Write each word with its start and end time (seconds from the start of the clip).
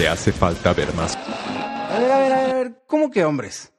Te 0.00 0.08
hace 0.08 0.32
falta 0.32 0.72
ver 0.72 0.94
más. 0.94 1.14
A 1.14 1.98
ver, 1.98 2.10
a 2.10 2.18
ver, 2.20 2.32
a 2.32 2.54
ver, 2.54 2.82
¿cómo 2.86 3.10
que 3.10 3.22
hombres? 3.22 3.70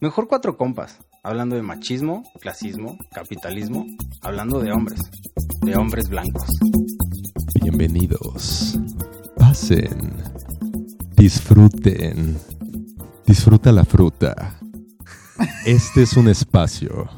Mejor 0.00 0.26
cuatro 0.26 0.56
compas, 0.56 0.98
hablando 1.22 1.54
de 1.54 1.62
machismo, 1.62 2.24
clasismo, 2.40 2.98
capitalismo, 3.12 3.86
hablando 4.20 4.58
de 4.58 4.72
hombres, 4.72 5.00
de 5.60 5.76
hombres 5.76 6.08
blancos. 6.08 6.48
Bienvenidos. 7.62 8.80
Pasen. 9.36 10.20
Disfruten. 11.14 12.36
Disfruta 13.24 13.70
la 13.70 13.84
fruta. 13.84 14.58
Este 15.66 16.02
es 16.02 16.14
un 16.14 16.26
espacio 16.30 17.08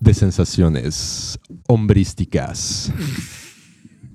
de 0.00 0.14
sensaciones 0.14 1.38
hombrísticas. 1.66 2.94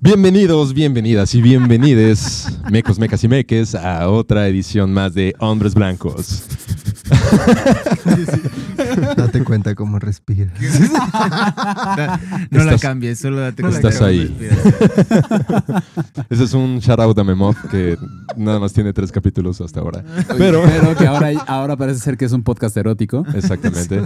Bienvenidos, 0.04 0.74
bienvenidas 0.74 1.34
y 1.34 1.40
bienvenides, 1.40 2.46
mecos, 2.70 2.98
mecas 2.98 3.24
y 3.24 3.28
meques, 3.28 3.74
a 3.74 4.10
otra 4.10 4.46
edición 4.48 4.92
más 4.92 5.14
de 5.14 5.34
Hombres 5.38 5.74
Blancos. 5.74 6.42
Date 9.16 9.44
cuenta 9.44 9.74
cómo 9.74 9.98
respiras. 9.98 10.52
No 12.50 12.58
la 12.64 12.74
Estás- 12.74 12.80
cambies, 12.82 13.18
solo 13.18 13.40
date 13.40 13.62
cuenta. 13.62 13.78
Estás 13.88 13.96
cómo 13.98 14.08
ahí. 14.08 14.26
respiras. 14.26 15.84
Ese 16.30 16.44
es 16.44 16.54
un 16.54 16.78
shout 16.78 17.00
out 17.00 17.18
a 17.18 17.24
Memov 17.24 17.56
que 17.70 17.96
nada 18.36 18.58
más 18.60 18.72
tiene 18.72 18.92
tres 18.92 19.10
capítulos 19.12 19.60
hasta 19.60 19.80
ahora. 19.80 20.04
Pero, 20.38 20.62
Pero 20.64 20.96
que 20.96 21.06
ahora, 21.06 21.30
ahora 21.46 21.76
parece 21.76 22.00
ser 22.00 22.16
que 22.16 22.24
es 22.24 22.32
un 22.32 22.42
podcast 22.42 22.76
erótico. 22.76 23.24
exactamente. 23.34 24.02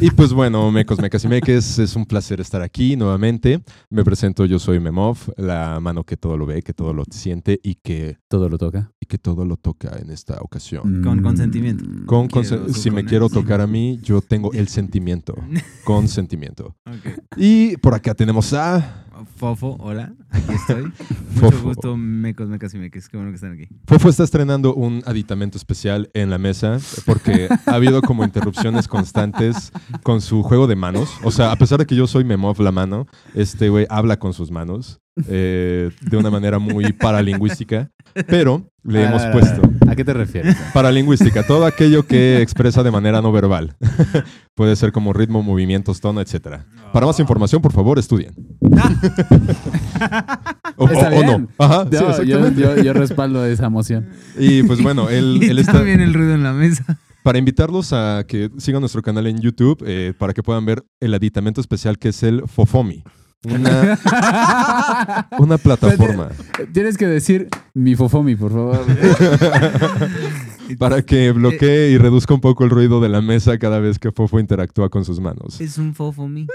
Y 0.00 0.10
pues 0.10 0.32
bueno, 0.32 0.70
mecos, 0.70 0.98
mecas 1.00 1.24
y 1.24 1.28
meques, 1.28 1.78
es 1.78 1.96
un 1.96 2.06
placer 2.06 2.40
estar 2.40 2.62
aquí 2.62 2.96
nuevamente. 2.96 3.62
Me 3.90 4.04
presento, 4.04 4.44
yo 4.44 4.58
soy 4.58 4.80
Memov, 4.80 5.18
la 5.36 5.78
mano 5.80 6.04
que 6.04 6.16
todo 6.16 6.36
lo 6.36 6.46
ve, 6.46 6.62
que 6.62 6.72
todo 6.72 6.92
lo 6.92 7.04
siente 7.10 7.58
y 7.62 7.76
que, 7.76 8.18
Todo 8.28 8.48
lo 8.48 8.58
toca. 8.58 8.90
y 9.00 9.06
que 9.06 9.18
todo 9.18 9.44
lo 9.44 9.56
toca 9.56 9.96
en 10.00 10.10
esta 10.10 10.36
ocasión. 10.40 11.02
Con 11.02 11.22
consentimiento. 11.22 11.84
Con 12.06 12.28
consen- 12.28 12.68
si 12.72 12.90
me 12.90 13.04
quiero 13.04 13.28
tocar 13.28 13.60
a 13.60 13.66
mí, 13.66 13.98
yo 14.02 14.17
tengo 14.20 14.52
el 14.52 14.68
sentimiento. 14.68 15.34
Consentimiento. 15.84 16.76
Ok. 16.86 17.18
Y 17.36 17.76
por 17.78 17.94
acá 17.94 18.14
tenemos 18.14 18.52
a 18.52 19.06
Fofo, 19.36 19.76
hola, 19.80 20.12
aquí 20.30 20.52
estoy. 20.52 20.82
Mucho 21.34 21.50
Fofo. 21.52 21.62
gusto, 21.68 21.96
mecos, 21.96 22.48
mecas 22.48 22.74
y 22.74 22.78
meques. 22.78 23.08
Qué 23.08 23.16
bueno 23.16 23.30
que 23.32 23.36
están 23.36 23.52
aquí. 23.52 23.68
Fofo 23.86 24.08
está 24.08 24.24
estrenando 24.24 24.74
un 24.74 25.02
aditamento 25.06 25.56
especial 25.58 26.10
en 26.14 26.30
la 26.30 26.38
mesa 26.38 26.78
porque 27.06 27.48
ha 27.66 27.74
habido 27.74 28.02
como 28.02 28.24
interrupciones 28.24 28.88
constantes 28.88 29.72
con 30.02 30.20
su 30.20 30.42
juego 30.42 30.66
de 30.66 30.76
manos. 30.76 31.10
O 31.22 31.30
sea, 31.30 31.52
a 31.52 31.56
pesar 31.56 31.78
de 31.78 31.86
que 31.86 31.96
yo 31.96 32.06
soy 32.06 32.24
Memov 32.24 32.60
la 32.60 32.72
mano, 32.72 33.06
este 33.34 33.68
güey 33.68 33.86
habla 33.90 34.18
con 34.18 34.32
sus 34.34 34.50
manos 34.50 35.00
eh, 35.28 35.90
de 36.00 36.16
una 36.16 36.30
manera 36.30 36.58
muy 36.60 36.92
paralingüística, 36.92 37.90
pero 38.28 38.70
le 38.84 39.04
hemos 39.04 39.22
Ah, 39.22 39.32
puesto 39.32 39.62
¿A 39.88 39.96
qué 39.96 40.04
te 40.04 40.14
refieres? 40.14 40.56
paralingüística, 40.72 41.44
todo 41.46 41.66
aquello 41.66 42.06
que 42.06 42.40
expresa 42.40 42.82
de 42.84 42.90
manera 42.92 43.20
no 43.20 43.32
verbal. 43.32 43.76
Puede 44.58 44.74
ser 44.74 44.90
como 44.90 45.12
ritmo, 45.12 45.40
movimientos, 45.40 46.00
tono, 46.00 46.20
etcétera. 46.20 46.66
Para 46.92 47.06
más 47.06 47.20
información, 47.20 47.62
por 47.62 47.72
favor, 47.72 47.96
estudien. 47.96 48.34
o, 50.76 50.88
Está 50.88 51.10
o- 51.10 51.38
no. 51.38 51.48
Ajá, 51.58 51.84
sí, 51.84 51.90
Yo, 51.92 52.00
yo, 52.00 52.08
exactamente. 52.10 52.60
yo- 52.60 52.82
yo 52.82 52.92
respaldo 52.92 53.46
esa 53.46 53.66
emoción. 53.66 54.08
Y 54.36 54.64
pues 54.64 54.82
bueno, 54.82 55.08
él 55.10 55.56
está... 55.60 55.74
también 55.74 56.00
el 56.00 56.12
ruido 56.12 56.34
en 56.34 56.42
la 56.42 56.52
mesa. 56.52 56.98
Para 57.22 57.38
invitarlos 57.38 57.92
a 57.92 58.24
que 58.26 58.50
sigan 58.58 58.80
nuestro 58.80 59.00
canal 59.00 59.28
en 59.28 59.38
YouTube 59.40 59.80
eh, 59.86 60.12
para 60.18 60.32
que 60.34 60.42
puedan 60.42 60.66
ver 60.66 60.84
el 60.98 61.14
aditamento 61.14 61.60
especial 61.60 61.96
que 61.96 62.08
es 62.08 62.24
el 62.24 62.42
Fofomi. 62.48 63.04
Una, 63.44 65.28
una 65.38 65.58
plataforma 65.58 66.30
Tienes 66.72 66.98
que 66.98 67.06
decir 67.06 67.48
mi 67.72 67.94
fofomi, 67.94 68.34
por 68.34 68.50
favor. 68.50 68.84
para 70.78 71.02
que 71.02 71.30
bloquee 71.30 71.90
y 71.90 71.98
reduzca 71.98 72.34
un 72.34 72.40
poco 72.40 72.64
el 72.64 72.70
ruido 72.70 73.00
de 73.00 73.08
la 73.08 73.20
mesa 73.22 73.56
cada 73.58 73.78
vez 73.78 73.98
que 74.00 74.10
Fofo 74.10 74.40
interactúa 74.40 74.88
con 74.88 75.04
sus 75.04 75.20
manos. 75.20 75.60
Es 75.60 75.78
un 75.78 75.94
fofo 75.94 76.28
mi. 76.28 76.46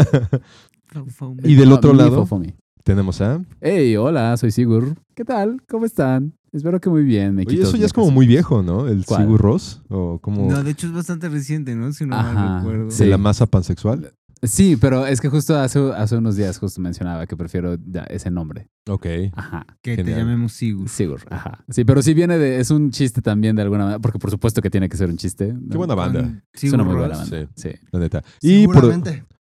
Fofo 0.86 1.34
mi. 1.34 1.50
Y 1.50 1.54
del 1.54 1.72
otro 1.72 1.94
lado 1.94 2.16
fofomi. 2.16 2.54
tenemos 2.82 3.20
a... 3.20 3.40
Hey, 3.60 3.96
hola, 3.96 4.36
soy 4.36 4.50
Sigur. 4.50 4.96
¿Qué 5.14 5.24
tal? 5.24 5.62
¿Cómo 5.68 5.86
están? 5.86 6.34
Espero 6.52 6.80
que 6.80 6.90
muy 6.90 7.04
bien. 7.04 7.28
Oye, 7.36 7.46
mequitos, 7.46 7.68
eso 7.68 7.76
ya 7.76 7.86
es 7.86 7.92
como 7.92 8.10
muy 8.10 8.26
viejo, 8.26 8.64
¿no? 8.64 8.88
El 8.88 9.04
¿Cuál? 9.06 9.22
Sigur 9.22 9.40
Ross 9.40 9.82
o 9.88 10.18
como 10.18 10.50
No, 10.50 10.64
de 10.64 10.72
hecho 10.72 10.88
es 10.88 10.92
bastante 10.92 11.28
reciente, 11.28 11.76
¿no? 11.76 11.92
Si 11.92 12.04
no 12.04 12.16
Ajá, 12.16 12.32
mal 12.32 12.58
recuerdo. 12.58 12.90
sí. 12.90 13.04
de 13.04 13.10
la 13.10 13.18
masa 13.18 13.46
pansexual. 13.46 14.12
Sí, 14.42 14.76
pero 14.76 15.06
es 15.06 15.20
que 15.20 15.28
justo 15.28 15.58
hace, 15.58 15.78
hace 15.94 16.16
unos 16.16 16.34
días 16.36 16.58
justo 16.58 16.80
mencionaba 16.80 17.26
que 17.26 17.36
prefiero 17.36 17.76
ya 17.86 18.04
ese 18.04 18.30
nombre. 18.30 18.68
Ok. 18.88 19.06
Ajá. 19.34 19.66
Que 19.82 19.96
te 20.02 20.16
llamemos 20.16 20.52
Sigur. 20.52 20.88
Sigur, 20.88 21.20
ajá. 21.30 21.62
Sí, 21.68 21.84
pero 21.84 22.00
sí 22.00 22.14
viene 22.14 22.38
de. 22.38 22.58
Es 22.58 22.70
un 22.70 22.90
chiste 22.90 23.20
también 23.20 23.56
de 23.56 23.62
alguna 23.62 23.84
manera. 23.84 23.98
Porque 23.98 24.18
por 24.18 24.30
supuesto 24.30 24.62
que 24.62 24.70
tiene 24.70 24.88
que 24.88 24.96
ser 24.96 25.10
un 25.10 25.18
chiste. 25.18 25.52
¿no? 25.52 25.68
Qué 25.70 25.76
buena 25.76 25.94
banda, 25.94 26.22
Con 26.22 26.42
Es 26.54 26.72
una 26.72 26.84
muy 26.84 26.96
buena 26.96 27.16
banda. 27.16 27.48
Sí. 27.54 27.70
la 27.92 28.00
neta. 28.00 28.22
Y 28.40 28.66
por, 28.66 29.02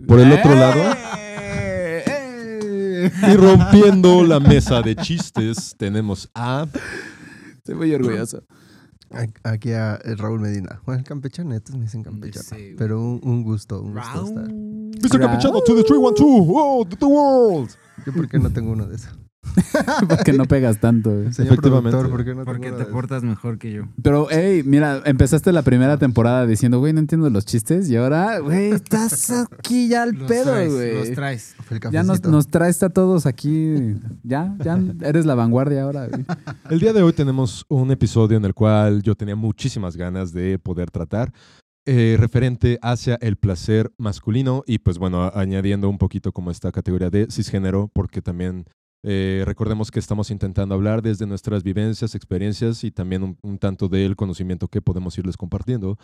por 0.07 0.19
el 0.19 0.31
otro 0.31 0.55
lado... 0.55 0.81
¡Eh! 1.17 2.03
Y 3.31 3.35
rompiendo 3.35 4.23
la 4.23 4.39
mesa 4.39 4.81
de 4.81 4.95
chistes 4.95 5.75
tenemos 5.77 6.29
a... 6.33 6.67
Estoy 7.57 7.75
muy 7.75 7.93
orgulloso. 7.93 8.43
Aquí 9.43 9.71
a 9.71 9.99
eh, 10.03 10.15
Raúl 10.15 10.39
Medina. 10.39 10.81
Bueno, 10.85 10.99
el 10.99 11.05
campechano, 11.05 11.53
estos 11.55 11.75
me 11.75 11.83
dicen 11.83 12.03
campechano. 12.03 12.43
Sí, 12.43 12.75
pero 12.77 12.99
un, 13.01 13.21
un 13.23 13.43
gusto, 13.43 13.81
un 13.81 13.93
gusto 13.93 14.13
Raúl. 14.13 14.27
estar. 14.27 14.47
Mr. 14.49 15.19
Capuchano 15.19 15.61
to 15.61 15.75
the 15.75 15.83
312, 15.83 16.51
oh, 16.55 16.85
the 16.85 17.05
world. 17.05 17.71
Yo 18.05 18.13
por 18.13 18.27
qué 18.27 18.39
no 18.39 18.51
tengo 18.51 18.71
uno 18.71 18.87
de 18.87 18.95
esos. 18.95 19.13
porque 20.09 20.33
no 20.33 20.45
pegas 20.45 20.79
tanto. 20.79 21.11
güey. 21.11 21.33
Señor 21.33 21.53
Efectivamente. 21.53 21.91
productor, 21.91 22.09
¿por 22.11 22.25
qué 22.25 22.35
no 22.35 22.45
Porque 22.45 22.71
te 22.71 22.77
de 22.77 22.85
portas 22.85 23.23
mejor 23.23 23.57
que 23.57 23.71
yo. 23.71 23.83
Pero, 24.01 24.27
hey, 24.29 24.63
mira, 24.65 25.01
empezaste 25.05 25.51
la 25.51 25.61
primera 25.61 25.97
temporada 25.97 26.45
diciendo, 26.45 26.79
güey, 26.79 26.93
no 26.93 26.99
entiendo 26.99 27.29
los 27.29 27.45
chistes. 27.45 27.89
Y 27.89 27.95
ahora, 27.95 28.39
güey, 28.39 28.71
estás 28.71 29.29
aquí 29.31 29.87
ya 29.87 30.03
al 30.03 30.11
Los 30.13 30.27
pedo, 30.27 30.51
traes, 30.51 30.73
güey. 30.73 30.93
Los 30.95 31.11
traes. 31.11 31.55
Ya 31.91 32.03
nos, 32.03 32.47
traes 32.47 32.81
a 32.83 32.89
todos 32.89 33.25
aquí. 33.25 33.95
Ya, 34.23 34.55
ya 34.63 34.79
eres 35.01 35.25
la 35.25 35.35
vanguardia 35.35 35.83
ahora. 35.83 36.07
güey. 36.07 36.25
El 36.69 36.79
día 36.79 36.93
de 36.93 37.01
hoy 37.03 37.13
tenemos 37.13 37.65
un 37.69 37.91
episodio 37.91 38.37
en 38.37 38.45
el 38.45 38.53
cual 38.53 39.01
yo 39.01 39.15
tenía 39.15 39.35
muchísimas 39.35 39.95
ganas 39.95 40.33
de 40.33 40.59
poder 40.59 40.91
tratar 40.91 41.31
eh, 41.87 42.17
referente 42.19 42.79
hacia 42.81 43.15
el 43.21 43.35
placer 43.37 43.91
masculino 43.97 44.63
y 44.65 44.79
pues 44.79 44.97
bueno, 44.97 45.23
a- 45.23 45.39
añadiendo 45.39 45.87
un 45.87 45.97
poquito 45.99 46.31
como 46.31 46.49
esta 46.49 46.71
categoría 46.71 47.11
de 47.11 47.27
cisgénero 47.29 47.91
porque 47.93 48.21
también 48.23 48.65
eh, 49.07 49.43
recordemos 49.45 49.91
que 49.91 49.99
estamos 49.99 50.31
intentando 50.31 50.73
hablar 50.73 51.03
desde 51.03 51.27
nuestras 51.27 51.61
vivencias, 51.61 52.15
experiencias 52.15 52.83
y 52.83 52.91
también 52.91 53.21
un, 53.21 53.37
un 53.43 53.59
tanto 53.59 53.87
del 53.87 54.15
conocimiento 54.15 54.67
que 54.67 54.81
podemos 54.81 55.17
irles 55.17 55.37
compartiendo. 55.37 55.97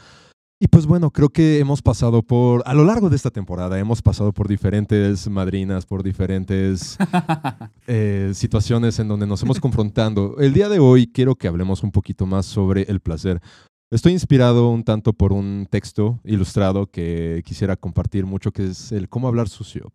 Y 0.64 0.68
pues 0.68 0.86
bueno, 0.86 1.10
creo 1.10 1.30
que 1.30 1.58
hemos 1.58 1.82
pasado 1.82 2.22
por, 2.22 2.62
a 2.68 2.76
lo 2.76 2.86
largo 2.86 3.10
de 3.10 3.16
esta 3.16 3.32
temporada, 3.32 3.80
hemos 3.80 4.04
pasado 4.04 4.32
por 4.32 4.48
diferentes 4.48 5.28
madrinas, 5.28 5.88
por 5.88 6.04
diferentes 6.04 7.00
eh, 7.88 8.30
situaciones 8.36 9.00
en 9.00 9.08
donde 9.08 9.26
nos 9.26 9.42
hemos 9.42 9.60
confrontando. 9.60 10.36
El 10.38 10.54
día 10.54 10.70
de 10.70 10.78
hoy 10.78 11.08
quiero 11.08 11.34
que 11.34 11.48
hablemos 11.48 11.82
un 11.82 11.92
poquito 11.92 12.28
más 12.28 12.46
sobre 12.46 12.84
el 12.84 13.00
placer. 13.00 13.42
Estoy 13.90 14.14
inspirado 14.14 14.70
un 14.70 14.84
tanto 14.84 15.14
por 15.14 15.34
un 15.34 15.68
texto 15.68 16.20
ilustrado 16.24 16.92
que 16.92 17.42
quisiera 17.44 17.76
compartir 17.76 18.28
mucho, 18.28 18.52
que 18.52 18.68
es 18.68 18.92
el 18.92 19.10
cómo 19.10 19.28
hablar 19.28 19.50
sucio. 19.50 19.92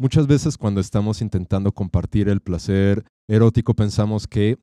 Muchas 0.00 0.28
veces 0.28 0.56
cuando 0.56 0.80
estamos 0.80 1.20
intentando 1.22 1.72
compartir 1.72 2.28
el 2.28 2.40
placer 2.40 3.04
erótico 3.28 3.74
pensamos 3.74 4.28
que 4.28 4.56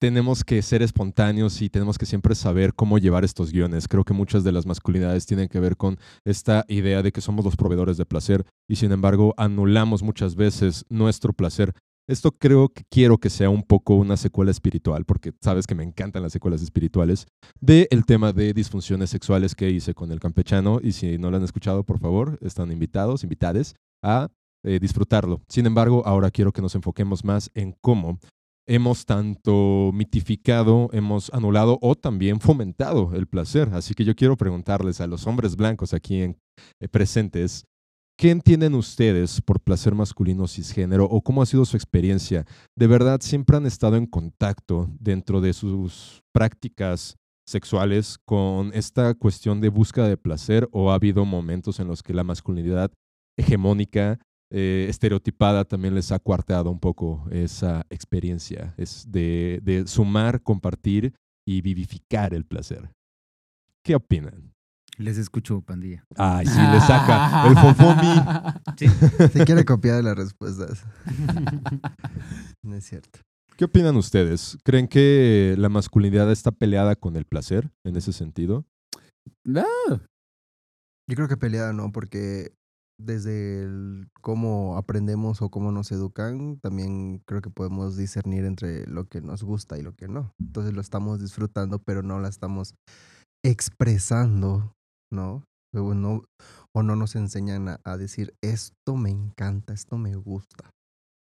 tenemos 0.00 0.44
que 0.44 0.62
ser 0.62 0.80
espontáneos 0.80 1.60
y 1.60 1.68
tenemos 1.68 1.98
que 1.98 2.06
siempre 2.06 2.34
saber 2.34 2.72
cómo 2.72 2.96
llevar 2.96 3.22
estos 3.22 3.52
guiones. 3.52 3.86
Creo 3.86 4.02
que 4.02 4.14
muchas 4.14 4.42
de 4.42 4.52
las 4.52 4.64
masculinidades 4.64 5.26
tienen 5.26 5.48
que 5.48 5.60
ver 5.60 5.76
con 5.76 5.98
esta 6.24 6.64
idea 6.68 7.02
de 7.02 7.12
que 7.12 7.20
somos 7.20 7.44
los 7.44 7.56
proveedores 7.56 7.98
de 7.98 8.06
placer 8.06 8.46
y 8.66 8.76
sin 8.76 8.92
embargo 8.92 9.34
anulamos 9.36 10.02
muchas 10.02 10.36
veces 10.36 10.86
nuestro 10.88 11.34
placer. 11.34 11.74
Esto 12.08 12.32
creo 12.32 12.70
que 12.70 12.84
quiero 12.90 13.18
que 13.18 13.28
sea 13.28 13.50
un 13.50 13.62
poco 13.62 13.94
una 13.94 14.16
secuela 14.16 14.50
espiritual, 14.50 15.04
porque 15.04 15.32
sabes 15.42 15.66
que 15.66 15.74
me 15.74 15.84
encantan 15.84 16.22
las 16.22 16.32
secuelas 16.32 16.62
espirituales, 16.62 17.26
del 17.60 17.86
el 17.90 18.06
tema 18.06 18.32
de 18.32 18.54
disfunciones 18.54 19.10
sexuales 19.10 19.54
que 19.54 19.68
hice 19.68 19.92
con 19.92 20.10
el 20.10 20.18
campechano. 20.18 20.80
Y 20.82 20.92
si 20.92 21.18
no 21.18 21.30
lo 21.30 21.36
han 21.36 21.44
escuchado, 21.44 21.84
por 21.84 22.00
favor, 22.00 22.38
están 22.40 22.72
invitados, 22.72 23.22
invitades 23.22 23.74
a 24.02 24.28
eh, 24.64 24.78
disfrutarlo. 24.80 25.40
Sin 25.48 25.66
embargo, 25.66 26.02
ahora 26.06 26.30
quiero 26.30 26.52
que 26.52 26.62
nos 26.62 26.74
enfoquemos 26.74 27.24
más 27.24 27.50
en 27.54 27.74
cómo 27.80 28.18
hemos 28.66 29.04
tanto 29.04 29.90
mitificado, 29.92 30.90
hemos 30.92 31.32
anulado 31.32 31.78
o 31.82 31.94
también 31.94 32.40
fomentado 32.40 33.12
el 33.14 33.26
placer. 33.26 33.70
Así 33.72 33.94
que 33.94 34.04
yo 34.04 34.14
quiero 34.14 34.36
preguntarles 34.36 35.00
a 35.00 35.06
los 35.06 35.26
hombres 35.26 35.56
blancos 35.56 35.92
aquí 35.92 36.20
eh, 36.20 36.34
presentes, 36.90 37.64
¿qué 38.16 38.30
entienden 38.30 38.74
ustedes 38.74 39.40
por 39.40 39.60
placer 39.60 39.94
masculino 39.94 40.46
cisgénero 40.46 41.06
o 41.06 41.20
cómo 41.20 41.42
ha 41.42 41.46
sido 41.46 41.64
su 41.64 41.76
experiencia? 41.76 42.46
¿De 42.76 42.86
verdad 42.86 43.20
siempre 43.22 43.56
han 43.56 43.66
estado 43.66 43.96
en 43.96 44.06
contacto 44.06 44.88
dentro 45.00 45.40
de 45.40 45.52
sus 45.52 46.22
prácticas 46.32 47.16
sexuales 47.48 48.18
con 48.24 48.70
esta 48.74 49.14
cuestión 49.14 49.60
de 49.60 49.70
búsqueda 49.70 50.06
de 50.06 50.16
placer 50.16 50.68
o 50.70 50.92
ha 50.92 50.94
habido 50.94 51.24
momentos 51.24 51.80
en 51.80 51.88
los 51.88 52.02
que 52.02 52.14
la 52.14 52.22
masculinidad 52.22 52.92
hegemónica 53.36 54.18
eh, 54.52 54.86
estereotipada 54.88 55.64
también 55.64 55.94
les 55.94 56.10
ha 56.10 56.18
cuarteado 56.18 56.70
un 56.70 56.80
poco 56.80 57.24
esa 57.30 57.86
experiencia 57.88 58.74
es 58.76 59.06
de, 59.08 59.60
de 59.62 59.86
sumar, 59.86 60.42
compartir 60.42 61.14
y 61.46 61.60
vivificar 61.62 62.34
el 62.34 62.44
placer. 62.44 62.90
¿Qué 63.84 63.94
opinan? 63.94 64.52
Les 64.98 65.16
escucho, 65.16 65.62
pandilla. 65.62 66.04
Ay, 66.16 66.46
sí, 66.46 66.58
le 66.58 66.80
saca 66.80 67.48
el 67.48 67.54
fofomi. 68.76 69.30
Se 69.32 69.44
quiere 69.44 69.64
copiar 69.64 69.96
de 69.96 70.02
las 70.02 70.16
respuestas. 70.16 70.84
No 72.62 72.76
es 72.76 72.84
cierto. 72.84 73.20
¿Qué 73.56 73.64
opinan 73.64 73.96
ustedes? 73.96 74.58
¿Creen 74.64 74.86
que 74.86 75.54
la 75.58 75.68
masculinidad 75.70 76.30
está 76.30 76.50
peleada 76.52 76.94
con 76.94 77.16
el 77.16 77.24
placer 77.24 77.70
en 77.84 77.96
ese 77.96 78.12
sentido? 78.12 78.66
Ah, 79.56 79.64
Yo 81.08 81.16
creo 81.16 81.26
que 81.26 81.36
peleada 81.38 81.72
no, 81.72 81.90
porque 81.90 82.52
desde 83.00 83.62
el 83.62 84.08
cómo 84.20 84.76
aprendemos 84.76 85.42
o 85.42 85.50
cómo 85.50 85.72
nos 85.72 85.90
educan, 85.92 86.58
también 86.60 87.22
creo 87.26 87.40
que 87.42 87.50
podemos 87.50 87.96
discernir 87.96 88.44
entre 88.44 88.86
lo 88.86 89.08
que 89.08 89.20
nos 89.20 89.42
gusta 89.42 89.78
y 89.78 89.82
lo 89.82 89.94
que 89.94 90.08
no. 90.08 90.32
Entonces 90.40 90.72
lo 90.74 90.80
estamos 90.80 91.20
disfrutando, 91.20 91.78
pero 91.78 92.02
no 92.02 92.18
la 92.20 92.28
estamos 92.28 92.74
expresando, 93.44 94.74
¿no? 95.12 95.44
O 95.74 95.94
no, 95.94 96.24
o 96.74 96.82
no 96.82 96.96
nos 96.96 97.14
enseñan 97.16 97.68
a, 97.68 97.80
a 97.84 97.96
decir, 97.96 98.34
esto 98.42 98.96
me 98.96 99.10
encanta, 99.10 99.72
esto 99.72 99.96
me 99.98 100.16
gusta, 100.16 100.70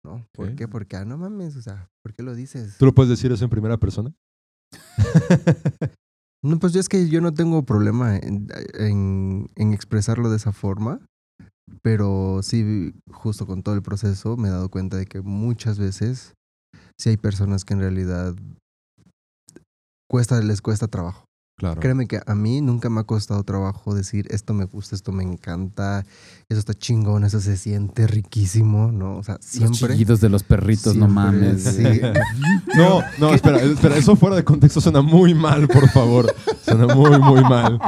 ¿no? 0.05 0.25
¿Por 0.32 0.55
qué? 0.55 0.69
Porque, 0.69 0.96
ah, 0.96 1.05
no 1.05 1.19
mames, 1.19 1.56
o 1.56 1.62
sea, 1.62 1.88
¿por 2.05 2.14
qué 2.14 2.23
lo 2.23 2.34
dices? 2.34 2.76
¿Tú 2.78 2.87
lo 2.87 2.94
puedes 2.94 3.11
decir 3.11 3.32
eso 3.32 3.44
en 3.44 3.50
primera 3.50 3.76
persona? 3.76 4.14
No, 6.44 6.58
pues 6.61 6.73
yo 6.73 6.78
es 6.78 6.88
que 6.88 7.08
yo 7.08 7.20
no 7.20 7.34
tengo 7.34 7.64
problema 7.64 8.17
en, 8.19 8.46
en- 8.75 9.49
en 9.56 9.73
expresarlo 9.73 10.31
de 10.31 10.37
esa 10.37 10.52
forma, 10.52 11.00
pero 11.82 12.40
sí, 12.42 12.92
justo 13.10 13.46
con 13.46 13.62
todo 13.62 13.74
el 13.74 13.82
proceso 13.82 14.36
me 14.36 14.48
he 14.48 14.50
dado 14.50 14.68
cuenta 14.70 14.96
de 14.96 15.06
que 15.06 15.20
muchas 15.20 15.78
veces 15.78 16.34
sí 16.98 17.10
hay 17.10 17.16
personas 17.16 17.64
que 17.64 17.74
en 17.74 17.80
realidad 17.80 18.34
cuesta, 20.08 20.40
les 20.40 20.62
cuesta 20.62 20.86
trabajo. 20.86 21.24
Claro. 21.58 21.81
Créeme 21.81 22.06
que 22.06 22.20
a 22.26 22.35
mí 22.35 22.61
nunca 22.61 22.91
me 22.91 23.00
ha 23.00 23.05
costado 23.05 23.43
trabajo 23.43 23.94
decir 23.94 24.26
esto 24.31 24.53
me 24.53 24.67
gusta, 24.67 24.94
esto 24.94 25.11
me 25.11 25.23
encanta, 25.23 26.05
eso 26.50 26.58
está 26.61 26.75
chingón, 26.75 27.25
eso 27.25 27.41
se 27.41 27.56
siente 27.56 28.06
riquísimo, 28.06 28.93
¿no? 28.93 29.17
O 29.17 29.23
sea, 29.23 29.37
Los 29.37 29.44
siempre. 29.47 29.94
chillidos 29.94 30.20
de 30.20 30.29
los 30.29 30.43
perritos, 30.43 30.97
no 30.97 31.08
mames. 31.08 31.62
sí. 31.64 31.82
No, 32.76 33.00
no, 33.19 33.32
espera, 33.32 33.62
espera, 33.62 33.97
eso 33.97 34.17
fuera 34.17 34.37
de 34.37 34.44
contexto 34.44 34.82
suena 34.82 35.00
muy 35.00 35.32
mal, 35.32 35.67
por 35.67 35.88
favor. 35.88 36.31
Suena 36.62 36.94
muy, 36.94 37.19
muy 37.20 37.41
mal. 37.41 37.81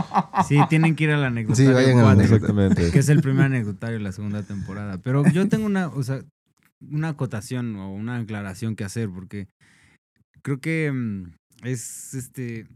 Sí, 0.49 0.57
tienen 0.71 0.97
que 0.97 1.05
ir 1.05 1.11
al 1.11 1.25
anecdotario 1.25 1.69
Sí, 1.69 1.75
vayan 1.75 1.99
al. 1.99 2.21
Exactamente. 2.23 2.91
que 2.91 2.99
es 3.01 3.09
el 3.11 3.21
primer 3.21 3.45
anecdotario 3.47 3.99
de 3.99 4.03
la 4.05 4.13
segunda 4.13 4.43
temporada. 4.45 4.97
Pero 4.97 5.29
yo 5.31 5.47
tengo 5.49 5.67
una, 5.67 5.89
o 5.89 6.03
sea, 6.03 6.21
una 6.81 7.11
acotación 7.11 7.77
o 7.77 7.93
una 7.93 8.17
aclaración 8.17 8.77
que 8.77 8.85
hacer, 8.85 9.11
porque 9.11 9.49
creo 10.41 10.59
que 10.59 10.91
mm, 10.91 11.33
es 11.65 12.15
este. 12.15 12.67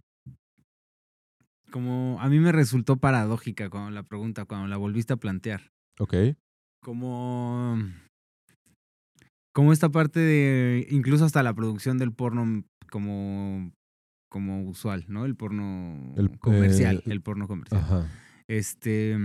Como 1.73 2.19
a 2.21 2.29
mí 2.29 2.39
me 2.39 2.53
resultó 2.53 2.97
paradójica 2.99 3.71
cuando 3.71 3.91
la 3.91 4.03
pregunta, 4.03 4.45
cuando 4.45 4.69
la 4.69 4.77
volviste 4.77 5.13
a 5.15 5.17
plantear. 5.17 5.71
Ok. 5.99 6.15
Como. 6.83 7.79
Como 9.55 9.73
esta 9.73 9.89
parte 9.91 10.21
de. 10.21 10.87
Incluso 10.91 11.25
hasta 11.25 11.43
la 11.43 11.55
producción 11.55 11.99
del 11.99 12.13
porno 12.13 12.65
como. 12.91 13.73
Como 14.31 14.63
usual, 14.67 15.05
¿no? 15.09 15.27
El 15.27 15.37
porno 15.37 16.15
El- 16.17 16.39
comercial. 16.39 16.99
eh, 17.07 17.11
el 17.13 17.21
porno 17.21 17.47
comercial. 17.49 17.83
Ajá. 17.83 18.11
Este, 18.49 19.17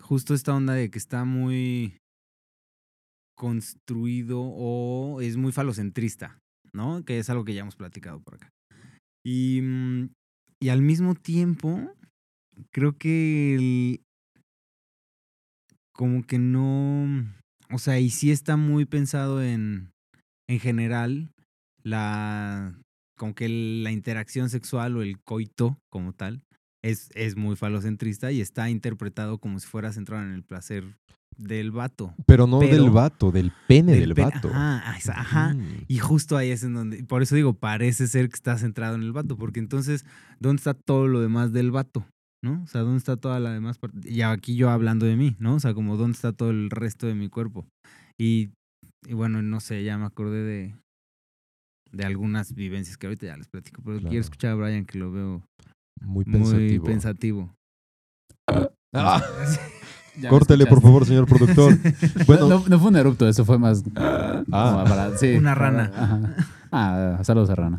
justo 0.00 0.34
esta 0.34 0.54
onda 0.56 0.74
de 0.74 0.90
que 0.90 0.98
está 0.98 1.24
muy 1.24 1.96
construido 3.38 4.40
o 4.40 5.20
es 5.20 5.36
muy 5.36 5.52
falocentrista, 5.52 6.38
¿no? 6.72 7.04
Que 7.04 7.18
es 7.18 7.30
algo 7.30 7.44
que 7.44 7.54
ya 7.54 7.60
hemos 7.60 7.76
platicado 7.76 8.20
por 8.20 8.34
acá. 8.36 8.50
Y, 9.24 9.60
mm, 9.62 10.08
y 10.60 10.68
al 10.70 10.82
mismo 10.82 11.14
tiempo, 11.14 11.92
creo 12.72 12.96
que 12.96 13.54
el- 13.54 14.00
como 15.92 16.22
que 16.26 16.38
no, 16.38 17.06
o 17.72 17.78
sea, 17.78 17.98
y 17.98 18.10
sí 18.10 18.30
está 18.30 18.56
muy 18.56 18.84
pensado 18.84 19.42
en, 19.42 19.92
en 20.48 20.60
general, 20.60 21.32
la, 21.82 22.78
como 23.16 23.34
que 23.34 23.48
la 23.48 23.90
interacción 23.92 24.50
sexual 24.50 24.96
o 24.96 25.02
el 25.02 25.18
coito 25.20 25.78
como 25.90 26.12
tal, 26.12 26.42
es, 26.82 27.10
es 27.14 27.36
muy 27.36 27.56
falocentrista 27.56 28.30
y 28.30 28.40
está 28.40 28.68
interpretado 28.70 29.38
como 29.38 29.58
si 29.58 29.66
fuera 29.66 29.92
centrado 29.92 30.24
en 30.24 30.32
el 30.32 30.44
placer 30.44 30.96
del 31.36 31.70
vato. 31.70 32.14
Pero 32.26 32.46
no 32.46 32.58
Pero- 32.60 32.72
del 32.82 32.90
vato, 32.90 33.30
del 33.30 33.52
pene 33.68 33.92
del, 33.92 34.14
Del 34.14 34.24
vato. 34.24 34.48
Ajá, 34.52 34.96
ajá. 35.14 35.54
Mm. 35.54 35.84
Y 35.88 35.98
justo 35.98 36.36
ahí 36.36 36.50
es 36.50 36.62
en 36.64 36.74
donde, 36.74 37.04
por 37.04 37.22
eso 37.22 37.34
digo, 37.34 37.52
parece 37.54 38.06
ser 38.06 38.28
que 38.28 38.34
está 38.34 38.56
centrado 38.58 38.94
en 38.96 39.02
el 39.02 39.12
vato, 39.12 39.36
porque 39.36 39.60
entonces, 39.60 40.04
¿dónde 40.40 40.60
está 40.60 40.74
todo 40.74 41.06
lo 41.08 41.20
demás 41.20 41.52
del 41.52 41.70
vato? 41.70 42.06
¿No? 42.44 42.62
O 42.62 42.66
sea, 42.66 42.82
¿dónde 42.82 42.98
está 42.98 43.16
toda 43.16 43.40
la 43.40 43.50
demás 43.52 43.78
parte? 43.78 44.08
Y 44.10 44.22
aquí 44.22 44.56
yo 44.56 44.70
hablando 44.70 45.04
de 45.06 45.16
mí, 45.16 45.34
¿no? 45.38 45.54
O 45.54 45.60
sea, 45.60 45.74
como 45.74 45.96
¿dónde 45.96 46.14
está 46.14 46.32
todo 46.32 46.50
el 46.50 46.70
resto 46.70 47.06
de 47.06 47.14
mi 47.14 47.28
cuerpo? 47.28 47.66
Y, 48.18 48.50
y 49.06 49.14
bueno, 49.14 49.42
no 49.42 49.58
sé, 49.60 49.82
ya 49.84 49.98
me 49.98 50.04
acordé 50.04 50.42
de, 50.44 50.74
de 51.92 52.04
algunas 52.04 52.54
vivencias 52.54 52.96
que 52.98 53.06
ahorita 53.06 53.26
ya 53.26 53.36
les 53.36 53.48
platico, 53.48 53.82
pero 53.82 53.96
Claro. 53.98 54.10
quiero 54.10 54.20
escuchar 54.20 54.50
a 54.52 54.54
Brian 54.54 54.84
que 54.84 54.98
lo 54.98 55.10
veo 55.10 55.42
Muy 56.00 56.24
muy 56.24 56.32
pensativo. 56.34 56.84
pensativo. 56.84 57.54
Ah, 58.94 59.22
Ya 60.20 60.28
córtele, 60.30 60.66
por 60.66 60.80
favor, 60.80 61.04
señor 61.06 61.26
productor. 61.28 61.76
Bueno, 62.26 62.48
no, 62.48 62.64
no 62.68 62.78
fue 62.78 62.88
un 62.88 62.96
erupto, 62.96 63.28
eso 63.28 63.44
fue 63.44 63.58
más. 63.58 63.82
Ah. 63.96 64.42
como 64.50 64.84
para- 64.84 65.16
sí. 65.18 65.32
Una 65.36 65.54
rana. 65.54 65.92
Ajá. 65.94 66.34
Ah, 66.72 67.20
saludos 67.22 67.48
a 67.50 67.54
rana. 67.54 67.78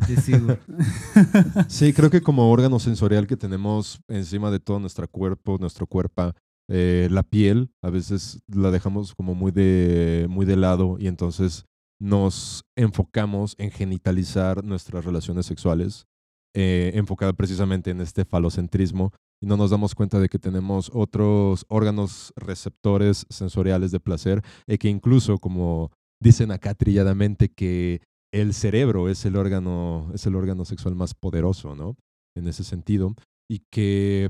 Sí, 1.68 1.92
creo 1.92 2.10
que 2.10 2.20
como 2.22 2.50
órgano 2.50 2.78
sensorial 2.78 3.26
que 3.26 3.36
tenemos 3.36 4.00
encima 4.08 4.50
de 4.50 4.60
todo 4.60 4.80
nuestro 4.80 5.06
cuerpo, 5.08 5.58
nuestro 5.60 5.86
cuerpo, 5.86 6.32
eh, 6.70 7.08
la 7.10 7.22
piel, 7.22 7.70
a 7.82 7.90
veces 7.90 8.40
la 8.48 8.70
dejamos 8.70 9.14
como 9.14 9.34
muy 9.34 9.52
de, 9.52 10.26
muy 10.28 10.46
de 10.46 10.56
lado 10.56 10.96
y 10.98 11.06
entonces 11.06 11.64
nos 12.00 12.64
enfocamos 12.76 13.54
en 13.58 13.70
genitalizar 13.70 14.64
nuestras 14.64 15.04
relaciones 15.04 15.46
sexuales, 15.46 16.06
eh, 16.54 16.92
enfocada 16.94 17.32
precisamente 17.32 17.90
en 17.90 18.00
este 18.00 18.24
falocentrismo 18.24 19.12
y 19.40 19.46
no 19.46 19.56
nos 19.56 19.70
damos 19.70 19.94
cuenta 19.94 20.18
de 20.18 20.28
que 20.28 20.38
tenemos 20.38 20.90
otros 20.92 21.64
órganos 21.68 22.32
receptores 22.36 23.26
sensoriales 23.30 23.90
de 23.92 24.00
placer 24.00 24.42
y 24.66 24.78
que 24.78 24.88
incluso, 24.88 25.38
como 25.38 25.90
dicen 26.20 26.50
acá 26.50 26.74
trilladamente, 26.74 27.48
que 27.48 28.00
el 28.32 28.52
cerebro 28.52 29.08
es 29.08 29.24
el 29.24 29.36
órgano, 29.36 30.10
es 30.12 30.26
el 30.26 30.34
órgano 30.34 30.64
sexual 30.64 30.94
más 30.94 31.14
poderoso, 31.14 31.74
¿no? 31.74 31.96
En 32.36 32.46
ese 32.48 32.64
sentido. 32.64 33.14
Y 33.50 33.62
que 33.72 34.28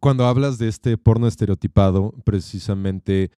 cuando 0.00 0.26
hablas 0.26 0.58
de 0.58 0.68
este 0.68 0.98
porno 0.98 1.26
estereotipado, 1.26 2.12
precisamente 2.24 3.30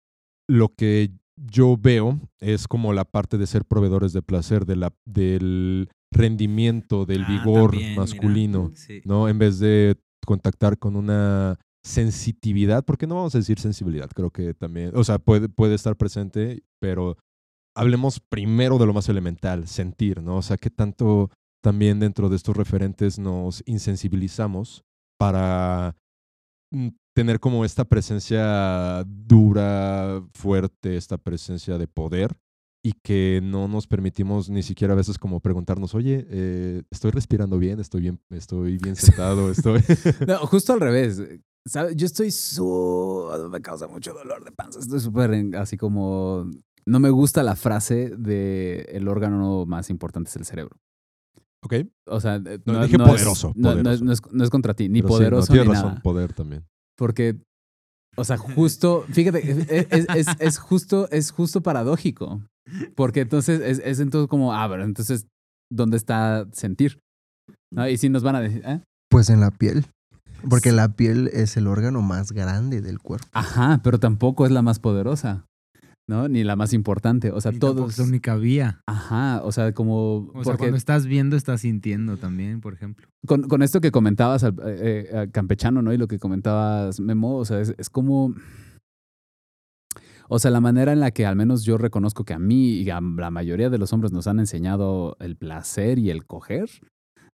lo 0.48 0.68
que 0.74 1.10
yo 1.36 1.76
veo 1.76 2.18
es 2.40 2.66
como 2.68 2.92
la 2.92 3.04
parte 3.04 3.36
de 3.38 3.46
ser 3.46 3.64
proveedores 3.64 4.12
de 4.12 4.22
placer, 4.22 4.64
de 4.66 4.76
la, 4.76 4.92
del 5.06 5.88
rendimiento, 6.12 7.06
del 7.06 7.24
Ah, 7.24 7.28
vigor 7.28 7.70
también, 7.70 7.90
mira. 7.90 8.00
masculino, 8.02 8.72
Sí. 8.74 9.00
¿no? 9.04 9.28
En 9.28 9.38
vez 9.38 9.58
de 9.58 9.96
contactar 10.26 10.78
con 10.78 10.96
una 10.96 11.58
sensitividad, 11.84 12.84
porque 12.84 13.06
no 13.06 13.16
vamos 13.16 13.34
a 13.34 13.38
decir 13.38 13.58
sensibilidad, 13.58 14.10
creo 14.10 14.30
que 14.30 14.54
también, 14.54 14.92
o 14.94 15.04
sea, 15.04 15.18
puede, 15.18 15.48
puede 15.48 15.74
estar 15.74 15.96
presente, 15.96 16.62
pero 16.78 17.16
hablemos 17.74 18.20
primero 18.20 18.78
de 18.78 18.86
lo 18.86 18.92
más 18.92 19.08
elemental, 19.08 19.66
sentir, 19.66 20.22
¿no? 20.22 20.36
O 20.36 20.42
sea, 20.42 20.56
qué 20.56 20.70
tanto 20.70 21.30
también 21.62 22.00
dentro 22.00 22.28
de 22.28 22.36
estos 22.36 22.56
referentes 22.56 23.18
nos 23.18 23.62
insensibilizamos 23.66 24.82
para 25.18 25.96
mm, 26.72 26.88
tener 27.14 27.40
como 27.40 27.64
esta 27.64 27.84
presencia 27.84 29.04
dura, 29.06 30.22
fuerte, 30.34 30.96
esta 30.96 31.18
presencia 31.18 31.78
de 31.78 31.86
poder 31.86 32.36
y 32.82 32.92
que 33.04 33.40
no 33.42 33.68
nos 33.68 33.86
permitimos 33.86 34.48
ni 34.48 34.62
siquiera 34.62 34.94
a 34.94 34.96
veces 34.96 35.18
como 35.18 35.40
preguntarnos, 35.40 35.94
oye, 35.94 36.26
eh, 36.30 36.82
estoy 36.90 37.10
respirando 37.10 37.58
bien, 37.58 37.78
estoy 37.80 38.00
bien, 38.00 38.20
estoy 38.30 38.78
bien 38.78 38.96
sentado, 38.96 39.50
estoy... 39.52 39.82
No, 40.26 40.38
justo 40.46 40.72
al 40.72 40.80
revés. 40.80 41.22
¿Sabe? 41.66 41.94
Yo 41.94 42.06
estoy 42.06 42.30
su... 42.30 43.28
Me 43.50 43.60
causa 43.60 43.86
mucho 43.86 44.14
dolor 44.14 44.42
de 44.44 44.50
panza. 44.52 44.78
Estoy 44.80 44.98
súper 45.00 45.34
en- 45.34 45.54
así 45.56 45.76
como... 45.76 46.50
No 46.86 47.00
me 47.00 47.10
gusta 47.10 47.42
la 47.42 47.54
frase 47.54 48.14
de 48.16 48.86
el 48.92 49.06
órgano 49.08 49.66
más 49.66 49.90
importante 49.90 50.30
es 50.30 50.36
el 50.36 50.46
cerebro. 50.46 50.74
Ok. 51.62 51.74
O 52.06 52.18
sea, 52.20 52.36
eh, 52.36 52.58
No, 52.64 52.82
dije 52.82 52.96
poderoso, 52.98 53.50
Es, 53.50 53.56
no, 53.56 53.68
es- 53.72 53.74
poderoso. 53.76 54.04
no 54.06 54.12
es, 54.12 54.22
no 54.32 54.44
es 54.44 54.48
contra 54.50 54.72
ti, 54.72 54.88
ni 54.88 55.02
Pero 55.02 55.08
sí, 55.08 55.12
no, 55.12 55.18
poderoso 55.18 55.52
ni 55.52 55.58
razón, 55.60 55.88
nada. 55.90 56.00
poder 56.02 56.32
también. 56.32 56.66
Porque, 56.96 57.36
o 58.16 58.24
sea, 58.24 58.38
justo, 58.56 59.04
fíjate, 59.12 59.50
es, 59.50 59.86
es- 59.92 60.06
es- 60.16 60.36
es 60.40 60.58
justo, 60.58 61.10
es 61.10 61.30
justo 61.30 61.60
paradójico. 61.62 62.40
Porque 62.94 63.20
entonces 63.20 63.60
es, 63.60 63.80
es 63.84 64.00
entonces 64.00 64.28
como, 64.28 64.54
ah, 64.54 64.68
pero 64.68 64.84
entonces, 64.84 65.26
¿dónde 65.70 65.96
está 65.96 66.46
sentir? 66.52 66.98
¿No? 67.72 67.88
Y 67.88 67.96
si 67.96 68.08
nos 68.08 68.22
van 68.22 68.36
a 68.36 68.40
decir, 68.40 68.62
¿eh? 68.66 68.82
Pues 69.10 69.30
en 69.30 69.40
la 69.40 69.50
piel. 69.50 69.86
Porque 70.48 70.72
la 70.72 70.88
piel 70.88 71.28
es 71.32 71.56
el 71.56 71.66
órgano 71.66 72.02
más 72.02 72.32
grande 72.32 72.80
del 72.80 72.98
cuerpo. 72.98 73.26
Ajá, 73.32 73.80
pero 73.82 73.98
tampoco 73.98 74.46
es 74.46 74.52
la 74.52 74.62
más 74.62 74.78
poderosa, 74.78 75.46
¿no? 76.08 76.28
Ni 76.28 76.44
la 76.44 76.56
más 76.56 76.72
importante. 76.72 77.30
O 77.30 77.40
sea, 77.40 77.52
todos. 77.52 77.92
es 77.92 77.98
la 77.98 78.04
única 78.04 78.36
vía. 78.36 78.80
Ajá, 78.86 79.42
o 79.44 79.52
sea, 79.52 79.72
como. 79.72 80.28
O 80.28 80.32
sea, 80.32 80.52
porque 80.52 80.58
cuando 80.58 80.76
estás 80.76 81.06
viendo, 81.06 81.36
estás 81.36 81.62
sintiendo 81.62 82.16
también, 82.16 82.60
por 82.60 82.72
ejemplo. 82.72 83.06
con, 83.26 83.42
con 83.48 83.62
esto 83.62 83.80
que 83.80 83.90
comentabas 83.90 84.44
al 84.44 84.54
eh, 84.64 85.08
eh, 85.12 85.18
al 85.18 85.30
campechano, 85.30 85.82
¿no? 85.82 85.92
Y 85.92 85.98
lo 85.98 86.08
que 86.08 86.18
comentabas, 86.18 87.00
Memo, 87.00 87.36
o 87.36 87.44
sea, 87.44 87.60
es, 87.60 87.74
es 87.76 87.90
como. 87.90 88.34
O 90.32 90.38
sea, 90.38 90.52
la 90.52 90.60
manera 90.60 90.92
en 90.92 91.00
la 91.00 91.10
que 91.10 91.26
al 91.26 91.34
menos 91.34 91.64
yo 91.64 91.76
reconozco 91.76 92.24
que 92.24 92.34
a 92.34 92.38
mí 92.38 92.68
y 92.82 92.88
a 92.90 93.00
la 93.00 93.30
mayoría 93.32 93.68
de 93.68 93.78
los 93.78 93.92
hombres 93.92 94.12
nos 94.12 94.28
han 94.28 94.38
enseñado 94.38 95.16
el 95.18 95.36
placer 95.36 95.98
y 95.98 96.10
el 96.10 96.24
coger, 96.24 96.68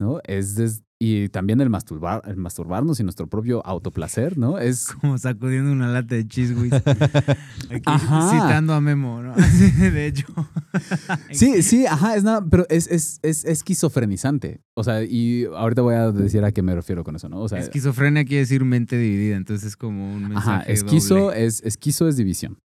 ¿no? 0.01 0.19
Es 0.25 0.57
des- 0.57 0.83
y 1.03 1.31
también 1.31 1.63
el, 1.63 1.71
masturbar, 1.71 2.21
el 2.27 2.37
masturbarnos 2.37 3.01
y 3.01 3.05
nuestro 3.05 3.27
propio 3.27 3.65
autoplacer, 3.65 4.37
¿no? 4.37 4.59
Es 4.59 4.89
Como 5.01 5.17
sacudiendo 5.17 5.73
una 5.73 5.89
lata 5.89 6.15
de 6.15 6.27
Ajá. 7.87 8.31
citando 8.31 8.75
a 8.75 8.83
Memo, 8.83 9.23
¿no? 9.23 9.35
de 9.79 10.07
hecho. 10.07 10.27
Sí, 11.31 11.63
sí, 11.63 11.87
ajá, 11.87 12.17
es 12.17 12.23
nada, 12.23 12.45
pero 12.49 12.67
es, 12.69 12.87
es, 12.89 13.19
es 13.23 13.47
esquizofrenizante. 13.47 14.61
O 14.75 14.85
sea, 14.85 15.03
y 15.03 15.47
ahorita 15.47 15.81
voy 15.81 15.95
a 15.95 16.13
decir 16.13 16.45
a 16.45 16.53
qué 16.53 16.61
me 16.61 16.75
refiero 16.75 17.03
con 17.03 17.17
eso, 17.17 17.31
¿no? 17.31 17.41
O 17.41 17.49
sea, 17.49 17.59
Esquizofrenia 17.61 18.27
quiere 18.27 18.41
decir 18.41 18.63
mente 18.67 18.99
dividida, 18.99 19.37
entonces 19.37 19.69
es 19.69 19.77
como 19.77 20.13
un 20.13 20.29
mensaje 20.29 20.51
ajá, 20.51 20.63
esquizo 20.65 21.15
doble. 21.17 21.47
es, 21.47 21.63
esquizo 21.63 22.09
es 22.09 22.19
división. 22.19 22.59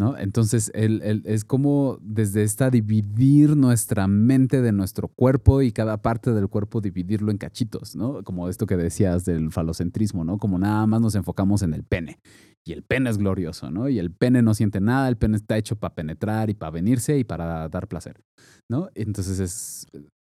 ¿No? 0.00 0.16
Entonces, 0.16 0.70
el- 0.74 1.20
es 1.26 1.44
como 1.44 1.98
desde 2.00 2.42
esta 2.42 2.70
dividir 2.70 3.54
nuestra 3.54 4.06
mente 4.08 4.62
de 4.62 4.72
nuestro 4.72 5.08
cuerpo 5.08 5.60
y 5.60 5.72
cada 5.72 6.00
parte 6.00 6.32
del 6.32 6.48
cuerpo 6.48 6.80
dividirlo 6.80 7.30
en 7.30 7.36
cachitos, 7.36 7.94
¿no? 7.96 8.24
Como 8.24 8.48
esto 8.48 8.64
que 8.64 8.78
decías 8.78 9.26
del 9.26 9.50
falocentrismo, 9.52 10.24
¿no? 10.24 10.38
Como 10.38 10.58
nada 10.58 10.86
más 10.86 11.02
nos 11.02 11.16
enfocamos 11.16 11.60
en 11.60 11.74
el 11.74 11.84
pene. 11.84 12.18
Y 12.64 12.72
el 12.72 12.82
pene 12.82 13.10
es 13.10 13.18
glorioso, 13.18 13.70
¿no? 13.70 13.90
Y 13.90 13.98
el 13.98 14.10
pene 14.10 14.40
no 14.40 14.54
siente 14.54 14.80
nada, 14.80 15.06
el 15.06 15.18
pene 15.18 15.36
está 15.36 15.58
hecho 15.58 15.76
para 15.76 15.94
penetrar 15.94 16.48
y 16.48 16.54
para 16.54 16.70
venirse 16.70 17.18
y 17.18 17.24
para 17.24 17.68
dar 17.68 17.86
placer, 17.86 18.22
¿no? 18.70 18.88
Entonces 18.94 19.38
es, 19.38 19.86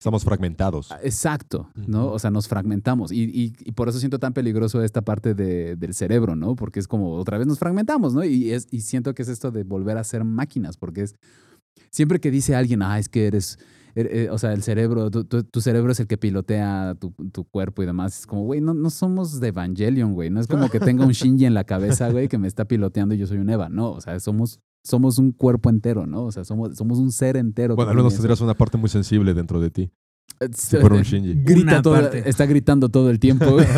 Estamos 0.05 0.23
fragmentados. 0.23 0.93
Ah, 0.93 0.99
Exacto, 1.03 1.71
¿no? 1.75 2.09
O 2.13 2.19
sea, 2.19 2.31
nos 2.31 2.47
fragmentamos. 2.47 3.11
Y, 3.11 3.23
y- 3.25 3.55
y 3.59 3.73
por 3.73 3.89
eso 3.89 3.99
siento 3.99 4.19
tan 4.19 4.35
peligroso 4.35 4.83
esta 4.83 5.01
parte 5.01 5.33
de- 5.35 5.77
del 5.77 5.95
cerebro, 5.95 6.37
¿no? 6.37 6.57
Porque 6.57 6.79
es 6.79 6.87
como 6.87 7.15
otra 7.15 7.39
vez 7.39 7.47
nos 7.47 7.59
fragmentamos, 7.59 8.13
¿no? 8.13 8.23
Y, 8.23 8.51
es, 8.51 8.67
y 8.71 8.83
siento 8.83 9.15
que 9.15 9.23
es 9.23 9.29
esto 9.29 9.51
de 9.51 9.65
volver 9.65 9.97
a 9.97 10.05
ser 10.05 10.23
máquinas, 10.25 10.77
porque 10.77 11.01
es 11.05 11.15
siempre 11.91 12.21
que 12.21 12.31
dice 12.31 12.55
alguien, 12.55 12.83
ah, 12.83 12.99
es 12.99 13.09
que 13.09 13.27
eres, 13.27 13.59
er- 13.95 14.09
eh, 14.11 14.29
o 14.31 14.37
sea, 14.37 14.53
el 14.53 14.63
cerebro, 14.63 15.11
tu, 15.11 15.25
tu- 15.25 15.43
tu 15.43 15.61
cerebro 15.63 15.93
es 15.93 16.01
el 16.01 16.07
que 16.07 16.19
pilotea 16.19 16.95
tu, 17.01 17.13
tu 17.33 17.45
cuerpo 17.45 17.83
y 17.83 17.87
demás. 17.87 18.19
Es 18.21 18.27
como, 18.27 18.43
güey, 18.45 18.61
no, 18.61 18.75
no 18.75 18.91
somos 18.91 19.41
de 19.41 19.49
Evangelion, 19.49 20.13
güey. 20.13 20.29
No 20.29 20.39
es 20.39 20.47
como 20.47 20.69
que 20.69 20.81
tenga 20.81 21.07
un 21.07 21.13
Shinji 21.13 21.47
en 21.47 21.55
la 21.55 21.65
cabeza, 21.65 22.11
güey, 22.11 22.29
que 22.29 22.37
me 22.37 22.47
está 22.47 22.67
piloteando 22.67 23.15
y 23.15 23.19
yo 23.19 23.27
soy 23.27 23.39
un 23.39 23.49
Eva. 23.49 23.71
No, 23.71 23.93
o 23.93 24.01
sea, 24.03 24.21
somos, 24.21 24.61
somos 24.85 25.19
un 25.19 25.33
cuerpo 25.33 25.71
entero, 25.71 26.07
¿no? 26.07 26.25
O 26.25 26.33
sea, 26.33 26.45
somos, 26.45 26.77
somos 26.77 26.99
un 26.99 27.11
ser 27.11 27.37
entero. 27.37 27.75
Bueno, 27.75 27.91
al 27.91 27.97
menos 27.97 28.13
tendrías 28.15 28.41
una 28.43 28.55
parte 28.55 28.77
muy 28.77 28.91
sensible 28.91 29.33
dentro 29.33 29.59
de 29.59 29.71
ti. 29.71 29.91
eso. 30.39 30.51
Si 30.55 30.77
fuera 30.77 30.95
un 30.95 31.03
Shinji. 31.03 31.35
Grita 31.43 31.81
todo, 31.83 32.13
está 32.13 32.45
gritando 32.45 32.91
todo 32.91 33.11
el 33.11 33.19
tiempo. 33.19 33.51
güey. 33.51 33.67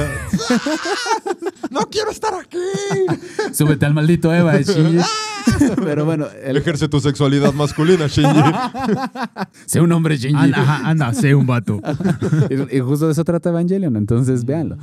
¡No 1.70 1.82
quiero 1.90 2.10
estar 2.10 2.34
aquí! 2.34 2.58
Súbete 3.52 3.86
al 3.86 3.94
maldito 3.94 4.34
Eva, 4.34 4.60
Shinji. 4.60 4.98
Pero 5.76 6.04
bueno, 6.04 6.26
el, 6.42 6.56
Ejerce 6.56 6.88
tu 6.88 6.98
sexualidad 7.00 7.52
masculina, 7.54 8.08
Shinji. 8.08 8.40
sé 9.64 9.80
un 9.80 9.92
hombre 9.92 10.16
Shinji. 10.16 10.52
Anda, 10.54 11.14
sé 11.14 11.34
un 11.36 11.46
vato. 11.46 11.80
Y, 12.50 12.78
y 12.78 12.80
justo 12.80 13.06
de 13.06 13.12
eso 13.12 13.24
trata 13.24 13.50
Evangelion, 13.50 13.96
entonces 13.96 14.44
véanlo. 14.44 14.76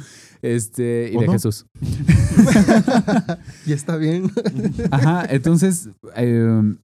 Este, 0.44 1.10
y 1.12 1.18
¿O 1.18 1.22
de 1.22 1.26
no? 1.28 1.32
Jesús. 1.34 1.66
Y 3.66 3.72
está 3.74 3.96
bien. 3.98 4.30
Ajá, 4.92 5.26
entonces 5.30 5.90
eh, 6.16 6.76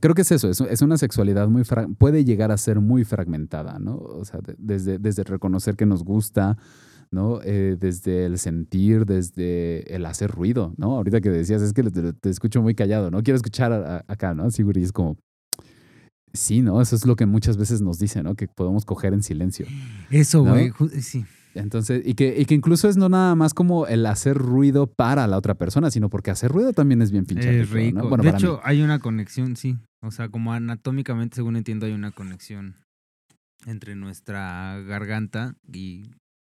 creo 0.00 0.14
que 0.14 0.22
es 0.22 0.32
eso, 0.32 0.50
es, 0.50 0.82
una 0.82 0.96
sexualidad 0.98 1.48
muy, 1.48 1.62
puede 1.98 2.24
llegar 2.24 2.50
a 2.50 2.56
ser 2.58 2.80
muy 2.80 3.04
fragmentada, 3.04 3.78
¿no? 3.78 3.96
O 3.96 4.24
sea, 4.24 4.40
de- 4.40 4.56
desde, 4.58 4.98
desde 4.98 5.22
reconocer 5.24 5.76
que 5.76 5.86
nos 5.86 6.02
gusta, 6.04 6.58
¿no? 7.12 7.40
Eh, 7.44 7.76
desde 7.78 8.26
el 8.26 8.38
sentir, 8.38 9.06
desde 9.06 9.94
el 9.94 10.04
hacer 10.06 10.30
ruido, 10.30 10.74
¿no? 10.76 10.96
Ahorita 10.96 11.20
que 11.20 11.30
decías, 11.30 11.62
es 11.62 11.72
que 11.72 11.84
te, 11.84 12.12
te 12.14 12.30
escucho 12.30 12.62
muy 12.62 12.74
callado, 12.74 13.10
¿no? 13.10 13.22
Quiero 13.22 13.36
escuchar 13.36 13.72
a- 13.72 13.96
a- 13.98 14.04
acá, 14.08 14.34
¿no? 14.34 14.50
Siguri 14.50 14.82
es 14.82 14.92
como... 14.92 15.16
Sí, 16.32 16.62
¿no? 16.62 16.80
Eso 16.80 16.96
es 16.96 17.06
lo 17.06 17.14
que 17.14 17.26
muchas 17.26 17.56
veces 17.56 17.80
nos 17.80 18.00
dicen, 18.00 18.24
¿no? 18.24 18.34
Que 18.34 18.48
podemos 18.48 18.84
coger 18.84 19.14
en 19.14 19.22
silencio. 19.22 19.66
Eso, 20.10 20.42
güey. 20.42 20.72
Sí. 21.00 21.24
Entonces, 21.54 22.02
y 22.04 22.14
que, 22.14 22.34
y 22.38 22.44
que 22.44 22.54
incluso 22.54 22.88
es 22.88 22.96
no 22.96 23.08
nada 23.08 23.34
más 23.34 23.54
como 23.54 23.86
el 23.86 24.04
hacer 24.06 24.36
ruido 24.36 24.86
para 24.86 25.26
la 25.26 25.38
otra 25.38 25.54
persona, 25.54 25.90
sino 25.90 26.10
porque 26.10 26.30
hacer 26.30 26.50
ruido 26.50 26.72
también 26.72 27.00
es 27.02 27.10
bien 27.10 27.24
pinche 27.26 27.60
Es 27.60 27.70
rico, 27.70 27.94
¿no? 27.94 28.00
rico. 28.02 28.08
Bueno, 28.08 28.24
de 28.24 28.30
hecho, 28.30 28.54
mí. 28.54 28.60
hay 28.64 28.82
una 28.82 28.98
conexión, 28.98 29.56
sí. 29.56 29.78
O 30.02 30.10
sea, 30.10 30.28
como 30.28 30.52
anatómicamente, 30.52 31.36
según 31.36 31.56
entiendo, 31.56 31.86
hay 31.86 31.92
una 31.92 32.10
conexión 32.10 32.76
entre 33.66 33.94
nuestra 33.94 34.80
garganta 34.80 35.54
y 35.72 36.10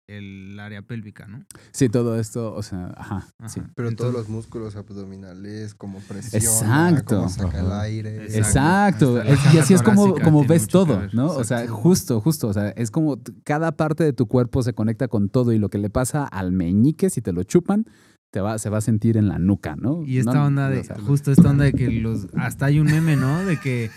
el 0.08 0.58
área 0.58 0.82
pélvica, 0.82 1.26
¿no? 1.28 1.44
Sí, 1.70 1.88
todo 1.88 2.18
esto, 2.18 2.54
o 2.54 2.62
sea, 2.62 2.94
ajá, 2.96 3.26
Ajá. 3.38 3.48
sí. 3.48 3.60
Pero 3.74 3.88
Entonces- 3.90 3.96
todos 3.96 4.12
los 4.14 4.28
músculos 4.28 4.74
abdominales, 4.74 5.74
como 5.74 6.00
presión, 6.00 6.42
Exacto. 6.42 7.16
cómo 7.18 7.28
saca 7.28 7.60
el 7.60 7.70
aire. 7.72 8.24
Exacto. 8.36 9.22
Y 9.54 9.58
así 9.58 9.74
es 9.74 9.82
como, 9.82 10.14
como 10.18 10.44
ves 10.44 10.66
todo, 10.66 10.98
ver. 10.98 11.14
¿no? 11.14 11.26
O 11.26 11.44
sea, 11.44 11.60
Exacto. 11.62 11.80
justo, 11.82 12.20
justo. 12.20 12.48
O 12.48 12.52
sea, 12.52 12.70
es 12.70 12.90
como 12.90 13.18
cada 13.44 13.72
parte 13.72 14.02
de 14.02 14.12
tu 14.12 14.26
cuerpo 14.26 14.62
se 14.62 14.72
conecta 14.72 15.08
con 15.08 15.28
todo 15.28 15.52
y 15.52 15.58
lo 15.58 15.68
que 15.68 15.78
le 15.78 15.90
pasa 15.90 16.24
al 16.24 16.52
meñique, 16.52 17.10
si 17.10 17.20
te 17.20 17.32
lo 17.32 17.42
chupan, 17.42 17.84
te 18.30 18.40
va, 18.40 18.58
se 18.58 18.68
va 18.68 18.78
a 18.78 18.80
sentir 18.82 19.16
en 19.16 19.28
la 19.28 19.38
nuca, 19.38 19.74
¿no? 19.76 20.02
Y 20.04 20.18
esta 20.18 20.34
No, 20.34 20.46
onda 20.46 20.68
de, 20.68 20.80
o 20.80 20.84
sea, 20.84 20.96
justo 20.98 21.32
esta 21.32 21.48
onda 21.50 21.64
de 21.64 21.72
que 21.72 21.90
los, 21.90 22.26
hasta 22.36 22.66
hay 22.66 22.78
un 22.78 22.86
meme, 22.86 23.16
¿no? 23.16 23.44
De 23.44 23.58
que, 23.58 23.90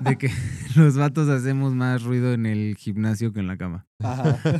de 0.00 0.16
que 0.18 0.30
los 0.76 0.96
vatos 0.96 1.28
hacemos 1.28 1.74
más 1.74 2.02
ruido 2.02 2.32
en 2.34 2.44
el 2.46 2.76
gimnasio 2.76 3.32
que 3.32 3.40
en 3.40 3.46
la 3.46 3.56
cama. 3.56 3.86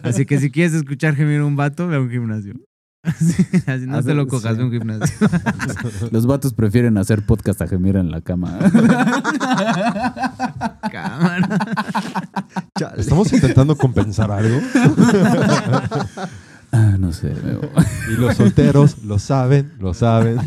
Así 0.03 0.25
que 0.27 0.39
si 0.39 0.51
quieres 0.51 0.73
escuchar 0.75 1.15
gemir 1.17 1.41
a 1.41 1.45
un 1.45 1.57
vato, 1.57 1.87
ve 1.89 1.97
a 1.97 2.01
un 2.01 2.11
gimnasio. 2.11 2.55
Así, 3.03 3.33
así 3.67 3.87
no 3.87 4.03
te 4.03 4.13
lo 4.13 4.27
cojas, 4.27 4.57
Sí. 4.57 4.61
a 4.61 4.65
un 4.67 4.71
gimnasio. 4.73 5.17
Los 6.11 6.27
vatos 6.27 6.53
prefieren 6.53 6.99
hacer 6.99 7.25
podcast 7.25 7.63
a 7.63 7.67
gemir 7.67 7.97
en 7.97 8.11
la 8.11 8.21
cama. 8.21 8.59
Cámara. 10.93 11.49
Chale. 12.79 13.01
¿Estamos 13.01 13.33
intentando 13.33 13.75
compensar 13.77 14.31
algo? 14.31 14.59
Ah, 16.73 16.97
no 16.99 17.13
sé. 17.13 17.35
Y 18.11 18.17
los 18.21 18.37
solteros 18.37 19.03
lo 19.05 19.19
saben, 19.19 19.73
lo 19.79 19.95
saben. 19.95 20.39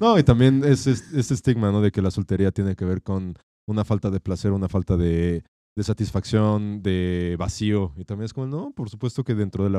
No, 0.00 0.18
y 0.18 0.24
también 0.24 0.64
es 0.64 0.88
es- 0.88 1.12
ese 1.14 1.34
estigma, 1.34 1.70
¿no? 1.70 1.80
De 1.80 1.92
que 1.92 2.02
la 2.02 2.10
soltería 2.10 2.50
tiene 2.50 2.74
que 2.74 2.84
ver 2.84 3.00
con 3.00 3.34
una 3.68 3.84
falta 3.84 4.10
de 4.10 4.18
placer, 4.18 4.50
una 4.50 4.68
falta 4.68 4.96
de, 4.96 5.44
de 5.76 5.84
satisfacción, 5.84 6.82
de 6.82 7.36
vacío. 7.38 7.92
Y 7.96 8.04
también 8.04 8.24
es 8.24 8.32
como, 8.32 8.48
no, 8.48 8.72
por 8.72 8.90
supuesto 8.90 9.22
que 9.22 9.36
dentro 9.36 9.62
del 9.62 9.76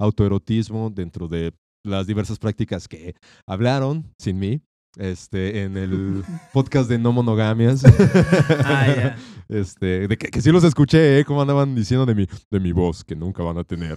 autoerotismo, 0.00 0.90
dentro 0.90 1.28
de 1.28 1.54
las 1.86 2.08
diversas 2.08 2.40
prácticas 2.40 2.88
que 2.88 3.14
hablaron, 3.46 4.12
sin 4.18 4.40
mí, 4.40 4.62
este, 4.96 5.62
en 5.62 5.76
el 5.76 6.24
podcast 6.52 6.88
de 6.88 6.98
no 6.98 7.12
monogamias. 7.12 7.82
Ah, 8.64 8.86
ya. 8.86 9.16
Este, 9.48 10.08
de 10.08 10.16
que, 10.16 10.28
que 10.28 10.40
sí 10.40 10.50
los 10.50 10.64
escuché, 10.64 11.18
¿eh? 11.18 11.24
Cómo 11.26 11.42
andaban 11.42 11.74
diciendo 11.74 12.06
de 12.06 12.14
mi, 12.14 12.26
de 12.50 12.58
mi 12.60 12.72
voz, 12.72 13.04
que 13.04 13.14
nunca 13.14 13.42
van 13.42 13.58
a 13.58 13.64
tener. 13.64 13.94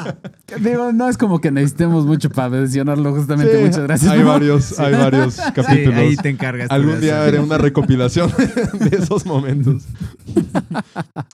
Digo, 0.60 0.90
no 0.90 1.10
es 1.10 1.18
como 1.18 1.38
que 1.38 1.50
necesitemos 1.50 2.06
mucho 2.06 2.30
para 2.30 2.48
mencionarlo, 2.48 3.12
justamente. 3.12 3.58
Sí, 3.58 3.64
Muchas 3.64 3.82
gracias. 3.82 4.10
Hay 4.10 4.22
varios, 4.22 4.78
hay 4.78 4.94
varios 4.94 5.34
Sí, 5.34 5.42
capítulos. 5.54 5.98
ahí 5.98 6.16
te 6.16 6.30
encargas. 6.30 6.70
Algún 6.70 6.98
día 7.00 7.22
haré 7.22 7.40
una 7.40 7.58
recopilación 7.58 8.32
de 8.72 8.96
esos 8.96 9.26
momentos. 9.26 9.82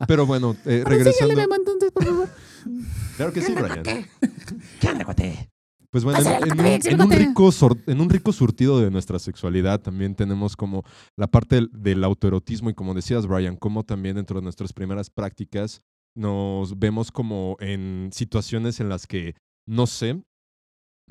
Pero 0.08 0.26
bueno, 0.26 0.56
eh, 0.64 0.82
regresando. 0.84 1.40
entonces, 1.40 1.92
por 1.92 2.04
favor. 2.04 2.28
Claro 3.16 3.32
que 3.32 3.42
sí, 3.42 3.54
Brian. 3.54 4.06
Pues 5.92 6.04
bueno, 6.04 6.20
en, 6.20 6.60
en 6.60 6.60
un, 6.60 6.70
en 6.86 7.00
un 7.02 7.10
rico 7.10 7.50
en 7.86 8.00
un 8.00 8.08
rico 8.08 8.32
surtido 8.32 8.80
de 8.80 8.90
nuestra 8.90 9.18
sexualidad 9.18 9.82
también 9.82 10.14
tenemos 10.14 10.56
como 10.56 10.84
la 11.18 11.26
parte 11.26 11.56
del, 11.56 11.70
del 11.70 12.02
autoerotismo 12.02 12.70
y 12.70 12.74
como 12.74 12.94
decías, 12.94 13.26
Brian, 13.26 13.56
como 13.56 13.84
también 13.84 14.16
dentro 14.16 14.40
de 14.40 14.44
nuestras 14.44 14.72
primeras 14.72 15.10
prácticas 15.10 15.82
nos 16.16 16.78
vemos 16.78 17.12
como 17.12 17.58
en 17.60 18.08
situaciones 18.10 18.80
en 18.80 18.88
las 18.88 19.06
que 19.06 19.34
no 19.66 19.86
sé, 19.86 20.22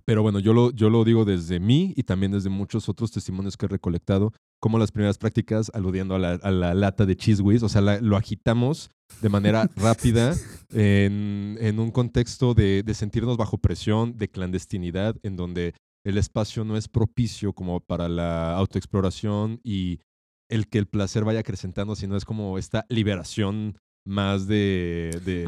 pero 0.03 0.23
bueno, 0.23 0.39
yo 0.39 0.51
lo, 0.51 0.71
yo 0.71 0.89
lo 0.89 1.03
digo 1.03 1.25
desde 1.25 1.59
mí 1.59 1.93
y 1.95 2.01
también 2.01 2.31
desde 2.31 2.49
muchos 2.49 2.89
otros 2.89 3.11
testimonios 3.11 3.57
que 3.57 3.67
he 3.67 3.69
recolectado, 3.69 4.33
como 4.61 4.77
las 4.79 4.91
primeras 4.91 5.17
prácticas, 5.17 5.71
aludiendo 5.73 6.15
a 6.15 6.19
la, 6.19 6.33
a 6.35 6.51
la 6.51 6.73
lata 6.73 7.05
de 7.05 7.15
cheese 7.17 7.41
whiz, 7.41 7.63
o 7.63 7.69
sea, 7.69 7.81
la- 7.81 7.99
lo 7.99 8.15
agitamos 8.15 8.91
de 9.21 9.27
manera 9.29 9.67
rápida 9.75 10.33
en, 10.69 11.57
en 11.59 11.79
un 11.79 11.91
contexto 11.91 12.53
de, 12.53 12.83
de 12.83 12.93
sentirnos 12.93 13.35
bajo 13.37 13.57
presión, 13.57 14.17
de 14.17 14.29
clandestinidad, 14.29 15.15
en 15.23 15.35
donde 15.35 15.73
el 16.05 16.17
espacio 16.17 16.63
no 16.63 16.77
es 16.77 16.87
propicio 16.87 17.53
como 17.53 17.79
para 17.79 18.07
la 18.07 18.55
autoexploración 18.55 19.59
y 19.63 19.99
el 20.49 20.67
que 20.67 20.77
el 20.79 20.87
placer 20.87 21.23
vaya 21.25 21.39
acrecentando, 21.41 21.95
sino 21.95 22.15
es 22.15 22.25
como 22.25 22.57
esta 22.57 22.85
liberación 22.89 23.77
más 24.05 24.47
de... 24.47 25.19
de- 25.25 25.45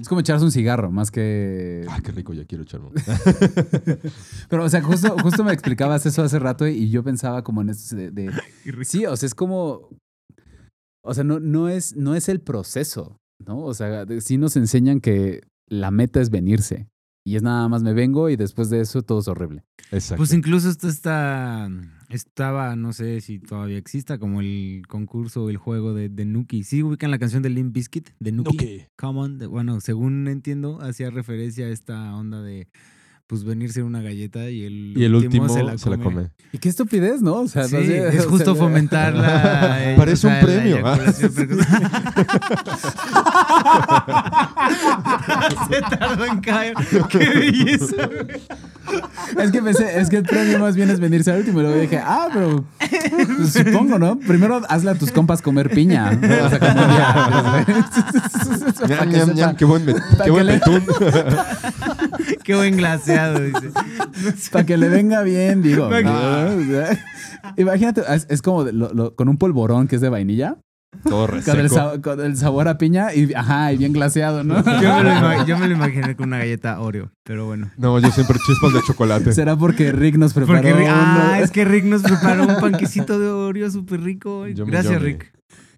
Es 0.00 0.08
como 0.08 0.20
echarse 0.20 0.44
un 0.44 0.52
cigarro, 0.52 0.90
más 0.90 1.10
que... 1.10 1.86
Ah, 1.88 2.00
qué 2.04 2.12
rico, 2.12 2.34
ya 2.34 2.44
quiero 2.44 2.64
echarme. 2.64 2.90
Pero, 4.48 4.64
o 4.64 4.68
sea, 4.68 4.82
justo, 4.82 5.16
justo 5.22 5.42
me 5.42 5.52
explicabas 5.52 6.04
eso 6.06 6.22
hace 6.22 6.38
rato 6.38 6.66
y 6.68 6.90
yo 6.90 7.02
pensaba 7.02 7.42
como 7.42 7.62
en 7.62 7.70
esto 7.70 7.96
de, 7.96 8.10
de- 8.10 8.32
Sí, 8.84 9.06
o 9.06 9.16
sea, 9.16 9.26
es 9.26 9.34
como... 9.34 9.88
O 11.02 11.14
sea, 11.14 11.24
no, 11.24 11.40
no, 11.40 11.68
es, 11.68 11.96
no 11.96 12.14
es 12.14 12.28
el 12.28 12.40
proceso, 12.40 13.16
¿no? 13.46 13.60
O 13.60 13.74
sea, 13.74 14.06
sí 14.20 14.36
nos 14.38 14.56
enseñan 14.56 15.00
que 15.00 15.42
la 15.68 15.90
meta 15.90 16.20
es 16.20 16.30
venirse. 16.30 16.88
Y 17.26 17.36
es 17.36 17.42
nada 17.42 17.66
más 17.68 17.82
me 17.82 17.94
vengo 17.94 18.28
y 18.28 18.36
después 18.36 18.68
de 18.68 18.80
eso 18.80 19.02
todo 19.02 19.20
es 19.20 19.28
horrible. 19.28 19.64
Exacto. 19.90 20.16
Pues 20.18 20.32
incluso 20.34 20.68
esto 20.68 20.88
está, 20.88 21.70
estaba, 22.14 22.74
no 22.76 22.92
sé 22.92 23.20
si 23.20 23.38
todavía 23.38 23.78
exista, 23.78 24.18
como 24.18 24.40
el 24.40 24.82
concurso 24.88 25.44
o 25.44 25.50
el 25.50 25.56
juego 25.56 25.94
de, 25.94 26.08
de 26.08 26.24
Nuki. 26.24 26.64
¿Sí 26.64 26.82
ubican 26.82 27.10
la 27.10 27.18
canción 27.18 27.42
de 27.42 27.50
Limp 27.50 27.74
Bizkit? 27.74 28.10
De 28.20 28.32
Nuki. 28.32 28.56
Ok. 28.56 28.88
Come 28.96 29.20
on. 29.20 29.38
de- 29.38 29.46
bueno, 29.46 29.80
según 29.80 30.28
entiendo, 30.28 30.80
hacía 30.80 31.10
referencia 31.10 31.66
a 31.66 31.70
esta 31.70 32.14
onda 32.14 32.42
de, 32.42 32.68
pues, 33.26 33.44
venirse 33.44 33.82
una 33.82 34.02
galleta 34.02 34.50
y 34.50 34.64
el, 34.64 34.94
y 34.96 35.04
el 35.04 35.14
último 35.14 35.48
se 35.48 35.62
la, 35.62 35.76
come. 35.98 36.30
Y 36.52 36.58
qué 36.58 36.68
estupidez, 36.68 37.22
¿no? 37.22 37.36
O 37.40 37.48
sea, 37.48 37.64
Sí, 37.64 37.76
no 37.76 37.82
sé, 37.82 38.08
es 38.16 38.26
o 38.26 38.30
justo 38.30 38.54
sea, 38.54 38.62
fomentar 38.62 39.14
la... 39.14 39.24
eh, 39.92 39.94
Parece 39.96 40.26
o 40.26 40.30
sea, 40.30 40.30
un 40.30 40.36
la 40.36 40.42
premio, 40.54 40.86
¿ah? 40.86 40.98
Se 45.70 45.80
tardó 45.96 46.24
en 46.26 46.40
caer. 46.40 46.74
¡Qué 47.08 47.18
belleza! 47.18 48.08
Es 49.38 49.50
que 49.50 49.62
pensé, 49.62 49.98
es 49.98 50.10
que 50.10 50.18
el 50.18 50.24
premio 50.24 50.58
más 50.58 50.76
bien 50.76 50.90
es 50.90 51.00
venirse 51.00 51.30
al 51.30 51.38
último. 51.38 51.60
Y 51.60 51.62
luego 51.62 51.78
dije, 51.80 51.98
ah, 52.04 52.28
pero 52.32 52.64
pues, 52.78 53.52
supongo, 53.52 53.98
¿no? 53.98 54.18
Primero 54.18 54.60
hazle 54.68 54.90
a 54.90 54.94
tus 54.94 55.10
compas 55.10 55.40
comer 55.42 55.70
piña. 55.70 56.12
¿no? 56.12 56.44
O 56.44 56.48
sea, 56.50 56.58
como 56.58 56.74
ya, 56.74 57.64
Ñam, 58.86 58.88
para 58.88 59.06
que 59.06 59.16
ñam, 59.16 59.28
sepa- 59.28 59.34
ñam, 59.34 59.56
qué 59.56 59.64
buen, 59.64 59.86
qué 59.86 60.30
buen 60.30 60.46
que 60.46 60.52
le- 60.52 60.52
betún. 60.58 60.82
¡Qué 62.44 62.54
buen 62.54 62.76
glaseado! 62.76 63.40
Dice. 63.40 63.70
Para 64.52 64.66
que 64.66 64.76
le 64.76 64.88
venga 64.88 65.22
bien, 65.22 65.62
digo. 65.62 65.88
Para 65.88 65.98
que- 65.98 66.04
¿no? 66.04 66.62
O 66.62 66.66
sea, 66.66 66.98
imagínate, 67.56 68.02
es, 68.14 68.26
es 68.28 68.42
como 68.42 68.64
de 68.64 68.72
lo- 68.72 68.92
lo- 68.92 69.14
con 69.14 69.28
un 69.28 69.38
polvorón 69.38 69.88
que 69.88 69.96
es 69.96 70.02
de 70.02 70.08
vainilla, 70.10 70.56
Todo 71.04 71.26
con 71.28 71.60
el, 71.60 72.00
con 72.00 72.36
sabor 72.36 72.68
a 72.68 72.78
piña 72.78 73.14
y, 73.14 73.32
ajá, 73.34 73.72
y 73.72 73.76
bien 73.76 73.92
glaseado, 73.92 74.42
¿no? 74.42 74.56
Yo 74.64 75.02
me, 75.02 75.20
lo 75.20 75.44
yo 75.46 75.58
me 75.58 75.68
lo 75.68 75.74
imaginé 75.74 76.16
con 76.16 76.28
una 76.28 76.38
galleta 76.38 76.80
Oreo, 76.80 77.10
pero 77.22 77.46
bueno. 77.46 77.70
No, 77.76 77.98
yo 77.98 78.10
siempre 78.10 78.38
chispas 78.46 78.72
de 78.72 78.80
chocolate. 78.86 79.32
¿Será 79.32 79.56
porque 79.56 79.92
Rick 79.92 80.16
nos 80.16 80.32
preparó 80.32 80.58
Porque 80.62 80.72
Rick, 80.72 80.88
ah, 80.90 81.32
uno- 81.34 81.44
es 81.44 81.50
que 81.50 81.64
Rick 81.64 81.84
nos 81.84 82.02
preparó 82.02 82.44
un 82.46 82.56
panquecito 82.60 83.18
de 83.18 83.28
Oreo 83.28 83.70
súper 83.70 84.00
rico. 84.00 84.44
Gracias. 84.48 85.00
Rick. 85.00 85.32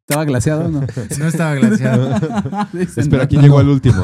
¿Estaba 0.08 0.24
glaseado 0.24 0.66
o 0.66 0.68
no? 0.68 0.86
No 1.18 1.26
estaba 1.26 1.56
glaseado. 1.56 2.14
Espera, 2.96 3.24
no. 3.24 3.28
¿quién 3.28 3.42
llegó 3.42 3.58
al 3.58 3.68
último? 3.68 4.00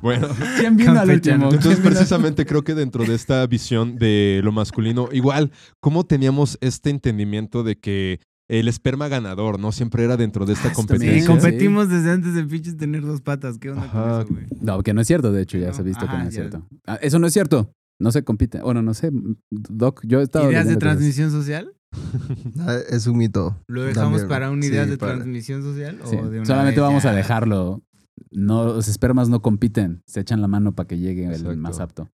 Sí. 0.00 0.02
Bueno, 0.02 0.28
¿Quién 0.58 0.76
vino 0.76 0.98
al 0.98 1.10
último? 1.10 1.44
entonces 1.52 1.80
precisamente 1.80 2.46
creo 2.46 2.62
que 2.62 2.74
dentro 2.74 3.04
de 3.04 3.14
esta 3.14 3.46
visión 3.46 3.96
de 3.96 4.40
lo 4.44 4.52
masculino, 4.52 5.08
igual, 5.12 5.50
¿cómo 5.80 6.04
teníamos 6.04 6.56
este 6.60 6.90
entendimiento 6.90 7.62
de 7.62 7.76
que 7.78 8.20
el 8.48 8.66
esperma 8.68 9.08
ganador, 9.08 9.58
¿no? 9.60 9.72
Siempre 9.72 10.04
era 10.04 10.16
dentro 10.16 10.46
de 10.46 10.54
esta 10.54 10.68
Ah, 10.68 10.70
Sí, 10.70 10.76
competencia. 10.76 11.26
también. 11.26 11.26
competimos 11.26 11.88
desde 11.90 12.10
antes 12.12 12.34
de 12.34 12.44
pinches 12.44 12.76
tener 12.78 13.02
dos 13.02 13.20
patas. 13.20 13.58
¿Qué 13.58 13.70
onda 13.70 13.84
Ajá. 13.84 14.24
con 14.24 14.38
eso, 14.38 14.46
güey? 14.48 14.60
No, 14.62 14.82
que 14.82 14.94
no 14.94 15.00
es 15.02 15.06
cierto, 15.06 15.32
de 15.32 15.42
hecho, 15.42 15.58
ya 15.58 15.68
No, 15.68 15.74
se 15.74 15.80
ha 15.80 15.84
visto 15.84 16.06
que 16.06 16.12
no 16.12 16.18
es 16.22 16.24
ya. 16.34 16.40
cierto. 16.40 16.66
Ah, 16.86 16.98
eso 17.02 17.18
no 17.18 17.26
es 17.26 17.32
cierto. 17.34 17.70
No 18.00 18.10
se 18.12 18.22
compite. 18.22 18.60
Bueno, 18.62 18.80
no 18.80 18.94
sé, 18.94 19.10
Doc, 19.50 20.00
yo 20.06 20.20
he 20.20 20.22
estado... 20.22 20.48
¿Ideas 20.50 20.66
de 20.66 20.74
cosas. 20.76 20.78
transmisión 20.96 21.30
social? 21.30 21.72
Ah, 22.60 22.76
Es 22.90 23.06
un 23.06 23.16
mito. 23.18 23.56
¿Lo 23.66 23.82
dejamos 23.82 24.12
También. 24.20 24.28
para 24.28 24.50
una 24.50 24.64
idea 24.64 24.84
Sí, 24.84 24.90
de 24.90 24.98
para- 24.98 25.14
transmisión 25.14 25.62
social? 25.62 25.98
Sí, 26.04 26.16
O 26.16 26.28
de 26.30 26.38
una 26.38 26.46
Solamente 26.46 26.80
vez 26.80 26.88
vamos 26.88 27.02
ya? 27.02 27.10
a 27.10 27.14
dejarlo. 27.14 27.82
No, 28.30 28.64
los 28.64 28.88
espermas 28.88 29.28
no 29.28 29.42
compiten, 29.42 30.02
se 30.06 30.20
echan 30.20 30.40
la 30.40 30.48
mano 30.48 30.74
para 30.74 30.86
que 30.86 30.98
llegue 30.98 31.26
el 31.26 31.56
más 31.56 31.80
apto. 31.80 32.10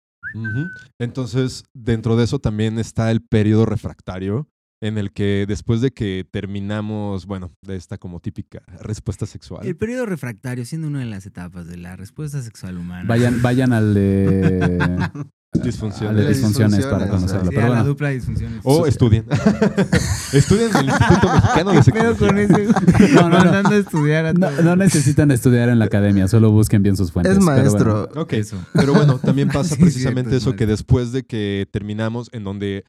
Entonces, 0.98 1.64
dentro 1.74 2.16
de 2.16 2.24
eso 2.24 2.38
también 2.38 2.78
está 2.78 3.10
el 3.10 3.20
periodo 3.22 3.66
refractario, 3.66 4.48
en 4.80 4.98
el 4.98 5.12
que 5.12 5.44
después 5.46 5.80
de 5.80 5.92
que 5.92 6.26
terminamos, 6.28 7.26
bueno, 7.26 7.52
de 7.62 7.76
esta 7.76 7.98
como 7.98 8.20
típica 8.20 8.62
respuesta 8.80 9.26
sexual. 9.26 9.64
El 9.66 9.76
periodo 9.76 10.06
refractario, 10.06 10.64
siendo 10.64 10.88
una 10.88 11.00
de 11.00 11.06
las 11.06 11.24
etapas 11.26 11.66
de 11.66 11.76
la 11.76 11.96
respuesta 11.96 12.42
sexual 12.42 12.78
humana. 12.78 13.08
Vayan, 13.08 13.42
vayan 13.42 13.72
al 13.72 13.94
de, 13.94 14.98
Disfunciones. 15.52 16.28
disfunciones 16.28 16.86
para 16.86 17.08
conocerlo. 17.08 17.50
Sí, 17.50 17.56
Pero 17.56 17.68
la 17.74 17.82
dupla 17.84 18.08
de 18.08 18.14
disfunciones. 18.14 18.60
O 18.64 18.86
estudien. 18.86 19.26
estudien 20.32 20.70
en 20.70 20.76
el 20.76 20.88
Instituto 20.88 21.28
Mexicano 21.34 21.72
de 21.72 21.82
¿Qué 21.82 21.92
pedo 21.92 22.16
con 22.16 22.28
Sexología. 22.38 22.72
ese? 22.98 23.14
No, 23.14 23.28
no, 23.28 23.62
no. 23.62 23.70
Estudiar 23.72 24.26
a 24.26 24.32
no, 24.32 24.76
necesitan 24.76 25.30
estudiar 25.30 25.68
en 25.68 25.78
la 25.78 25.84
academia, 25.84 26.26
solo 26.26 26.50
busquen 26.50 26.82
bien 26.82 26.96
sus 26.96 27.12
fuentes. 27.12 27.32
Es 27.32 27.38
Pero 27.38 27.44
maestro. 27.44 28.06
bueno, 28.08 28.22
Ok, 28.22 28.32
Eso. 28.32 28.56
pero 28.72 28.94
bueno, 28.94 29.18
también 29.18 29.48
pasa 29.52 29.74
Sí, 29.74 29.80
precisamente 29.82 30.30
cierto, 30.30 30.36
eso 30.42 30.50
es 30.50 30.56
que 30.56 30.66
después 30.66 31.12
de 31.12 31.24
que 31.24 31.66
terminamos, 31.70 32.30
en 32.32 32.44
donde 32.44 32.84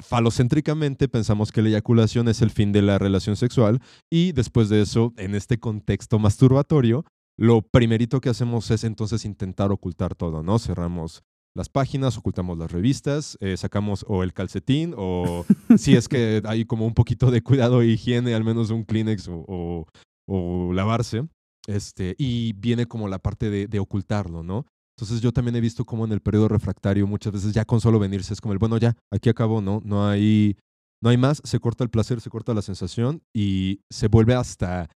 falocéntricamente 0.00 1.08
pensamos 1.08 1.52
que 1.52 1.60
la 1.60 1.68
eyaculación 1.68 2.28
es 2.28 2.40
el 2.40 2.50
fin 2.50 2.72
de 2.72 2.82
la 2.82 2.98
relación 2.98 3.36
sexual 3.36 3.80
y 4.10 4.32
después 4.32 4.68
de 4.70 4.80
eso, 4.80 5.12
en 5.18 5.34
este 5.34 5.58
contexto 5.58 6.18
masturbatorio, 6.18 7.04
lo 7.36 7.62
primerito 7.62 8.20
que 8.20 8.30
hacemos 8.30 8.70
es 8.70 8.84
entonces 8.84 9.24
intentar 9.24 9.70
ocultar 9.72 10.14
todo, 10.14 10.42
¿no? 10.42 10.58
Cerramos 10.58 11.22
las 11.58 11.68
páginas, 11.68 12.16
ocultamos 12.16 12.56
las 12.56 12.70
revistas, 12.72 13.36
eh, 13.40 13.56
sacamos 13.56 14.04
o 14.08 14.22
el 14.22 14.32
calcetín 14.32 14.94
o 14.96 15.44
si 15.76 15.94
es 15.96 16.08
que 16.08 16.40
hay 16.46 16.64
como 16.64 16.86
un 16.86 16.94
poquito 16.94 17.30
de 17.30 17.42
cuidado 17.42 17.82
e 17.82 17.88
higiene, 17.88 18.34
al 18.34 18.44
menos 18.44 18.70
un 18.70 18.84
Kleenex 18.84 19.28
o, 19.28 19.44
o- 19.46 19.86
o 20.26 20.72
lavarse. 20.72 21.26
Este, 21.66 22.14
y 22.16 22.54
viene 22.54 22.86
como 22.86 23.08
la 23.08 23.18
parte 23.18 23.50
de, 23.50 23.66
de 23.66 23.78
ocultarlo, 23.78 24.42
¿no? 24.42 24.64
Entonces 24.96 25.20
yo 25.20 25.32
también 25.32 25.54
he 25.56 25.60
visto 25.60 25.84
como 25.84 26.04
en 26.06 26.12
el 26.12 26.20
periodo 26.20 26.48
refractario 26.48 27.06
muchas 27.06 27.32
veces 27.32 27.52
ya 27.52 27.64
con 27.66 27.80
solo 27.80 27.98
venirse 27.98 28.32
es 28.32 28.40
como 28.40 28.52
el, 28.52 28.58
bueno, 28.58 28.78
ya, 28.78 28.96
aquí 29.12 29.28
acabó, 29.28 29.60
¿no? 29.60 29.80
No 29.84 30.06
hay, 30.08 30.56
no 31.02 31.10
hay 31.10 31.18
más, 31.18 31.40
se 31.44 31.60
corta 31.60 31.84
el 31.84 31.90
placer, 31.90 32.20
se 32.20 32.30
corta 32.30 32.54
la 32.54 32.62
sensación 32.62 33.22
y 33.34 33.80
se 33.90 34.08
vuelve 34.08 34.34
hasta, 34.34 34.88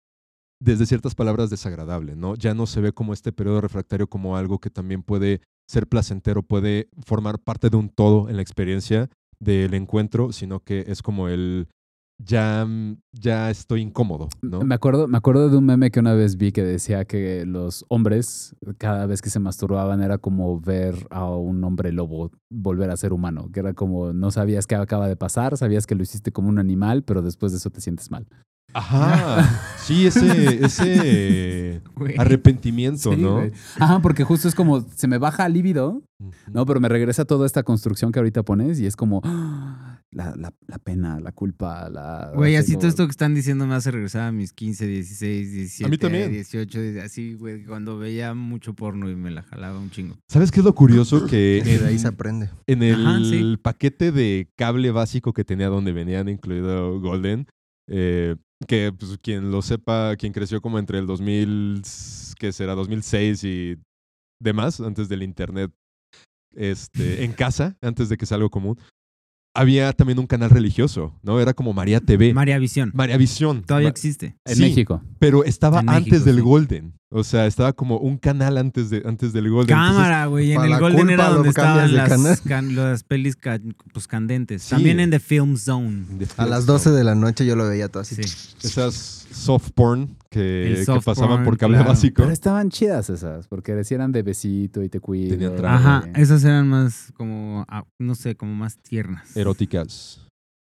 desde 0.61 0.87
ciertas 0.87 1.15
palabras, 1.15 1.51
desagradable, 1.51 2.17
¿no? 2.17 2.35
Ya 2.37 2.55
no 2.55 2.67
se 2.67 2.81
ve 2.81 2.93
como 2.93 3.13
este 3.13 3.33
periodo 3.33 3.61
refractario 3.61 4.09
como 4.09 4.37
algo 4.37 4.59
que 4.59 4.71
también 4.71 5.03
puede 5.03 5.41
ser 5.73 5.87
placentero, 5.87 6.43
puede 6.43 6.89
formar 7.05 7.39
parte 7.39 7.71
de 7.71 7.77
un 7.77 7.89
todo 7.89 8.29
en 8.29 8.37
la 8.37 8.43
experiencia 8.43 9.09
del 9.41 9.75
encuentro, 9.75 10.33
sino 10.33 10.61
que 10.61 10.85
es 10.87 11.03
como 11.03 11.29
el, 11.29 11.69
ya, 12.19 12.67
ya 13.13 13.51
estoy 13.51 13.81
incómodo. 13.81 14.29
Me 14.43 14.75
acuerdo, 14.75 15.09
me 15.09 15.19
acuerdo 15.19 15.49
de 15.49 15.57
un 15.57 15.67
meme 15.67 15.91
que 15.91 16.01
una 16.01 16.15
vez 16.15 16.37
vi 16.37 16.53
que 16.53 16.63
decía 16.63 17.05
que 17.05 17.45
los 17.47 17.85
hombres, 17.89 18.55
cada 18.79 19.07
vez 19.07 19.23
que 19.23 19.31
se 19.31 19.41
masturbaban, 19.41 20.03
era 20.03 20.19
como 20.19 20.61
ver 20.61 20.95
a 21.11 21.29
un 21.31 21.65
hombre 21.65 21.93
lobo 21.93 22.31
volver 22.51 22.91
a 22.91 22.97
ser 22.97 23.13
humano. 23.13 23.51
Que 23.53 23.61
era 23.61 23.75
como, 23.75 24.13
no 24.13 24.31
sabías 24.31 24.67
qué 24.67 24.77
acaba 24.77 25.09
de 25.09 25.17
pasar, 25.17 25.57
sabías 25.57 25.87
que 25.87 25.95
lo 25.95 26.03
hiciste 26.03 26.33
como 26.33 26.49
un 26.49 26.59
animal, 26.59 27.03
pero 27.03 27.23
después 27.23 27.53
de 27.53 27.59
eso 27.59 27.71
te 27.71 27.81
sientes 27.81 28.11
mal. 28.11 28.27
Ajá, 28.75 29.61
sí, 29.79 30.07
ese, 30.07 30.65
ese 30.65 31.81
Güey. 31.95 32.15
arrepentimiento, 32.19 33.13
Sí, 33.15 33.21
¿no? 33.21 33.37
güey. 33.37 33.53
Ajá, 33.79 34.01
porque 34.01 34.25
justo 34.25 34.49
es 34.49 34.55
como, 34.55 34.81
se 34.95 35.09
me 35.09 35.19
baja 35.19 35.47
el 35.47 35.53
líbido. 35.55 36.03
¿no? 36.53 36.65
Pero 36.67 36.79
me 36.79 36.89
regresa 36.89 37.25
toda 37.25 37.47
esta 37.47 37.65
construcción 37.65 38.13
que 38.13 38.21
ahorita 38.21 38.45
pones 38.45 38.79
y 38.79 38.87
es 38.87 38.95
como 38.95 39.21
¡ah! 39.25 40.01
la, 40.13 40.37
la, 40.37 40.53
la 40.69 40.79
pena, 40.79 41.19
la 41.19 41.33
culpa, 41.33 41.91
la... 41.91 42.31
Güey, 42.37 42.55
así 42.55 42.73
como- 42.75 42.81
todo 42.83 42.89
esto 42.91 43.05
que 43.07 43.11
están 43.11 43.35
diciendo 43.35 43.67
me 43.67 43.75
hace 43.75 43.91
regresar 43.91 44.29
a 44.29 44.31
mis 44.33 44.53
15, 44.53 44.87
16, 44.87 45.53
17, 45.53 45.85
A 45.85 45.89
mí 45.89 45.99
también. 45.99 46.31
18, 46.31 46.79
así, 47.05 47.35
güey, 47.35 47.65
cuando 47.65 47.99
veía 47.99 48.35
mucho 48.35 48.73
porno 48.75 49.11
y 49.11 49.17
me 49.17 49.33
la 49.33 49.43
jalaba 49.43 49.81
un 49.81 49.91
chingo. 49.91 50.17
¿Sabes 50.29 50.53
qué 50.53 50.61
es 50.61 50.65
lo 50.65 50.75
curioso? 50.77 51.27
Que 51.29 51.61
De 51.65 51.87
ahí 51.87 51.95
en, 51.95 51.99
se 51.99 52.07
aprende. 52.07 52.51
en 52.69 52.83
el 52.85 53.05
Ajá, 53.05 53.19
sí. 53.25 53.57
paquete 53.61 54.13
de 54.13 54.49
cable 54.57 54.93
básico 54.93 55.33
que 55.33 55.43
tenía 55.45 55.67
donde 55.71 55.91
venían 55.91 56.29
incluido 56.29 57.01
Golden, 57.01 57.49
eh, 57.89 58.37
que 58.63 58.93
pues, 58.93 59.19
quien 59.23 59.51
lo 59.51 59.63
sepa, 59.63 60.17
quien 60.17 60.33
creció 60.33 60.61
como 60.61 60.79
entre 60.79 60.99
el 60.99 61.07
2000, 61.07 61.83
que 62.39 62.53
será 62.53 62.75
2006 62.75 63.45
y 63.45 63.77
demás, 64.41 64.81
antes 64.81 65.09
del 65.09 65.23
internet, 65.23 65.71
este, 66.55 67.25
en 67.25 67.33
casa, 67.33 67.77
antes 67.81 68.09
de 68.09 68.17
que 68.17 68.27
sea 68.27 68.37
algo 68.37 68.51
común, 68.51 68.79
había 69.55 69.93
también 69.93 70.19
un 70.19 70.27
canal 70.27 70.51
religioso, 70.51 71.19
¿no? 71.23 71.39
Era 71.41 71.53
como 71.53 71.73
María 71.73 72.01
TV. 72.01 72.33
María 72.33 72.59
Visión. 72.59 72.91
María 72.95 73.17
Visión. 73.19 73.63
Todavía 73.63 73.89
Ma- 73.89 73.91
existe. 73.91 74.37
En 74.47 74.57
Sí, 74.57 74.63
México. 74.63 75.03
pero 75.19 75.45
estaba 75.45 75.81
En 75.81 75.91
antes 75.91 76.05
México, 76.13 76.25
del 76.27 76.37
sí. 76.37 76.41
Golden. 76.41 76.95
O 77.15 77.23
sea, 77.25 77.47
estaba 77.47 77.73
como 77.75 77.99
un 77.99 78.17
canal 78.17 78.57
antes, 78.57 78.89
de, 78.89 79.03
antes 79.05 79.33
del 79.35 79.51
Golden. 79.51 79.77
Cámara, 79.77 80.27
güey. 80.27 80.53
En 80.53 80.63
el 80.63 80.79
Golden 80.81 81.11
era 81.11 81.29
donde 81.29 81.51
estaban 81.51 81.95
las, 81.95 82.41
can- 82.41 82.75
las 82.75 83.05
pelis 83.05 83.37
ca- 83.37 83.61
pues, 83.93 84.09
candentes. 84.09 84.63
Sí. 84.63 84.71
También 84.71 84.99
en 84.99 85.11
The 85.11 85.21
Film 85.21 85.57
Zone. 85.59 86.07
A 86.39 86.47
las 86.47 86.61
Film 86.61 86.67
12 86.69 86.85
Zone. 86.85 86.97
de 86.97 87.05
la 87.05 87.15
noche 87.15 87.45
yo 87.45 87.55
lo 87.55 87.69
veía 87.69 87.89
todo 87.89 88.01
así. 88.01 88.15
Sí. 88.15 88.23
Esas 88.63 89.27
soft 89.31 89.71
porn 89.75 90.17
que, 90.31 90.85
que 90.87 91.01
pasaban 91.05 91.31
porn, 91.31 91.45
por 91.45 91.59
cable 91.59 91.77
claro. 91.77 91.91
básico. 91.91 92.23
Pero 92.23 92.33
estaban 92.33 92.71
chidas 92.71 93.11
esas, 93.11 93.47
porque 93.47 93.75
decían 93.75 94.11
de 94.13 94.23
besito 94.23 94.83
y 94.83 94.89
te 94.89 94.99
cuido. 95.01 95.35
Y-. 95.37 95.65
Ajá, 95.67 96.09
esas 96.15 96.43
eran 96.45 96.69
más 96.69 97.13
como, 97.15 97.65
ah, 97.69 97.85
no 97.99 98.15
sé, 98.15 98.37
como 98.37 98.55
más 98.55 98.79
tiernas. 98.79 99.37
Eróticas. 99.37 100.27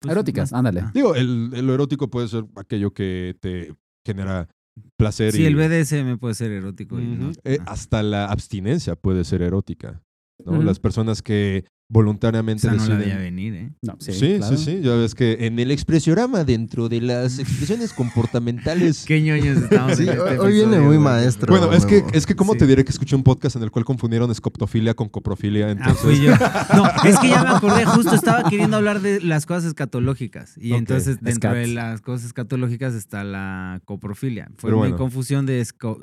Pues, 0.01 0.11
Eróticas, 0.12 0.51
más- 0.53 0.59
ándale. 0.59 0.85
Digo, 0.92 1.14
el, 1.14 1.51
el- 1.55 1.66
lo 1.66 1.75
erótico 1.75 2.09
puede 2.11 2.27
ser 2.29 2.44
aquello 2.57 2.92
que 2.92 3.37
te 3.40 3.73
genera 4.07 4.49
placer. 4.97 5.33
Sí, 5.33 5.43
y, 5.43 5.47
el 5.47 5.57
BDSM 5.57 6.19
puede 6.19 6.35
ser 6.35 6.53
erótico. 6.53 7.01
y 7.01 7.05
no- 7.07 7.31
Ujú. 7.31 7.41
Eh, 7.45 7.59
hasta 7.67 8.03
la 8.03 8.27
abstinencia 8.27 8.97
puede 8.97 9.25
ser 9.25 9.43
erótica. 9.43 10.03
¿no? 10.45 10.63
Las 10.63 10.81
personas 10.81 11.23
que 11.23 11.65
voluntariamente 11.88 12.66
Esa 12.66 12.77
no 12.77 12.83
la 12.83 12.94
deciden- 12.97 12.99
veía 12.99 13.18
venir, 13.18 13.55
¿eh? 13.55 13.73
No, 13.83 13.97
sí, 14.01 14.12
Sí, 14.12 14.37
claro. 14.38 14.57
sí, 14.57 14.64
sí. 14.64 14.81
Ya 14.83 14.94
ves 14.97 15.14
que 15.14 15.47
en 15.47 15.59
el 15.59 15.70
expresiorama, 15.70 16.42
dentro 16.44 16.88
de 16.88 17.01
las 17.01 17.38
expresiones 17.38 17.92
comportamentales. 17.92 19.05
Qué 19.07 19.20
ñoños 19.20 19.59
estamos 19.59 19.97
Sí, 19.97 20.05
en 20.05 20.09
este 20.11 20.38
hoy- 20.38 20.53
viene 20.55 20.81
muy 20.81 20.99
maestro. 20.99 21.47
Bueno, 21.57 21.73
es 21.73 21.85
que, 21.87 22.03
es 22.12 22.27
que 22.27 22.35
¿cómo 22.35 22.55
Sí. 22.55 22.61
te 22.61 22.66
diré 22.66 22.85
que 22.85 22.90
escuché 22.90 23.14
un 23.16 23.23
podcast 23.23 23.57
en 23.57 23.62
el 23.62 23.70
cual 23.70 23.85
confundieron 23.85 24.31
escoptofilia 24.31 24.94
con 24.94 25.09
coprofilia? 25.09 25.77
Ah, 25.81 25.94
fui 25.94 26.20
yo. 26.20 26.33
No, 26.75 26.87
es 27.09 27.18
que 27.18 27.29
ya 27.29 27.42
me 27.42 27.51
acordé, 27.51 27.85
justo 27.85 28.14
estaba 28.14 28.49
queriendo 28.49 28.77
hablar 28.77 29.01
de 29.01 29.20
las 29.20 29.44
cosas 29.47 29.64
escatológicas. 29.64 30.57
Y 30.57 30.73
entonces, 30.73 31.18
dentro 31.20 31.53
de 31.53 31.66
las 31.68 32.01
cosas 32.01 32.27
escatológicas 32.27 32.94
está 32.94 33.25
la 33.25 33.81
coprofilia. 33.85 34.47
Fue 34.57 34.68
Pero 34.70 34.77
mi 34.77 34.81
bueno. 34.83 34.97
confusión 34.97 35.47
de 35.47 35.61
esco- 35.61 36.01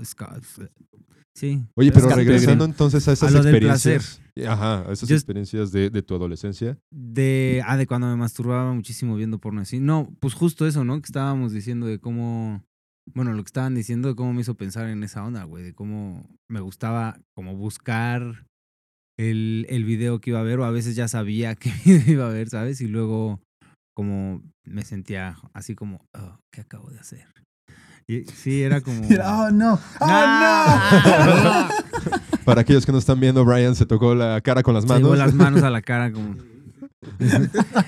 Sí. 1.35 1.63
Oye, 1.75 1.91
pero 1.91 2.09
regresando 2.09 2.65
entonces 2.65 3.07
a 3.07 3.13
esas 3.13 3.33
A 3.33 3.37
experiencias. 3.39 4.21
Ajá, 4.47 4.87
a 4.87 4.91
esas 4.91 5.07
Yo- 5.09 5.15
experiencias 5.15 5.71
de, 5.71 5.89
de 5.89 6.01
tu 6.01 6.13
adolescencia. 6.15 6.77
De, 6.91 7.61
ah, 7.65 7.77
de 7.77 7.87
cuando 7.87 8.07
me 8.07 8.15
masturbaba 8.17 8.73
muchísimo 8.73 9.15
viendo 9.15 9.39
porno 9.39 9.61
así. 9.61 9.79
No, 9.79 10.13
pues 10.19 10.33
justo 10.33 10.67
eso, 10.67 10.83
¿no? 10.83 10.99
Que 11.01 11.05
estábamos 11.07 11.53
diciendo 11.53 11.87
de 11.87 11.99
cómo, 11.99 12.63
bueno, 13.15 13.33
lo 13.33 13.43
que 13.43 13.47
estaban 13.47 13.75
diciendo 13.75 14.09
de 14.09 14.15
cómo 14.15 14.33
me 14.33 14.41
hizo 14.41 14.55
pensar 14.55 14.87
en 14.89 15.03
esa 15.03 15.23
onda, 15.25 15.43
güey, 15.45 15.63
de 15.63 15.73
cómo 15.73 16.27
me 16.49 16.59
gustaba 16.59 17.17
como 17.33 17.55
buscar 17.55 18.45
el, 19.17 19.65
el 19.69 19.85
video 19.85 20.19
que 20.19 20.31
iba 20.31 20.39
a 20.39 20.43
ver 20.43 20.59
o 20.59 20.65
a 20.65 20.71
veces 20.71 20.95
ya 20.95 21.07
sabía 21.07 21.55
qué 21.55 21.71
video 21.85 22.11
iba 22.13 22.27
a 22.27 22.33
ver, 22.33 22.49
¿sabes? 22.49 22.81
Y 22.81 22.87
luego 22.87 23.41
como 23.95 24.41
me 24.65 24.83
sentía 24.83 25.37
así 25.53 25.75
como, 25.75 26.05
"Oh, 26.13 26.37
¿qué 26.53 26.61
acabo 26.61 26.89
de 26.91 26.99
hacer? 26.99 27.25
Y 28.11 28.25
sí, 28.35 28.61
era 28.61 28.81
como... 28.81 29.01
Oh, 29.23 29.49
no. 29.51 29.79
¡Ah! 29.99 31.69
Para 32.45 32.61
aquellos 32.61 32.85
que 32.85 32.91
no 32.91 32.97
están 32.97 33.19
viendo, 33.19 33.45
Brian 33.45 33.75
se 33.75 33.85
tocó 33.85 34.15
la 34.15 34.41
cara 34.41 34.63
con 34.63 34.73
las 34.73 34.83
Se 34.83 34.89
llevó 34.89 35.09
manos, 35.11 35.17
las 35.17 35.33
manos 35.33 35.63
a 35.63 35.69
la 35.69 35.81
cara 35.83 36.11
como 36.11 36.35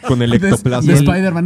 con 0.08 0.22
el 0.24 0.34
ectoplasma. 0.34 0.92
de 0.92 1.00
Spider-Man. 1.00 1.46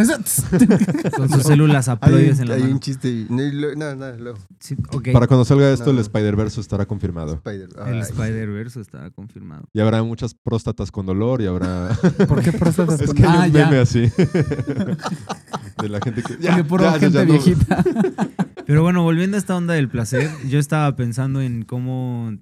Con 1.17 1.29
sus 1.29 1.43
células 1.43 1.87
Hay, 1.89 1.93
haploides 1.95 2.39
en 2.39 2.47
la 2.49 2.55
hay 2.55 2.61
mano. 2.61 2.73
un 2.75 2.79
chiste. 2.79 3.09
y- 3.09 3.27
no, 3.29 3.75
no, 3.75 3.95
no. 4.15 4.33
Sí, 4.59 4.75
ok. 4.93 5.09
Para 5.11 5.27
cuando 5.27 5.43
salga 5.45 5.69
esto, 5.71 5.85
No, 5.85 5.89
el 5.91 5.95
no. 5.97 6.01
Spider-Verse 6.01 6.61
estará 6.61 6.85
confirmado. 6.85 7.33
Spider. 7.35 7.69
El 7.87 7.99
Spider-Verse 8.01 8.79
está 8.81 9.09
confirmado. 9.11 9.63
Y 9.73 9.79
habrá 9.81 10.01
muchas 10.03 10.33
próstatas 10.33 10.91
con 10.91 11.05
dolor 11.05 11.41
y 11.41 11.47
habrá... 11.47 11.89
¿Por 12.27 12.41
qué 12.41 12.51
próstatas 12.53 13.01
es 13.01 13.07
con- 13.07 13.15
que 13.17 13.23
hay 13.25 13.29
Ah, 13.37 13.45
un 13.47 13.51
ya. 13.51 13.65
meme 13.65 13.77
así. 13.79 14.11
de 15.81 15.89
la 15.89 15.99
gente 16.01 16.23
que... 16.23 16.33
Porque 16.67 16.85
ya, 16.85 16.91
ya, 16.93 16.99
gente 16.99 17.17
ya, 17.17 17.25
no. 17.25 17.31
viejita. 17.33 17.83
Pero 18.67 18.81
bueno, 18.81 19.01
volviendo 19.01 19.37
a 19.37 19.39
esta 19.39 19.55
onda 19.55 19.75
del 19.75 19.87
placer, 19.87 20.29
yo 20.49 20.59
estaba 20.59 20.93
pensando 20.97 21.41
en 21.41 21.63
cómo 21.63 22.37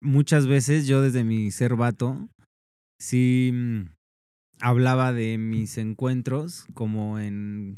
muchas 0.00 0.46
veces 0.46 0.86
yo 0.86 1.02
desde 1.02 1.24
mi 1.24 1.50
ser 1.50 1.74
vato, 1.74 2.28
sí 3.00 3.50
mm, 3.52 3.80
hablaba 4.60 5.12
de 5.12 5.36
mis 5.36 5.78
encuentros 5.78 6.66
como 6.74 7.18
en, 7.18 7.74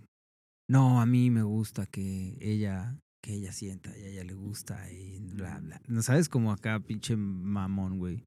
no, 0.69 1.01
a 1.01 1.07
mí 1.07 1.31
me 1.31 1.43
gusta 1.43 1.87
que 1.87 2.37
ella, 2.43 2.99
que 3.25 3.33
ella 3.33 3.53
sienta 3.53 3.97
y 3.97 4.03
a 4.03 4.09
ella 4.09 4.25
le 4.25 4.35
gusta 4.35 4.91
y 4.93 5.19
bla, 5.19 5.59
bla. 5.61 5.81
¿No 5.89 6.03
sabes? 6.03 6.29
Como 6.29 6.53
acá 6.53 6.79
pinche 6.81 7.17
mamón, 7.17 7.99
güey. 7.99 8.25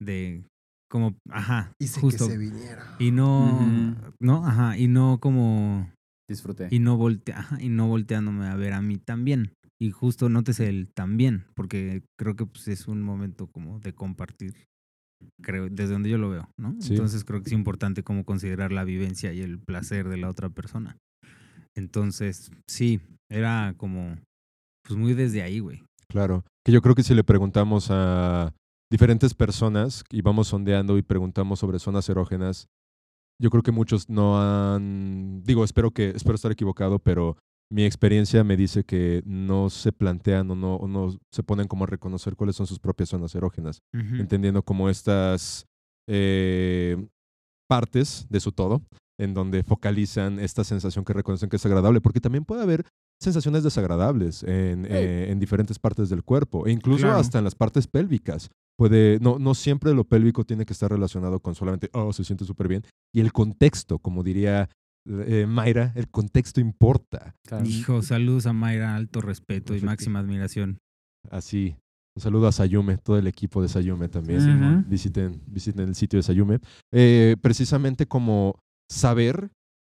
De, 0.00 0.42
como, 0.90 1.18
ajá, 1.28 1.74
Hice 1.78 2.00
justo. 2.00 2.26
que 2.28 2.32
se 2.32 2.38
viniera. 2.38 2.96
Y 2.98 3.10
no, 3.10 3.94
no, 4.20 4.46
ajá, 4.46 4.78
y 4.78 4.88
no 4.88 5.18
como 5.20 5.92
Disfruté. 6.28 6.68
y 6.70 6.78
no 6.78 6.96
voltea, 6.96 7.46
y 7.60 7.68
no 7.68 7.88
volteándome 7.88 8.46
a 8.46 8.56
ver 8.56 8.72
a 8.72 8.82
mí 8.82 8.98
también. 8.98 9.52
Y 9.80 9.90
justo 9.90 10.28
nótese 10.28 10.68
el 10.68 10.88
también, 10.92 11.46
porque 11.54 12.04
creo 12.18 12.36
que 12.36 12.46
pues, 12.46 12.68
es 12.68 12.88
un 12.88 13.02
momento 13.02 13.48
como 13.48 13.80
de 13.80 13.92
compartir, 13.92 14.54
creo, 15.42 15.68
desde 15.68 15.92
donde 15.92 16.10
yo 16.10 16.18
lo 16.18 16.30
veo, 16.30 16.48
¿no? 16.58 16.74
Sí. 16.80 16.92
Entonces 16.92 17.24
creo 17.24 17.42
que 17.42 17.48
es 17.48 17.52
importante 17.52 18.02
como 18.02 18.24
considerar 18.24 18.72
la 18.72 18.84
vivencia 18.84 19.32
y 19.32 19.40
el 19.40 19.58
placer 19.58 20.08
de 20.08 20.16
la 20.16 20.28
otra 20.28 20.48
persona. 20.48 20.96
Entonces, 21.76 22.50
sí, 22.68 23.00
era 23.28 23.74
como, 23.76 24.16
pues 24.84 24.98
muy 24.98 25.14
desde 25.14 25.42
ahí, 25.42 25.58
güey. 25.58 25.82
Claro. 26.08 26.44
Que 26.64 26.72
yo 26.72 26.80
creo 26.80 26.94
que 26.94 27.02
si 27.02 27.14
le 27.14 27.24
preguntamos 27.24 27.88
a 27.90 28.54
diferentes 28.90 29.34
personas 29.34 30.04
y 30.10 30.22
vamos 30.22 30.48
sondeando 30.48 30.96
y 30.96 31.02
preguntamos 31.02 31.58
sobre 31.58 31.80
zonas 31.80 32.08
erógenas, 32.08 32.68
yo 33.40 33.50
creo 33.50 33.62
que 33.62 33.72
muchos 33.72 34.08
no 34.08 34.40
han, 34.40 35.42
digo, 35.44 35.64
espero 35.64 35.90
que, 35.90 36.10
espero 36.10 36.34
estar 36.36 36.52
equivocado, 36.52 36.98
pero 36.98 37.36
mi 37.72 37.84
experiencia 37.84 38.44
me 38.44 38.56
dice 38.56 38.84
que 38.84 39.22
no 39.24 39.70
se 39.70 39.90
plantean 39.92 40.50
o 40.50 40.54
no, 40.54 40.76
o 40.76 40.86
no 40.86 41.16
se 41.32 41.42
ponen 41.42 41.66
como 41.66 41.84
a 41.84 41.86
reconocer 41.88 42.36
cuáles 42.36 42.56
son 42.56 42.66
sus 42.66 42.78
propias 42.78 43.08
zonas 43.08 43.34
erógenas, 43.34 43.80
entendiendo 43.92 44.62
como 44.62 44.88
estas 44.88 45.66
eh, 46.08 47.06
partes 47.68 48.26
de 48.28 48.40
su 48.40 48.52
todo, 48.52 48.82
en 49.18 49.32
donde 49.34 49.62
focalizan 49.62 50.38
esta 50.38 50.64
sensación 50.64 51.04
que 51.04 51.12
reconocen 51.12 51.48
que 51.48 51.56
es 51.56 51.66
agradable, 51.66 52.00
porque 52.00 52.20
también 52.20 52.44
puede 52.44 52.62
haber 52.62 52.84
sensaciones 53.20 53.62
desagradables 53.62 54.42
en, 54.42 54.86
eh, 54.88 55.30
en 55.30 55.38
diferentes 55.38 55.78
partes 55.78 56.08
del 56.10 56.22
cuerpo, 56.24 56.66
e 56.66 56.72
incluso 56.72 57.04
Claro. 57.04 57.18
hasta 57.18 57.38
en 57.38 57.44
las 57.44 57.54
partes 57.54 57.86
pélvicas. 57.86 58.50
Puede, 58.76 59.18
no, 59.20 59.38
no 59.38 59.54
siempre 59.54 59.94
lo 59.94 60.04
pélvico 60.04 60.44
tiene 60.44 60.64
que 60.64 60.72
estar 60.72 60.90
relacionado 60.90 61.40
con 61.40 61.54
solamente, 61.54 61.90
oh, 61.92 62.12
se 62.12 62.24
siente 62.24 62.44
súper 62.44 62.68
bien. 62.68 62.82
Y 63.14 63.20
el 63.20 63.32
contexto, 63.32 63.98
como 63.98 64.22
diría 64.22 64.68
eh, 65.06 65.46
Mayra, 65.46 65.92
el 65.94 66.08
contexto 66.08 66.60
importa. 66.60 67.36
Claro. 67.46 67.66
Hijo, 67.66 68.02
saludos 68.02 68.46
a 68.46 68.52
Mayra, 68.52 68.96
alto 68.96 69.20
respeto 69.20 69.74
y 69.74 69.80
máxima 69.80 70.18
admiración. 70.18 70.78
Así. 71.30 71.76
Un 72.16 72.22
saludo 72.22 72.46
a 72.46 72.52
Sayume, 72.52 72.96
todo 72.96 73.18
el 73.18 73.26
equipo 73.26 73.60
de 73.60 73.68
Sayume 73.68 74.08
también. 74.08 74.84
Visiten, 74.88 75.42
visiten 75.46 75.88
el 75.88 75.94
sitio 75.96 76.18
de 76.18 76.22
Sayume. 76.22 76.60
Eh, 76.92 77.36
precisamente 77.42 78.06
como 78.06 78.60
saber 78.88 79.50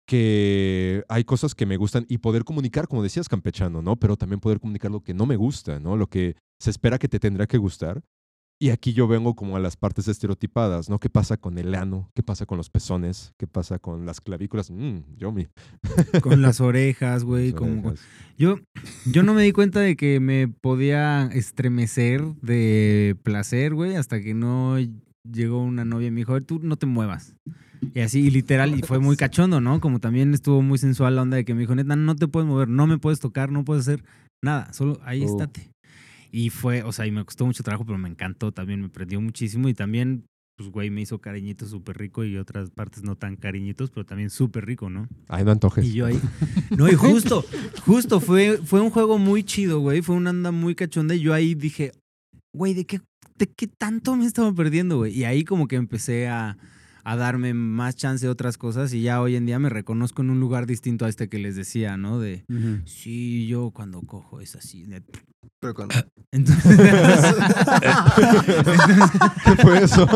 que 0.06 1.02
hay 1.08 1.24
cosas 1.24 1.54
que 1.54 1.66
me 1.66 1.76
gustan 1.76 2.04
y 2.08 2.18
poder 2.18 2.44
comunicar, 2.44 2.88
como 2.88 3.02
decías, 3.02 3.28
campechano, 3.28 3.80
¿no? 3.80 3.96
Pero 3.96 4.16
también 4.16 4.40
poder 4.40 4.60
comunicar 4.60 4.90
lo 4.90 5.00
que 5.00 5.14
no 5.14 5.24
me 5.24 5.36
gusta, 5.36 5.80
¿no? 5.80 5.96
Lo 5.96 6.08
que 6.08 6.36
se 6.60 6.70
espera 6.70 6.98
que 6.98 7.08
te 7.08 7.20
tendrá 7.20 7.46
que 7.46 7.56
gustar. 7.56 8.02
Y 8.62 8.68
aquí 8.68 8.92
yo 8.92 9.08
vengo 9.08 9.34
como 9.34 9.56
a 9.56 9.58
las 9.60 9.78
partes 9.78 10.06
estereotipadas, 10.06 10.90
¿no? 10.90 10.98
¿Qué 10.98 11.08
pasa 11.08 11.38
con 11.38 11.56
el 11.56 11.74
ano? 11.74 12.10
¿Qué 12.14 12.22
pasa 12.22 12.44
con 12.44 12.58
los 12.58 12.68
pezones? 12.68 13.32
¿Qué 13.38 13.46
pasa 13.46 13.78
con 13.78 14.04
las 14.04 14.20
clavículas? 14.20 14.70
Mmm, 14.70 14.98
yomi. 15.16 15.46
Con 16.22 16.42
las 16.42 16.60
orejas, 16.60 17.24
güey, 17.24 17.52
como... 17.54 17.80
orejas. 17.88 18.04
Yo, 18.36 18.56
yo 19.06 19.22
no 19.22 19.32
me 19.32 19.44
di 19.44 19.52
cuenta 19.52 19.80
de 19.80 19.96
que 19.96 20.20
me 20.20 20.46
podía 20.46 21.30
estremecer 21.32 22.22
de 22.42 23.16
placer, 23.22 23.72
güey, 23.74 23.96
hasta 23.96 24.20
que 24.20 24.34
no 24.34 24.76
llegó 25.30 25.62
una 25.62 25.86
novia 25.86 26.08
y 26.08 26.10
me 26.10 26.18
dijo, 26.18 26.32
"A 26.32 26.34
ver, 26.34 26.44
tú 26.44 26.60
no 26.62 26.76
te 26.76 26.84
muevas. 26.84 27.36
Y 27.94 28.00
así, 28.00 28.20
y 28.26 28.30
literal, 28.30 28.78
y 28.78 28.82
fue 28.82 28.98
muy 28.98 29.16
cachondo, 29.16 29.62
¿no? 29.62 29.80
Como 29.80 30.00
también 30.00 30.34
estuvo 30.34 30.60
muy 30.60 30.76
sensual 30.76 31.16
la 31.16 31.22
onda 31.22 31.38
de 31.38 31.46
que 31.46 31.54
me 31.54 31.60
dijo, 31.60 31.74
neta, 31.74 31.96
no 31.96 32.14
te 32.14 32.28
puedes 32.28 32.46
mover, 32.46 32.68
no 32.68 32.86
me 32.86 32.98
puedes 32.98 33.20
tocar, 33.20 33.50
no 33.50 33.64
puedes 33.64 33.88
hacer 33.88 34.04
nada, 34.42 34.70
solo 34.74 35.00
ahí 35.02 35.22
Oh. 35.22 35.26
estate. 35.40 35.70
Y 36.30 36.50
fue, 36.50 36.82
o 36.82 36.92
sea, 36.92 37.06
y 37.06 37.10
me 37.10 37.24
costó 37.24 37.46
mucho 37.46 37.62
trabajo, 37.62 37.84
pero 37.84 37.98
me 37.98 38.08
encantó 38.08 38.52
también, 38.52 38.80
me 38.80 38.88
prendió 38.88 39.20
muchísimo 39.20 39.68
y 39.68 39.74
también, 39.74 40.24
pues, 40.56 40.70
güey, 40.70 40.90
me 40.90 41.00
hizo 41.00 41.20
cariñitos 41.20 41.70
súper 41.70 41.98
rico 41.98 42.24
y 42.24 42.36
otras 42.36 42.70
partes 42.70 43.02
no 43.02 43.16
tan 43.16 43.36
cariñitos, 43.36 43.90
pero 43.90 44.06
también 44.06 44.30
súper 44.30 44.66
rico, 44.66 44.90
¿no? 44.90 45.08
Ay, 45.28 45.44
no 45.44 45.50
antojes. 45.50 45.84
Y 45.84 45.94
yo 45.94 46.06
ahí. 46.06 46.20
No, 46.76 46.88
y 46.88 46.94
justo, 46.94 47.44
justo, 47.84 48.20
fue, 48.20 48.58
fue 48.58 48.80
un 48.80 48.90
juego 48.90 49.18
muy 49.18 49.42
chido, 49.42 49.80
güey. 49.80 50.02
Fue 50.02 50.14
una 50.14 50.30
anda 50.30 50.52
muy 50.52 50.74
cachonda. 50.74 51.14
Y 51.14 51.20
yo 51.20 51.34
ahí 51.34 51.54
dije, 51.54 51.92
güey, 52.52 52.74
¿de 52.74 52.84
qué, 52.84 53.00
¿de 53.36 53.46
qué 53.48 53.66
tanto 53.66 54.14
me 54.16 54.24
estaba 54.24 54.54
perdiendo, 54.54 54.98
güey? 54.98 55.18
Y 55.18 55.24
ahí 55.24 55.44
como 55.44 55.66
que 55.66 55.76
empecé 55.76 56.28
a, 56.28 56.56
a 57.04 57.16
darme 57.16 57.54
más 57.54 57.96
chance 57.96 58.24
de 58.26 58.30
otras 58.30 58.56
cosas. 58.58 58.92
Y 58.94 59.02
ya 59.02 59.20
hoy 59.20 59.36
en 59.36 59.46
día 59.46 59.58
me 59.58 59.68
reconozco 59.68 60.22
en 60.22 60.30
un 60.30 60.40
lugar 60.40 60.66
distinto 60.66 61.04
a 61.04 61.08
este 61.08 61.28
que 61.28 61.38
les 61.38 61.56
decía, 61.56 61.96
¿no? 61.96 62.18
De, 62.20 62.44
Ujú. 62.48 62.80
sí, 62.86 63.46
yo 63.46 63.70
cuando 63.70 64.00
cojo 64.02 64.40
es 64.40 64.56
así. 64.56 64.84
de- 64.84 65.02
Pero 65.60 65.74
con... 65.74 65.88
Entonces, 66.32 66.78
¿Qué 69.44 69.56
fue 69.62 69.82
eso? 69.84 70.06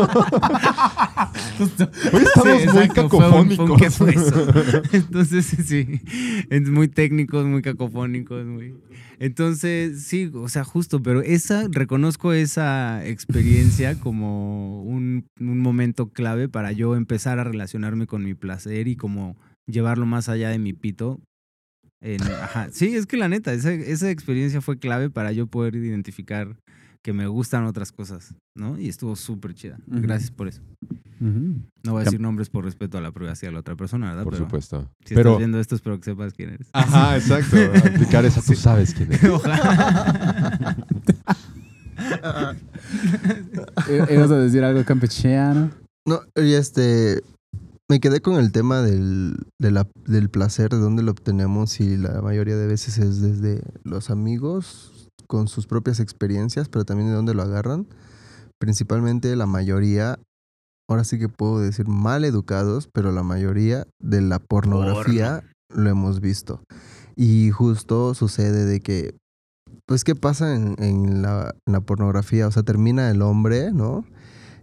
Hoy 2.13 2.23
estamos 2.23 2.61
Sí, 2.61 2.67
muy 2.69 2.83
exacto, 2.83 3.09
fue 3.09 3.29
un- 3.41 3.51
fue 3.51 3.65
un 3.65 3.77
cacofónicos. 3.77 3.81
¿qué 3.81 3.89
fue 3.91 4.11
eso? 4.11 4.47
Entonces, 4.93 5.45
sí, 5.45 6.01
es 6.49 6.69
muy 6.69 6.87
técnicos, 6.87 7.45
muy 7.45 7.61
cacofónicos, 7.61 8.45
muy... 8.45 8.75
Entonces, 9.19 10.03
sí, 10.03 10.31
o 10.33 10.49
sea, 10.49 10.63
justo, 10.63 11.01
pero 11.01 11.21
esa, 11.21 11.67
reconozco 11.69 12.33
esa 12.33 13.05
experiencia 13.05 13.95
como 13.99 14.83
un, 14.83 15.27
un 15.39 15.59
momento 15.59 16.09
clave 16.09 16.49
para 16.49 16.71
yo 16.71 16.95
empezar 16.95 17.39
a 17.39 17.43
relacionarme 17.43 18.07
con 18.07 18.23
mi 18.23 18.33
placer 18.33 18.87
y 18.87 18.95
como 18.95 19.37
llevarlo 19.67 20.05
más 20.05 20.29
allá 20.29 20.49
de 20.49 20.59
mi 20.59 20.73
pito. 20.73 21.21
En- 22.01 22.21
ajá. 22.21 22.69
Sí, 22.71 22.95
es 22.95 23.05
que 23.05 23.17
la 23.17 23.29
neta, 23.29 23.53
esa, 23.53 23.71
esa 23.73 24.11
experiencia 24.11 24.61
fue 24.61 24.77
clave 24.77 25.09
para 25.09 25.31
yo 25.31 25.47
poder 25.47 25.75
identificar 25.75 26.55
que 27.05 27.13
me 27.13 27.27
gustan 27.27 27.65
otras 27.65 27.91
cosas, 27.91 28.33
¿no? 28.57 28.79
Y 28.79 28.89
estuvo 28.89 29.15
súper 29.15 29.53
chida. 29.53 29.77
Gracias 29.85 30.31
por 30.31 30.47
eso. 30.47 30.63
No 31.19 31.91
voy 31.91 32.01
a 32.01 32.05
decir 32.05 32.19
nombres 32.19 32.49
por 32.49 32.65
respeto 32.65 32.97
a 32.97 33.01
la 33.01 33.11
privacidad 33.11 33.49
de 33.49 33.53
la 33.53 33.59
otra 33.59 33.75
persona, 33.75 34.07
¿verdad? 34.07 34.23
Por 34.23 34.33
Pero 34.33 34.45
supuesto. 34.45 34.89
Si 35.05 35.13
Pero, 35.13 35.29
estás 35.29 35.37
viendo 35.37 35.59
esto, 35.59 35.75
espero 35.75 35.99
que 35.99 36.05
sepas 36.05 36.33
quién 36.33 36.49
eres. 36.49 36.67
ajá, 36.73 37.15
exacto. 37.17 37.57
Aplicar 37.87 38.25
esa, 38.25 38.41
tú 38.41 38.55
sabes 38.55 38.95
quién 38.95 39.13
es. 39.13 39.23
Ojalá. 39.29 40.75
¿I- 43.87 44.13
¿Ibas 44.15 44.31
a 44.31 44.37
decir 44.39 44.63
algo 44.63 44.83
campechano? 44.83 45.69
No, 46.07 46.21
y 46.35 46.53
este. 46.53 47.21
Me 47.87 47.99
quedé 47.99 48.19
con 48.19 48.37
el 48.39 48.51
tema 48.51 48.81
del, 48.81 49.35
de 49.59 49.69
la- 49.69 49.87
del 50.07 50.29
placer, 50.29 50.69
de 50.71 50.77
dónde 50.79 51.03
lo 51.03 51.11
obtenemos, 51.11 51.79
y 51.79 51.97
la 51.97 52.19
mayoría 52.23 52.55
de 52.55 52.65
veces 52.65 52.97
es 52.97 53.21
desde 53.21 53.61
los 53.83 54.09
amigos, 54.09 54.91
con 55.27 55.47
sus 55.47 55.67
propias 55.67 55.99
experiencias, 55.99 56.69
pero 56.69 56.85
también 56.85 57.09
de 57.09 57.15
dónde 57.15 57.33
lo 57.33 57.41
agarran. 57.43 57.87
Principalmente 58.59 59.35
la 59.35 59.45
mayoría, 59.45 60.17
ahora 60.89 61.03
sí 61.03 61.19
que 61.19 61.29
puedo 61.29 61.59
decir 61.59 61.87
mal 61.87 62.23
educados, 62.25 62.87
pero 62.93 63.11
la 63.11 63.23
mayoría 63.23 63.85
de 64.01 64.21
la 64.21 64.39
pornografía 64.39 65.43
lo 65.73 65.89
hemos 65.89 66.21
visto. 66.21 66.61
Y 67.15 67.51
justo 67.51 68.13
sucede 68.13 68.65
de 68.65 68.79
que, 68.79 69.15
pues, 69.87 70.03
¿qué 70.03 70.15
pasa 70.15 70.55
en, 70.55 70.75
en 70.79 71.21
la, 71.21 71.53
en 71.67 71.73
la 71.73 71.81
pornografía? 71.81 72.47
O 72.47 72.51
sea, 72.51 72.63
termina 72.63 73.09
el 73.11 73.21
hombre, 73.21 73.71
¿no? 73.71 74.05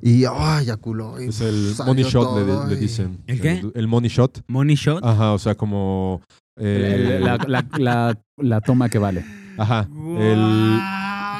Y, 0.04 0.24
¡ah, 0.24 0.58
eyaculó! 0.60 1.20
y 1.20 1.28
Es 1.28 1.40
el 1.40 1.74
money 1.86 2.02
shot, 2.04 2.36
le, 2.36 2.74
le 2.74 2.80
dicen. 2.80 3.22
¿El 3.28 3.40
qué? 3.40 3.62
El, 3.74 3.86
money 3.86 4.10
shot. 4.10 4.42
Money 4.48 4.74
shot. 4.74 5.04
Ajá, 5.04 5.32
o 5.32 5.38
sea, 5.38 5.54
como... 5.54 6.22
eh, 6.58 7.18
La, 7.22 7.36
la- 7.46 7.66
la- 7.78 8.18
la 8.36 8.60
toma 8.62 8.88
que 8.88 8.98
vale. 8.98 9.24
Ajá. 9.58 9.88
El, 10.18 10.80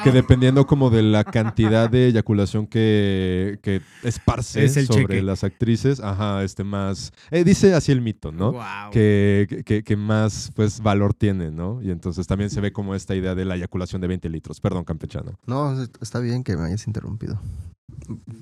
que 0.03 0.11
dependiendo 0.11 0.67
como 0.67 0.89
de 0.89 1.01
la 1.01 1.23
cantidad 1.23 1.89
de 1.89 2.07
eyaculación 2.07 2.67
que, 2.67 3.57
que 3.61 3.81
esparce 4.03 4.65
Es 4.65 4.75
el 4.75 4.85
sobre 4.87 5.03
cheque. 5.03 5.21
las 5.21 5.43
actrices, 5.45 6.01
ajá, 6.01 6.43
este 6.43 6.63
más... 6.65 7.13
eh, 7.31 7.43
dice 7.45 7.73
así 7.73 7.91
el 7.93 8.01
mito, 8.01 8.31
¿no? 8.33 8.51
Guau. 8.51 8.91
Que, 8.91 9.63
que, 9.65 9.83
que 9.83 9.95
más 9.95 10.51
pues 10.55 10.81
valor 10.81 11.13
tiene, 11.13 11.51
¿no? 11.51 11.81
Y 11.81 11.89
entonces 11.91 12.27
también 12.27 12.49
se 12.49 12.59
ve 12.59 12.73
como 12.73 12.95
esta 12.95 13.15
idea 13.15 13.33
de 13.33 13.45
la 13.45 13.55
eyaculación 13.55 14.01
de 14.01 14.07
20 14.09 14.29
litros. 14.29 14.59
Perdón, 14.59 14.83
campechano. 14.83 15.39
No, 15.45 15.81
está 16.01 16.19
bien 16.19 16.43
que 16.43 16.57
me 16.57 16.63
hayas 16.65 16.85
interrumpido. 16.85 17.39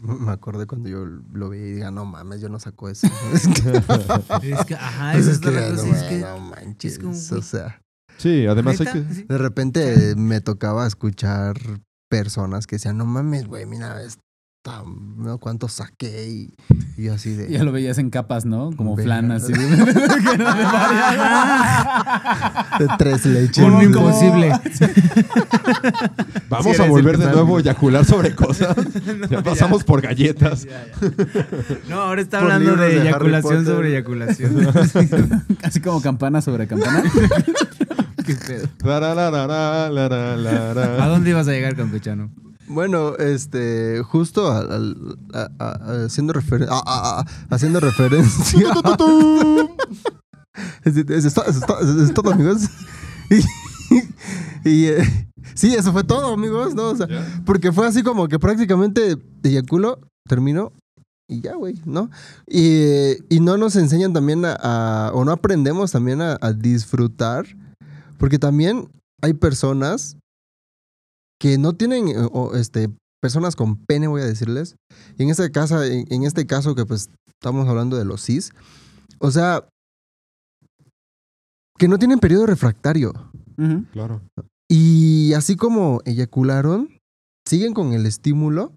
Me 0.02 0.32
acordé 0.32 0.66
cuando 0.66 0.90
yo 0.90 1.06
lo 1.06 1.50
vi 1.50 1.60
y 1.60 1.72
diga, 1.74 1.92
no 1.92 2.06
mames, 2.06 2.42
yo 2.42 2.50
no 2.50 2.60
saco 2.60 2.90
eso. 2.90 3.08
Es 3.34 4.66
que, 4.66 4.74
ajá, 4.76 5.16
esa 5.16 5.32
es 5.32 5.46
la 5.46 5.52
que, 5.52 5.70
no, 5.74 5.84
Es 5.96 6.04
que, 6.04 6.20
no 6.20 6.40
manches. 6.40 7.00
o 7.32 7.42
sea, 7.42 7.82
Sí, 8.18 8.46
además 8.46 8.80
hay 8.82 8.88
que... 8.88 9.00
De 9.02 9.38
repente 9.38 10.16
me 10.16 10.42
tocaba 10.42 10.86
escuchar 10.88 11.56
personas 12.10 12.68
que 12.68 12.76
decían, 12.76 12.98
no 12.98 13.06
mames, 13.06 13.48
güey, 13.48 13.66
mira, 13.66 14.02
esta, 14.04 14.22
no, 15.18 15.40
cuánto 15.40 15.68
saqué 15.70 16.28
y, 16.30 16.54
y 16.98 17.06
yo 17.06 17.14
así 17.16 17.34
de... 17.34 17.50
Ya 17.50 17.64
lo 17.64 17.72
veías 17.72 17.98
en 17.98 18.10
capas, 18.12 18.46
¿no? 18.46 18.70
Como 18.76 18.96
Verga. 18.96 19.18
flan 19.20 19.32
así. 19.32 19.54
De 22.80 22.88
tres 22.98 23.26
leches. 23.26 23.64
Un 23.64 23.82
imposible. 23.82 24.52
Vamos 26.50 26.76
Sí, 26.76 26.82
a 26.82 26.86
volver 26.88 27.18
de 27.18 27.32
nuevo 27.32 27.58
a 27.58 27.60
eyacular 27.62 28.06
sobre 28.06 28.36
cosas. 28.36 28.76
No, 29.22 29.28
ya 29.28 29.44
pasamos 29.44 29.84
por 29.84 30.02
galletas. 30.02 30.64
Ya, 30.66 30.86
ya. 30.86 30.96
No, 31.90 32.02
ahora 32.02 32.22
está 32.22 32.40
Por 32.40 32.52
hablando 32.52 32.76
de 32.76 32.90
de 32.90 33.02
eyaculación 33.02 33.66
sobre 33.66 33.90
eyaculación. 33.90 34.68
Así 35.64 35.80
como 35.82 36.02
campana 36.02 36.42
sobre 36.42 36.68
campana. 36.68 37.04
Qué 38.40 38.46
pedo. 38.46 38.68
¿A 41.04 41.08
dónde 41.08 41.30
ibas 41.32 41.48
a 41.48 41.52
llegar, 41.52 41.76
campechano? 41.76 42.32
Bueno, 42.68 43.16
este, 43.18 44.02
justo 44.04 44.50
al- 44.52 44.72
al- 44.72 45.18
a- 45.34 45.50
a- 45.60 45.92
a- 46.02 46.06
haciendo, 46.06 46.34
refer- 46.34 46.68
a- 46.70 46.82
a- 46.86 47.26
haciendo 47.50 47.80
referencia. 47.82 48.60
Es- 50.84 50.96
es- 50.98 51.26
es 51.26 51.34
to- 51.34 51.46
es 51.46 51.60
to- 51.62 51.80
es- 51.80 52.10
es 52.10 52.14
todo, 52.14 52.32
amigos. 52.32 52.62
Y, 54.64 54.70
y, 54.70 54.86
eh, 54.88 55.30
sí, 55.54 55.74
eso 55.74 55.92
fue 55.94 56.04
todo, 56.04 56.34
amigos, 56.34 56.76
¿no? 56.76 56.90
O 56.90 56.96
sea, 56.96 57.08
¿Ya? 57.08 57.42
porque 57.46 57.72
fue 57.72 57.88
así 57.88 58.04
como 58.04 58.28
que 58.28 58.40
prácticamente 58.40 59.18
eyaculo, 59.44 60.00
termino 60.28 60.72
y 61.30 61.40
ya, 61.42 61.56
güey, 61.56 61.76
¿no? 61.86 62.10
Y, 62.48 63.16
y 63.34 63.40
no 63.40 63.58
nos 63.58 63.76
enseñan 63.78 64.12
también 64.14 64.44
a, 64.46 64.58
a- 64.62 65.12
o 65.14 65.24
no 65.26 65.32
aprendemos 65.32 65.92
también 65.92 66.22
a, 66.22 66.38
a 66.42 66.52
disfrutar, 66.54 67.46
porque 68.22 68.38
también 68.38 68.88
hay 69.24 69.34
personas 69.34 70.16
que 71.40 71.58
no 71.58 71.74
tienen, 71.74 72.08
eh, 72.08 72.30
o, 72.32 72.56
este, 72.56 72.92
personas 73.20 73.56
con 73.56 73.78
pene, 73.78 74.08
voy 74.08 74.22
a 74.22 74.26
decirles, 74.26 74.76
y 75.18 75.24
en 75.24 75.32
este 75.32 75.50
caso, 75.50 75.84
en, 75.84 76.06
en 76.08 76.22
este 76.22 76.46
caso 76.46 76.76
que 76.76 76.86
pues 76.86 77.10
estamos 77.30 77.68
hablando 77.68 77.98
de 77.98 78.06
los 78.06 78.24
cis, 78.24 78.52
o 79.18 79.32
sea, 79.32 79.68
que 81.80 81.88
no 81.88 81.98
tienen 81.98 82.20
periodo 82.20 82.46
refractario. 82.46 83.12
Claro. 83.92 84.22
Y 84.70 85.34
así 85.34 85.56
como 85.56 86.02
eyacularon, 86.06 86.90
siguen 87.48 87.74
con 87.74 87.94
el 87.94 88.06
estímulo 88.06 88.76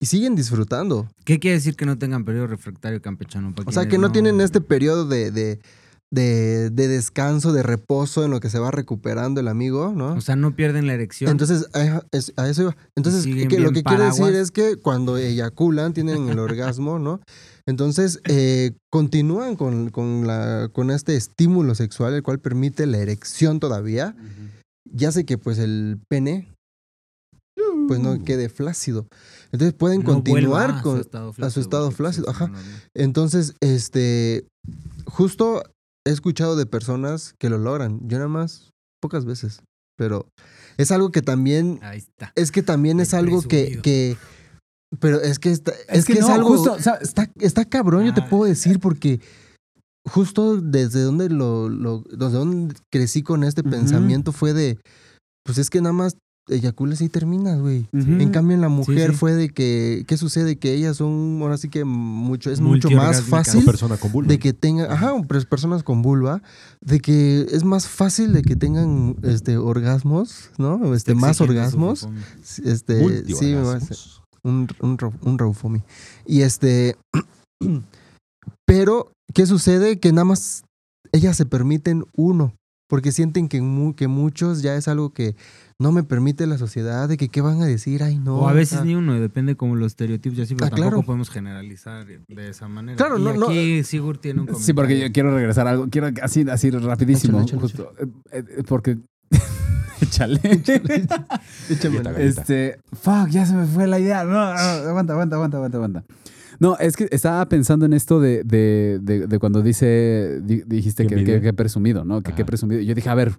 y 0.00 0.06
siguen 0.06 0.34
disfrutando. 0.34 1.08
¿Qué 1.24 1.38
quiere 1.38 1.58
decir 1.58 1.76
que 1.76 1.86
no 1.86 1.96
tengan 1.96 2.24
periodo 2.24 2.48
refractario 2.48 3.00
campechano? 3.00 3.54
O 3.64 3.70
sea, 3.70 3.86
que 3.86 3.98
no 3.98 4.10
tienen 4.10 4.40
este 4.40 4.60
periodo 4.60 5.06
de, 5.06 5.30
de, 5.30 5.60
de, 6.14 6.70
de 6.70 6.86
descanso, 6.88 7.52
de 7.52 7.62
reposo 7.62 8.24
en 8.24 8.30
lo 8.30 8.38
que 8.40 8.48
se 8.48 8.58
va 8.58 8.70
recuperando 8.70 9.40
el 9.40 9.48
amigo, 9.48 9.92
¿no? 9.94 10.14
O 10.14 10.20
sea, 10.20 10.36
no 10.36 10.54
pierden 10.54 10.86
la 10.86 10.94
erección. 10.94 11.30
Entonces, 11.30 11.66
a, 11.74 12.02
es- 12.12 12.32
a 12.36 12.48
eso 12.48 12.62
iba. 12.62 12.76
Entonces, 12.96 13.24
que 13.24 13.58
lo 13.58 13.72
que 13.72 13.82
quiere 13.82 14.04
decir 14.04 14.20
paraguas. 14.20 14.34
es 14.34 14.50
que 14.50 14.76
cuando 14.76 15.16
eyaculan, 15.18 15.92
tienen 15.92 16.28
el 16.28 16.38
orgasmo, 16.38 16.98
¿no? 16.98 17.20
Entonces, 17.66 18.20
eh, 18.28 18.72
continúan 18.92 19.56
con, 19.56 19.90
con, 19.90 20.26
la, 20.26 20.68
con 20.72 20.90
este 20.90 21.16
estímulo 21.16 21.74
sexual, 21.74 22.14
el 22.14 22.22
cual 22.22 22.38
permite 22.38 22.86
la 22.86 22.98
erección 22.98 23.58
todavía. 23.58 24.14
Ya 24.92 25.10
sé 25.10 25.24
que, 25.24 25.38
pues, 25.38 25.58
el 25.58 25.98
pene, 26.08 26.48
pues, 27.88 27.98
no 28.00 28.22
quede 28.22 28.48
flácido. 28.48 29.06
Entonces, 29.50 29.72
pueden 29.74 30.00
No 30.00 30.06
continuar 30.12 30.70
a 30.70 30.82
con... 30.82 30.96
su 30.96 31.00
estado 31.00 31.32
flácido. 31.32 31.50
su 31.54 31.60
estado 31.60 31.86
pues, 31.86 31.96
flácido, 31.96 32.26
es 32.28 32.34
ajá. 32.34 32.52
Entonces, 32.94 33.54
este, 33.60 34.46
justo 35.06 35.62
he 36.06 36.10
escuchado 36.10 36.56
de 36.56 36.66
personas 36.66 37.34
que 37.38 37.48
lo 37.50 37.58
logran. 37.58 38.00
Yo 38.08 38.18
nada 38.18 38.28
más, 38.28 38.70
pocas 39.02 39.24
veces. 39.24 39.60
Pero 39.96 40.26
es 40.76 40.90
algo 40.90 41.10
que 41.12 41.22
también 41.22 41.78
Ahí 41.82 41.98
está. 41.98 42.32
es 42.34 42.50
que 42.50 42.62
también 42.62 42.98
es 43.00 43.14
algo 43.14 43.42
que, 43.42 43.80
que. 43.82 44.16
Pero 45.00 45.20
es 45.20 45.38
que, 45.38 45.50
está- 45.50 45.72
es, 45.88 45.98
Es 46.00 46.04
que 46.04 46.14
que, 46.14 46.18
es 46.20 46.26
no, 46.28 46.34
algo. 46.34 46.48
justo, 46.50 46.72
o 46.74 46.78
sea- 46.78 46.94
está, 47.00 47.30
está 47.40 47.64
cabrón, 47.64 48.04
yo 48.04 48.14
te 48.14 48.20
Ah. 48.22 48.28
puedo 48.28 48.44
decir, 48.44 48.80
porque 48.80 49.20
justo 50.06 50.56
desde 50.60 51.00
donde 51.02 51.28
lo, 51.30 51.68
lo- 51.68 52.04
desde 52.10 52.32
donde 52.38 52.74
crecí 52.92 53.22
con 53.22 53.44
este 53.44 53.62
pensamiento 53.62 54.32
fue 54.32 54.52
de. 54.52 54.78
Pues 55.44 55.58
es 55.58 55.70
que 55.70 55.80
nada 55.80 55.92
más 55.92 56.16
eyaculas 56.48 57.00
y 57.00 57.08
terminas, 57.08 57.58
güey. 57.60 57.88
En 57.92 58.30
cambio, 58.30 58.54
en 58.54 58.60
la 58.60 58.68
mujer 58.68 59.10
sí. 59.12 59.16
fue 59.16 59.32
de 59.32 59.48
que. 59.48 60.04
¿Qué 60.06 60.16
sucede? 60.16 60.56
Que 60.58 60.74
ellas 60.74 60.96
son. 60.98 61.38
Ahora 61.42 61.56
sí 61.56 61.68
que 61.68 61.84
mucho. 61.84 62.50
Es 62.50 62.60
mucho 62.60 62.90
más 62.90 63.22
fácil 63.22 63.64
persona 63.64 63.96
con 63.96 64.12
vulva. 64.12 64.28
de 64.28 64.38
que 64.38 64.52
tengan, 64.52 64.90
ajá, 64.90 65.14
pers- 65.22 65.46
personas 65.46 65.82
con 65.82 66.02
vulva, 66.02 66.42
de 66.80 67.00
que 67.00 67.46
es 67.50 67.64
más 67.64 67.88
fácil 67.88 68.32
de 68.32 68.42
que 68.42 68.56
tengan 68.56 69.16
este 69.22 69.56
orgasmos, 69.56 70.50
¿no? 70.58 70.94
Este, 70.94 71.14
más 71.14 71.40
orgasmos. 71.40 72.08
Este, 72.64 73.24
sí, 73.34 73.46
me 73.54 73.62
va 73.62 73.74
a 73.74 73.76
hacer 73.76 73.96
Multiorgasmos. 73.96 74.22
un, 74.42 74.68
un, 74.80 74.98
un 75.22 75.38
raufomi. 75.38 75.82
Y 76.26 76.42
este, 76.42 76.96
pero, 78.66 79.12
¿qué 79.32 79.46
sucede? 79.46 79.98
Que 79.98 80.12
nada 80.12 80.24
más 80.24 80.64
ellas 81.12 81.36
se 81.36 81.46
permiten 81.46 82.04
uno, 82.16 82.54
porque 82.88 83.12
sienten 83.12 83.48
que, 83.48 83.58
que 83.96 84.08
muchos 84.08 84.62
ya 84.62 84.76
es 84.76 84.88
algo 84.88 85.12
que 85.12 85.36
no 85.78 85.90
me 85.92 86.02
permite 86.04 86.46
la 86.46 86.56
sociedad, 86.58 87.08
de 87.08 87.16
que 87.16 87.28
qué 87.28 87.40
van 87.40 87.60
a 87.60 87.66
decir, 87.66 88.02
ay 88.02 88.18
no. 88.18 88.36
o 88.40 88.48
a 88.48 88.52
veces 88.52 88.76
sea, 88.78 88.84
ni 88.84 88.94
uno, 88.94 89.14
depende 89.20 89.56
como 89.56 89.74
los 89.76 89.88
estereotipos 89.92 90.38
y 90.38 90.42
así, 90.42 90.54
pero 90.54 90.66
Ah, 90.66 90.70
tampoco 90.70 90.90
claro. 90.90 91.06
podemos 91.06 91.30
generalizar 91.30 92.06
de 92.06 92.48
esa 92.48 92.68
manera. 92.68 92.96
Claro, 92.96 93.18
y 93.18 93.22
no, 93.22 93.34
no, 93.34 93.46
aquí 93.48 93.82
Sigurd 93.84 94.18
tiene 94.18 94.40
un 94.40 94.46
comentario. 94.46 94.66
Sí, 94.66 94.72
porque 94.72 95.00
yo 95.00 95.12
quiero 95.12 95.34
regresar 95.34 95.66
a 95.66 95.70
algo. 95.70 95.88
Quiero 95.90 96.08
así, 96.22 96.44
así 96.48 96.70
rapidísimo. 96.70 97.40
Échale, 97.40 97.46
échale, 97.46 97.60
justo, 97.62 97.92
eh, 97.98 98.44
eh, 98.58 98.62
porque 98.66 98.98
Échale. 100.00 100.40
Échame 101.70 101.98
Galleta, 102.02 102.12
la-. 102.12 102.20
Este, 102.20 102.78
fuck, 102.92 103.28
ya 103.30 103.46
se 103.46 103.54
me 103.54 103.66
fue 103.66 103.86
la 103.86 103.98
idea. 103.98 104.24
No, 104.24 104.32
no, 104.32 104.40
aguanta, 104.40 105.12
aguanta, 105.14 105.36
aguanta, 105.36 105.56
aguanta, 105.56 105.76
aguanta. 105.78 106.04
No, 106.60 106.76
es 106.78 106.96
que 106.96 107.08
estaba 107.10 107.44
pensando 107.48 107.84
en 107.84 107.92
esto 107.94 108.20
de, 108.20 108.44
de, 108.44 109.00
de, 109.02 109.26
de 109.26 109.38
cuando 109.40 109.60
dice, 109.60 110.40
di- 110.44 110.62
dijiste 110.66 111.06
¿Qué 111.06 111.16
que, 111.16 111.24
que, 111.24 111.40
que 111.40 111.52
presumido, 111.52 112.04
¿no? 112.04 112.22
Que 112.22 112.32
qué 112.32 112.42
Ajá. 112.42 112.46
presumido. 112.46 112.80
Yo 112.80 112.94
dije, 112.94 113.08
a 113.08 113.14
ver, 113.14 113.32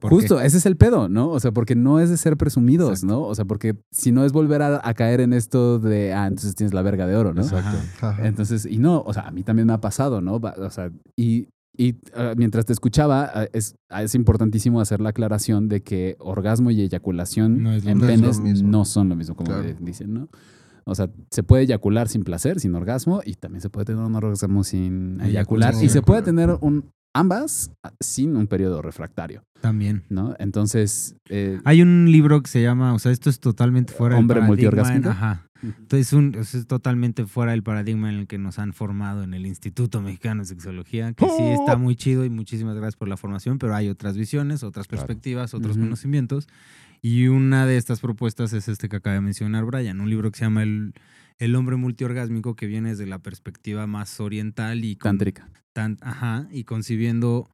¿Por 0.00 0.10
justo, 0.10 0.40
ese 0.40 0.56
es 0.56 0.66
el 0.66 0.76
pedo, 0.76 1.08
¿no? 1.08 1.28
O 1.28 1.38
sea, 1.40 1.52
porque 1.52 1.74
no 1.74 2.00
es 2.00 2.10
de 2.10 2.16
ser 2.16 2.36
presumidos, 2.36 3.04
¿no? 3.04 3.22
O 3.22 3.34
sea, 3.34 3.44
porque 3.44 3.76
si 3.90 4.12
no 4.12 4.24
es 4.24 4.32
volver 4.32 4.62
a, 4.62 4.80
a 4.82 4.94
caer 4.94 5.20
en 5.20 5.32
esto 5.32 5.78
de, 5.78 6.12
ah, 6.12 6.26
entonces 6.26 6.54
tienes 6.54 6.72
la 6.74 6.82
verga 6.82 7.06
de 7.06 7.16
oro, 7.16 7.34
¿no? 7.34 7.42
Exacto. 7.42 7.78
Ajá. 8.00 8.26
Entonces, 8.26 8.66
y 8.66 8.78
no, 8.78 9.02
o 9.02 9.12
sea, 9.12 9.24
a 9.28 9.30
mí 9.30 9.42
también 9.42 9.66
me 9.66 9.74
ha 9.74 9.80
pasado, 9.80 10.20
¿no? 10.20 10.36
O 10.36 10.70
sea, 10.70 10.90
y, 11.16 11.48
y 11.76 11.96
ah, 12.14 12.32
mientras 12.36 12.64
te 12.64 12.72
escuchaba, 12.72 13.30
ah, 13.34 13.46
es, 13.52 13.74
ah, 13.90 14.02
es 14.02 14.14
importantísimo 14.14 14.80
hacer 14.80 15.00
la 15.00 15.10
aclaración 15.10 15.68
de 15.68 15.82
que 15.82 16.16
orgasmo 16.18 16.70
y 16.70 16.80
eyaculación 16.80 17.62
No 17.62 17.72
en 17.72 18.00
penes 18.00 18.40
no 18.62 18.84
son 18.84 19.08
lo 19.10 19.16
mismo, 19.16 19.36
como 19.36 19.52
Claro. 19.52 19.68
dicen, 19.80 20.14
¿no? 20.14 20.28
O 20.84 20.94
sea, 20.94 21.10
se 21.30 21.42
puede 21.42 21.64
eyacular 21.64 22.08
sin 22.08 22.24
placer, 22.24 22.58
sin 22.58 22.74
orgasmo, 22.74 23.20
y 23.24 23.34
también 23.34 23.60
se 23.60 23.68
puede 23.68 23.84
tener 23.84 24.02
un 24.02 24.14
orgasmo 24.16 24.64
sin 24.64 25.20
eyacular, 25.20 25.74
y 25.80 25.88
se 25.88 26.02
puede 26.02 26.22
tener 26.22 26.56
un, 26.60 26.90
ambas 27.14 27.72
ah, 27.82 27.92
sin 28.00 28.36
un 28.36 28.46
periodo 28.46 28.82
refractario, 28.82 29.42
También. 29.60 30.04
¿no? 30.08 30.34
Entonces, 30.38 31.16
eh, 31.28 31.60
Hay 31.64 31.82
un 31.82 32.10
libro 32.10 32.42
que 32.42 32.48
se 32.50 32.62
llama, 32.62 32.94
o 32.94 32.98
sea, 32.98 33.12
esto 33.12 33.30
es 33.30 33.40
totalmente 33.40 33.92
fuera 33.92 34.16
Hombre 34.16 34.40
del 34.40 34.48
paradigma. 34.48 34.70
multiorgásmico. 34.70 35.08
en- 35.10 35.12
Ajá. 35.16 35.46
Entonces 35.62 36.06
es, 36.06 36.12
un, 36.14 36.34
es 36.36 36.66
totalmente 36.66 37.26
fuera 37.26 37.52
del 37.52 37.62
paradigma 37.62 38.08
en 38.10 38.20
el 38.20 38.26
que 38.26 38.38
nos 38.38 38.58
han 38.58 38.72
formado 38.72 39.22
en 39.24 39.34
el 39.34 39.44
Instituto 39.44 40.00
Mexicano 40.00 40.40
de 40.40 40.46
Sexología, 40.46 41.12
que 41.12 41.26
sí 41.26 41.42
está 41.42 41.76
muy 41.76 41.96
chido 41.96 42.24
y 42.24 42.30
muchísimas 42.30 42.76
gracias 42.76 42.96
por 42.96 43.08
la 43.08 43.18
formación, 43.18 43.58
pero 43.58 43.74
hay 43.74 43.90
otras 43.90 44.16
visiones, 44.16 44.62
otras 44.62 44.86
Claro. 44.88 45.04
perspectivas, 45.06 45.52
otros 45.52 45.76
conocimientos. 45.76 46.48
Y 47.02 47.26
una 47.28 47.66
de 47.66 47.76
estas 47.76 48.00
propuestas 48.00 48.54
es 48.54 48.68
este 48.68 48.88
que 48.88 48.96
acaba 48.96 49.14
de 49.14 49.20
mencionar 49.20 49.66
Brian, 49.66 50.00
un 50.00 50.08
libro 50.08 50.30
que 50.30 50.38
se 50.38 50.44
llama 50.46 50.62
El, 50.62 50.94
El 51.40 51.56
hombre 51.56 51.74
multiorgásmico, 51.76 52.54
que 52.54 52.66
viene 52.66 52.90
desde 52.90 53.06
la 53.06 53.18
perspectiva 53.18 53.86
más 53.88 54.20
oriental 54.20 54.84
y 54.84 54.94
con- 54.96 55.10
tántrica. 55.18 55.50
tan- 55.72 55.98
ajá, 56.02 56.46
y 56.52 56.64
concibiendo, 56.64 57.48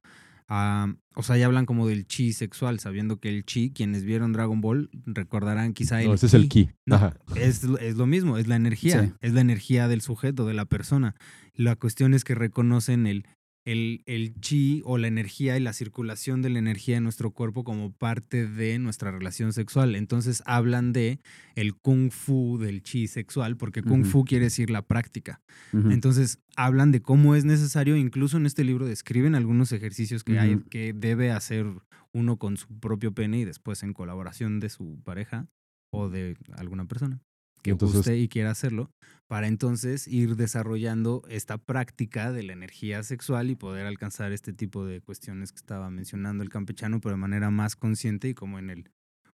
o 0.49 1.23
sea, 1.23 1.37
ya 1.37 1.45
hablan 1.45 1.65
como 1.65 1.87
del 1.87 2.05
chi 2.07 2.33
sexual, 2.33 2.79
sabiendo 2.79 3.19
que 3.19 3.29
el 3.29 3.45
chi, 3.45 3.71
quienes 3.71 4.03
vieron 4.03 4.33
Dragon 4.33 4.61
Ball, 4.61 4.89
recordarán 5.05 5.73
quizá 5.73 6.01
el 6.01 6.07
No, 6.09 6.13
ese 6.13 6.25
es 6.27 6.33
el 6.33 6.47
ki. 6.49 6.69
No, 6.85 6.95
Ajá. 6.95 7.17
es, 7.35 7.63
es 7.81 7.95
lo 7.97 8.05
mismo, 8.05 8.37
es 8.37 8.47
la 8.47 8.55
energía, 8.55 9.03
Sí. 9.03 9.13
es 9.21 9.33
la 9.33 9.41
energía 9.41 9.87
del 9.87 10.01
sujeto, 10.01 10.45
de 10.45 10.53
la 10.53 10.65
persona. 10.65 11.15
La 11.53 11.75
cuestión 11.75 12.13
es 12.13 12.23
que 12.23 12.35
reconocen 12.35 13.07
el, 13.07 13.25
el, 13.67 14.01
el 14.05 14.33
chi 14.39 14.81
o 14.85 14.97
la 14.97 15.07
energía 15.07 15.57
y 15.57 15.59
la 15.59 15.73
circulación 15.73 16.41
de 16.41 16.49
la 16.49 16.59
energía 16.59 16.95
en 16.95 17.03
nuestro 17.03 17.31
cuerpo 17.31 17.65
como 17.65 17.91
parte 17.91 18.47
de 18.47 18.79
nuestra 18.79 19.11
relación 19.11 19.51
sexual. 19.51 19.95
Entonces 19.95 20.41
hablan 20.45 20.93
de 20.93 21.19
el 21.55 21.75
kung 21.75 22.09
fu 22.11 22.57
del 22.57 22.81
chi 22.81 23.07
sexual, 23.07 23.57
porque 23.57 23.83
kung 23.83 24.05
fu 24.05 24.23
quiere 24.23 24.45
decir 24.45 24.69
la 24.69 24.83
práctica. 24.83 25.41
Entonces 25.73 26.39
hablan 26.55 26.91
de 26.93 27.01
cómo 27.01 27.35
es 27.35 27.43
necesario, 27.43 27.97
incluso 27.97 28.37
en 28.37 28.45
este 28.45 28.63
libro 28.63 28.85
describen 28.85 29.35
algunos 29.35 29.73
ejercicios 29.73 30.23
que 30.23 30.39
hay 30.39 30.59
que 30.69 30.93
debe 30.93 31.31
hacer 31.31 31.65
uno 32.13 32.37
con 32.37 32.55
su 32.55 32.67
propio 32.79 33.11
pene 33.13 33.39
y 33.41 33.45
después 33.45 33.83
en 33.83 33.91
colaboración 33.93 34.61
de 34.61 34.69
su 34.69 35.01
pareja 35.03 35.47
o 35.91 36.09
de 36.09 36.37
alguna 36.55 36.85
persona 36.85 37.19
que 37.63 37.71
Entonces- 37.71 37.97
guste 37.97 38.17
y 38.17 38.29
quiera 38.29 38.51
hacerlo, 38.51 38.91
para 39.27 39.47
entonces 39.47 40.07
ir 40.07 40.35
desarrollando 40.37 41.21
esta 41.29 41.57
práctica 41.57 42.31
de 42.31 42.43
la 42.43 42.53
energía 42.53 43.03
sexual 43.03 43.49
y 43.49 43.55
poder 43.55 43.85
alcanzar 43.85 44.31
este 44.31 44.53
tipo 44.53 44.85
de 44.85 45.01
cuestiones 45.01 45.51
que 45.51 45.57
estaba 45.57 45.89
mencionando 45.89 46.43
el 46.43 46.49
campechano, 46.49 47.01
pero 47.01 47.15
de 47.15 47.21
manera 47.21 47.49
más 47.51 47.75
consciente 47.75 48.29
y 48.29 48.33
como 48.33 48.57
en 48.59 48.69
el 48.69 48.89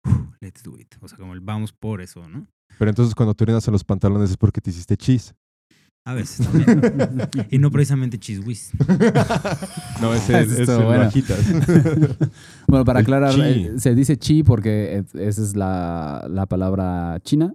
"Uf, 0.06 0.36
let's 0.42 0.62
do 0.64 0.78
it, 0.78 0.96
o 1.02 1.08
sea, 1.08 1.18
como 1.18 1.34
el 1.34 1.40
vamos 1.42 1.74
por 1.74 2.02
eso, 2.02 2.28
¿no? 2.30 2.48
Pero 2.78 2.90
entonces 2.92 3.16
cuando 3.16 3.34
te 3.34 3.44
orinas 3.46 3.68
a 3.68 3.72
los 3.72 3.84
pantalones 3.84 4.30
es 4.30 4.38
porque 4.38 4.62
te 4.62 4.70
hiciste 4.70 4.96
chis. 4.96 5.34
A 6.06 6.14
veces 6.14 6.48
también. 6.48 6.82
y 7.52 7.58
no 7.60 7.70
precisamente 7.72 8.18
chiswis. 8.18 8.72
No, 10.02 10.14
ese 10.14 10.42
es, 10.42 10.52
Eso 10.60 10.80
es 10.80 10.86
bueno. 10.86 11.04
bajitas. 11.04 11.40
Bueno, 12.68 12.86
para 12.86 13.00
aclarar, 13.02 13.34
chi. 13.36 13.42
eh, 13.42 13.74
se 13.78 13.96
dice 13.96 14.18
chi 14.18 14.44
porque 14.44 15.04
esa 15.14 15.42
es 15.42 15.56
la, 15.56 16.26
la 16.30 16.46
palabra 16.46 17.20
china 17.24 17.52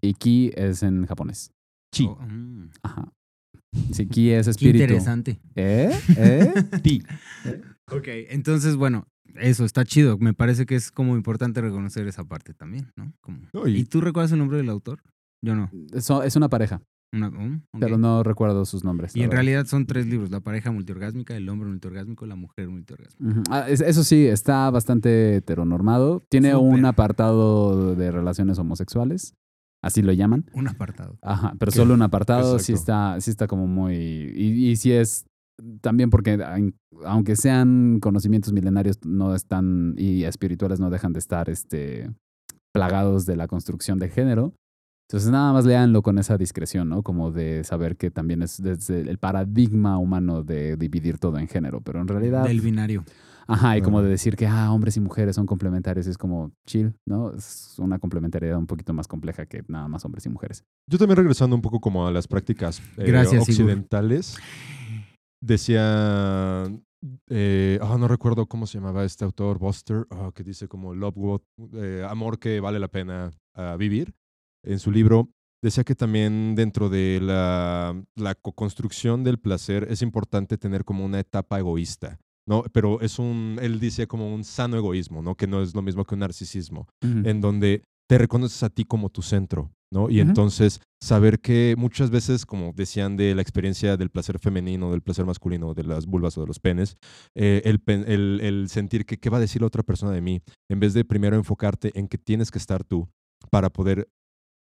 Y 0.00 0.14
ki 0.14 0.52
es 0.54 0.82
en 0.82 1.06
japonés. 1.06 1.50
Chi. 1.94 2.06
Oh, 2.06 2.16
mm. 2.20 2.70
Ajá. 2.82 3.12
Sí, 3.92 4.06
ki 4.06 4.30
es 4.30 4.46
Qué 4.46 4.50
espíritu. 4.52 4.82
interesante. 4.84 5.40
¿Eh? 5.54 5.90
¿Eh? 6.16 6.52
Ti. 6.82 7.02
Ok, 7.90 8.06
entonces, 8.30 8.76
bueno, 8.76 9.06
eso 9.34 9.64
está 9.64 9.84
chido. 9.84 10.18
Me 10.18 10.32
parece 10.34 10.66
que 10.66 10.74
es 10.74 10.90
como 10.90 11.16
importante 11.16 11.60
reconocer 11.60 12.06
esa 12.06 12.24
parte 12.24 12.54
también, 12.54 12.90
¿no? 12.96 13.12
Como... 13.20 13.40
Y- 13.66 13.76
¿Y 13.78 13.84
tú 13.84 14.00
recuerdas 14.00 14.32
el 14.32 14.38
nombre 14.38 14.56
del 14.58 14.68
autor? 14.70 15.00
Yo 15.44 15.54
no. 15.54 15.70
Eso- 15.92 16.22
es 16.22 16.34
una 16.36 16.48
pareja, 16.48 16.82
Una- 17.14 17.28
ok. 17.28 17.78
pero 17.80 17.96
no 17.98 18.22
recuerdo 18.22 18.64
sus 18.64 18.84
nombres. 18.84 19.14
Y 19.14 19.20
en 19.22 19.30
verdad. 19.30 19.42
realidad 19.42 19.66
son 19.66 19.86
tres 19.86 20.06
libros: 20.06 20.30
La 20.30 20.40
pareja 20.40 20.72
multiorgásmica, 20.72 21.36
El 21.36 21.48
hombre 21.48 21.68
multiorgásmico, 21.68 22.26
La 22.26 22.34
mujer 22.34 22.68
multiorgásmica. 22.68 23.42
Ah, 23.50 23.66
es- 23.68 23.80
eso 23.80 24.02
sí, 24.02 24.26
está 24.26 24.68
bastante 24.70 25.36
heteronormado. 25.36 26.22
Tiene 26.28 26.56
un 26.56 26.84
apartado 26.86 27.94
de 27.94 28.10
relaciones 28.10 28.58
homosexuales, 28.58 29.34
así 29.82 30.02
lo 30.02 30.12
llaman. 30.12 30.44
Un 30.54 30.68
apartado. 30.68 31.18
Ajá, 31.22 31.54
pero 31.58 31.70
solo 31.72 31.94
un 31.94 32.02
apartado 32.02 32.58
sí 32.58 32.72
Exacto. 32.72 32.80
está, 32.80 33.20
sí 33.20 33.30
está 33.30 33.46
como 33.46 33.66
muy... 33.66 33.94
Y, 33.94 34.70
y 34.70 34.76
sí 34.76 34.92
es 34.92 35.24
también 35.80 36.10
porque 36.10 36.34
aun- 36.38 36.74
aunque 37.04 37.34
sean 37.36 37.98
conocimientos 38.00 38.52
milenarios 38.52 38.98
no 39.04 39.34
están 39.34 39.94
y 39.98 40.24
espirituales 40.24 40.78
no 40.80 40.90
dejan 40.90 41.12
de 41.12 41.18
estar 41.18 41.50
este, 41.50 42.10
plagados 42.72 43.26
de 43.26 43.36
la 43.36 43.48
construcción 43.48 43.98
de 43.98 44.08
género. 44.08 44.54
Entonces 45.10 45.30
nada 45.30 45.52
más 45.54 45.64
leanlo 45.64 46.02
con 46.02 46.18
esa 46.18 46.36
discreción, 46.36 46.90
¿no? 46.90 47.02
Como 47.02 47.32
de 47.32 47.64
saber 47.64 47.96
que 47.96 48.10
también 48.10 48.42
es 48.42 48.62
desde 48.62 49.00
el 49.00 49.16
paradigma 49.18 49.96
humano 49.98 50.42
de 50.42 50.76
dividir 50.76 51.18
todo 51.18 51.38
en 51.38 51.48
género, 51.48 51.80
pero 51.80 52.00
en 52.00 52.08
realidad... 52.08 52.44
Del 52.44 52.60
binario. 52.60 53.04
Ajá, 53.50 53.78
y 53.78 53.82
como 53.82 54.02
de 54.02 54.10
decir 54.10 54.36
que 54.36 54.46
ah, 54.46 54.70
hombres 54.70 54.98
y 54.98 55.00
mujeres 55.00 55.34
son 55.34 55.46
complementarios, 55.46 56.06
es 56.06 56.18
como 56.18 56.52
chill, 56.66 56.94
¿no? 57.06 57.32
Es 57.32 57.76
una 57.78 57.98
complementariedad 57.98 58.58
un 58.58 58.66
poquito 58.66 58.92
más 58.92 59.08
compleja 59.08 59.46
que 59.46 59.64
nada 59.68 59.88
más 59.88 60.04
hombres 60.04 60.26
y 60.26 60.28
mujeres. 60.28 60.64
Yo 60.86 60.98
también 60.98 61.16
regresando 61.16 61.56
un 61.56 61.62
poco 61.62 61.80
como 61.80 62.06
a 62.06 62.12
las 62.12 62.28
prácticas 62.28 62.80
eh, 62.98 63.04
Gracias, 63.06 63.48
occidentales, 63.48 64.36
decía, 65.40 66.66
eh, 67.30 67.78
ah, 67.80 67.96
no 67.98 68.06
recuerdo 68.06 68.46
cómo 68.46 68.66
se 68.66 68.78
llamaba 68.78 69.04
este 69.04 69.24
autor, 69.24 69.58
Buster, 69.58 70.06
ah, 70.10 70.30
que 70.34 70.44
dice 70.44 70.68
como 70.68 70.94
Love 70.94 71.16
What, 71.16 71.40
eh, 71.72 72.06
amor 72.06 72.38
que 72.38 72.60
vale 72.60 72.78
la 72.78 72.88
pena 72.88 73.30
ah, 73.54 73.76
vivir. 73.78 74.14
En 74.62 74.78
su 74.78 74.90
libro 74.90 75.30
decía 75.62 75.84
que 75.84 75.94
también 75.94 76.54
dentro 76.54 76.90
de 76.90 77.18
la, 77.22 77.98
la 78.14 78.34
co-construcción 78.34 79.24
del 79.24 79.38
placer 79.38 79.86
es 79.88 80.02
importante 80.02 80.58
tener 80.58 80.84
como 80.84 81.02
una 81.02 81.18
etapa 81.18 81.58
egoísta. 81.58 82.18
¿No? 82.48 82.64
Pero 82.72 83.00
es 83.00 83.18
un, 83.18 83.58
él 83.60 83.78
dice 83.78 84.06
como 84.06 84.32
un 84.34 84.42
sano 84.44 84.76
egoísmo, 84.76 85.22
¿no? 85.22 85.34
Que 85.36 85.46
no 85.46 85.62
es 85.62 85.74
lo 85.74 85.82
mismo 85.82 86.04
que 86.04 86.14
un 86.14 86.20
narcisismo 86.20 86.88
en 87.26 87.40
donde 87.40 87.82
te 88.10 88.16
reconoces 88.18 88.62
a 88.62 88.70
ti 88.70 88.84
como 88.84 89.10
tu 89.10 89.20
centro, 89.20 89.70
¿no? 89.92 90.08
Y 90.08 90.20
entonces 90.20 90.80
saber 91.02 91.40
que 91.40 91.74
muchas 91.76 92.10
veces, 92.10 92.46
como 92.46 92.72
decían 92.74 93.16
de 93.18 93.34
la 93.34 93.42
experiencia 93.42 93.96
del 93.98 94.08
placer 94.10 94.38
femenino, 94.38 94.90
del 94.90 95.02
placer 95.02 95.26
masculino, 95.26 95.74
de 95.74 95.84
las 95.84 96.06
vulvas 96.06 96.38
o 96.38 96.40
de 96.40 96.46
los 96.46 96.58
penes, 96.58 96.96
eh, 97.36 97.60
el- 97.64 98.40
el 98.40 98.68
sentir 98.70 99.04
que 99.04 99.18
qué 99.18 99.28
va 99.30 99.36
a 99.36 99.40
decir 99.40 99.60
la 99.60 99.66
otra 99.66 99.82
persona 99.82 100.12
de 100.12 100.22
mí, 100.22 100.40
en 100.70 100.80
vez 100.80 100.94
de 100.94 101.04
primero 101.04 101.36
enfocarte 101.36 101.92
en 101.98 102.08
que 102.08 102.16
tienes 102.18 102.50
que 102.50 102.58
estar 102.58 102.82
tú 102.82 103.08
para 103.50 103.68
poder 103.70 104.08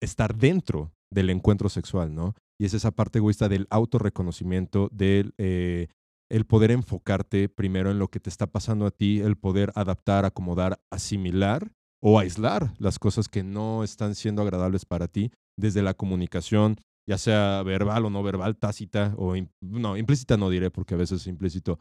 estar 0.03 0.37
dentro 0.37 0.93
del 1.13 1.31
encuentro 1.31 1.69
sexual, 1.71 2.15
¿no? 2.15 2.35
Y 2.61 2.67
es 2.67 2.75
esa 2.75 2.91
parte 2.91 3.19
egoísta 3.19 3.49
del 3.49 3.67
autorreconocimiento, 3.71 4.89
del 4.93 5.33
eh, 5.39 5.89
el 6.31 6.47
poder 6.47 6.71
enfocarte 6.71 7.49
primero 7.49 7.91
en 7.91 7.99
lo 7.99 8.09
que 8.09 8.21
te 8.21 8.31
está 8.31 8.47
pasando 8.47 8.87
a 8.87 8.91
ti, 8.91 9.21
el 9.21 9.37
poder 9.37 9.73
adaptar, 9.75 10.25
acomodar, 10.25 10.81
asimilar 10.91 11.73
o 12.01 12.19
aislar 12.19 12.73
las 12.79 12.99
cosas 12.99 13.29
que 13.29 13.43
no 13.43 13.85
están 13.85 14.15
siendo 14.15 14.41
agradables 14.43 14.85
para 14.85 15.09
ti 15.09 15.33
desde 15.59 15.83
la 15.83 15.95
comunicación, 15.95 16.77
ya 17.07 17.19
sea 17.19 17.63
verbal 17.63 18.07
o 18.07 18.11
no 18.11 18.23
verbal, 18.23 18.57
tácita 18.57 19.13
o 19.19 19.35
no, 19.61 19.97
implícita 19.97 20.37
no 20.37 20.49
diré 20.49 20.71
porque 20.71 20.95
a 20.95 20.99
veces 20.99 21.27
implícito 21.27 21.79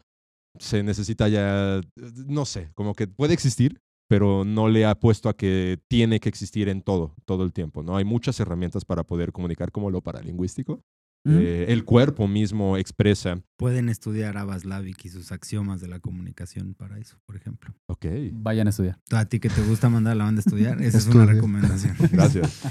se 0.58 0.82
necesita 0.82 1.28
ya, 1.28 1.80
no 2.26 2.44
sé, 2.44 2.72
como 2.74 2.94
que 2.94 3.06
puede 3.06 3.34
existir, 3.34 3.80
pero 4.08 4.44
no 4.44 4.68
le 4.68 4.84
ha 4.84 4.98
puesto 4.98 5.28
a 5.28 5.36
que 5.36 5.78
tiene 5.88 6.18
que 6.18 6.28
existir 6.28 6.68
en 6.68 6.82
todo, 6.82 7.14
todo 7.24 7.44
el 7.44 7.52
tiempo, 7.52 7.84
¿no? 7.84 7.96
Hay 7.96 8.04
muchas 8.04 8.40
herramientas 8.40 8.84
para 8.84 9.04
poder 9.04 9.30
comunicar 9.30 9.70
como 9.70 9.90
lo 9.90 10.02
paralingüístico. 10.02 10.82
Eh, 11.26 11.66
el 11.68 11.84
cuerpo 11.84 12.26
mismo 12.26 12.78
expresa. 12.78 13.42
Pueden 13.58 13.90
estudiar 13.90 14.38
a 14.38 14.44
Vaslavic 14.44 15.04
y 15.04 15.08
sus 15.10 15.32
axiomas 15.32 15.80
de 15.82 15.88
la 15.88 16.00
comunicación 16.00 16.74
para 16.74 16.98
eso, 16.98 17.18
por 17.26 17.36
ejemplo. 17.36 17.74
Ok, 17.86 18.06
Vayan 18.32 18.68
a 18.68 18.70
estudiar. 18.70 18.98
A 19.10 19.26
ti 19.26 19.38
que 19.38 19.50
te 19.50 19.62
gusta 19.62 19.90
mandar 19.90 20.12
a 20.12 20.14
la 20.16 20.24
banda 20.24 20.38
a 20.38 20.44
estudiar, 20.46 20.80
esa 20.80 20.96
es 20.98 21.06
una 21.08 21.26
recomendación. 21.26 21.94
gracias. 22.12 22.62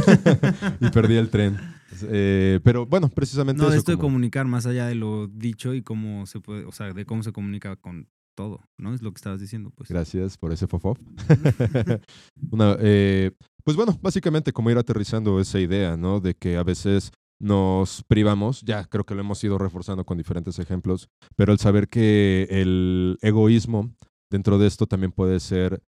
y 0.80 0.90
perdí 0.90 1.16
el 1.16 1.28
tren. 1.28 1.58
Eh, 2.04 2.60
pero 2.62 2.86
bueno, 2.86 3.08
precisamente 3.08 3.58
No, 3.62 3.68
de 3.68 3.74
eso. 3.76 3.78
esto 3.80 3.92
de 3.92 3.98
comunicar 3.98 4.46
más 4.46 4.64
allá 4.66 4.86
de 4.86 4.94
lo 4.94 5.26
dicho 5.28 5.74
y 5.74 5.82
cómo 5.82 6.26
se 6.26 6.40
puede, 6.40 6.64
o 6.64 6.72
sea, 6.72 6.92
de 6.92 7.04
cómo 7.04 7.22
se 7.22 7.32
comunica 7.32 7.76
con 7.76 8.08
todo, 8.34 8.60
¿no? 8.78 8.94
Es 8.94 9.02
lo 9.02 9.12
que 9.12 9.18
estabas 9.18 9.40
diciendo, 9.40 9.70
pues. 9.74 9.90
Gracias 9.90 10.38
por 10.38 10.52
ese 10.52 10.66
fofo. 10.66 10.96
Una, 12.50 12.76
eh, 12.80 13.32
pues 13.64 13.76
bueno, 13.76 13.98
básicamente 14.00 14.52
como 14.52 14.70
ir 14.70 14.78
aterrizando 14.78 15.38
esa 15.40 15.58
idea, 15.60 15.96
¿no? 15.96 16.20
De 16.20 16.34
que 16.34 16.56
a 16.56 16.62
veces 16.62 17.10
nos 17.42 18.04
privamos, 18.04 18.62
ya 18.62 18.84
creo 18.84 19.04
que 19.04 19.14
lo 19.14 19.20
hemos 19.20 19.42
ido 19.42 19.58
reforzando 19.58 20.04
con 20.04 20.16
diferentes 20.16 20.60
ejemplos, 20.60 21.10
pero 21.34 21.52
el 21.52 21.58
saber 21.58 21.88
que 21.88 22.46
el 22.48 23.18
egoísmo 23.20 23.92
dentro 24.30 24.58
de 24.58 24.68
esto 24.68 24.86
también 24.86 25.10
puede 25.10 25.40
ser 25.40 25.82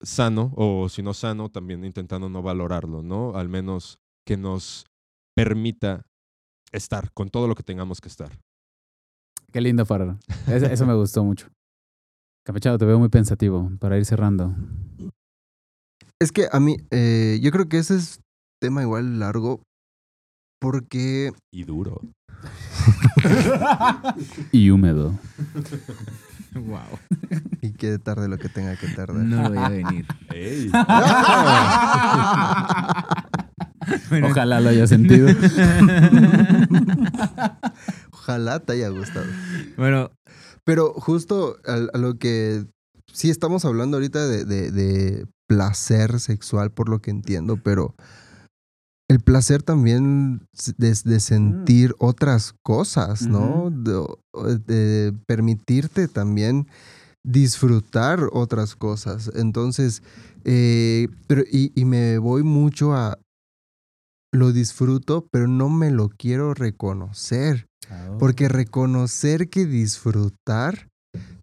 sano, 0.00 0.52
o 0.56 0.88
si 0.88 1.02
no 1.02 1.12
sano, 1.12 1.50
también 1.50 1.84
intentando 1.84 2.28
no 2.28 2.40
valorarlo, 2.40 3.02
¿no? 3.02 3.36
Al 3.36 3.48
menos 3.48 3.98
que 4.24 4.36
nos 4.36 4.86
permita 5.34 6.06
estar 6.70 7.12
con 7.12 7.30
todo 7.30 7.48
lo 7.48 7.56
que 7.56 7.64
tengamos 7.64 8.00
que 8.00 8.08
estar. 8.08 8.30
Qué 9.52 9.60
lindo, 9.60 9.84
Farra. 9.84 10.18
Eso, 10.46 10.66
eso 10.66 10.86
me 10.86 10.94
gustó 10.94 11.24
mucho. 11.24 11.48
Campechado, 12.44 12.78
te 12.78 12.84
veo 12.84 12.98
muy 12.98 13.08
pensativo 13.08 13.72
para 13.80 13.98
ir 13.98 14.04
cerrando. 14.04 14.54
Es 16.20 16.30
que 16.30 16.46
a 16.52 16.60
mí, 16.60 16.76
eh, 16.92 17.40
yo 17.42 17.50
creo 17.50 17.68
que 17.68 17.78
ese 17.78 17.96
es 17.96 18.20
tema 18.60 18.82
igual 18.82 19.18
largo, 19.18 19.62
porque 20.60 21.32
Y 21.52 21.64
duro. 21.64 22.00
Y 24.52 24.70
húmedo. 24.70 25.18
wow. 26.54 26.80
y 27.62 27.72
que 27.72 27.98
tarde 27.98 28.28
lo 28.28 28.38
que 28.38 28.48
tenga 28.48 28.76
que 28.76 28.86
tardar. 28.88 29.16
No 29.24 29.48
voy 29.48 29.58
a 29.58 29.68
venir. 29.68 30.06
¡Ey! 30.32 30.70
Bueno, 34.08 34.28
Ojalá 34.28 34.60
lo 34.60 34.70
haya 34.70 34.86
sentido. 34.88 35.28
Ojalá 38.12 38.58
te 38.60 38.72
haya 38.72 38.88
gustado. 38.88 39.26
Bueno, 39.76 40.10
Pero 40.64 40.92
justo 40.94 41.56
a, 41.66 41.74
a 41.96 41.98
lo 41.98 42.18
que 42.18 42.64
sí 43.12 43.30
estamos 43.30 43.64
hablando 43.64 43.98
ahorita 43.98 44.26
de, 44.26 44.44
de- 44.44 44.70
de 44.72 45.26
placer 45.46 46.18
sexual, 46.18 46.72
por 46.72 46.88
lo 46.88 46.98
que 47.00 47.12
entiendo, 47.12 47.58
pero 47.62 47.94
el 49.08 49.20
placer 49.20 49.62
también 49.62 50.40
de, 50.78 50.88
de 51.04 51.20
sentir 51.20 51.94
otras 51.98 52.54
cosas, 52.62 53.22
¿no? 53.28 53.70
De- 53.70 54.06
de 54.66 55.12
permitirte 55.26 56.08
también 56.08 56.66
disfrutar 57.24 58.28
otras 58.32 58.74
cosas. 58.76 59.30
Entonces, 59.34 60.02
eh, 60.44 61.08
pero, 61.26 61.42
y, 61.50 61.72
y 61.74 61.84
me 61.84 62.18
voy 62.18 62.42
mucho 62.42 62.94
a 62.94 63.18
lo 64.32 64.52
disfruto, 64.52 65.26
pero 65.30 65.46
no 65.48 65.68
me 65.70 65.90
lo 65.90 66.08
quiero 66.08 66.52
reconocer. 66.54 67.66
Porque 68.18 68.48
reconocer 68.48 69.48
que 69.48 69.64
disfrutar 69.66 70.88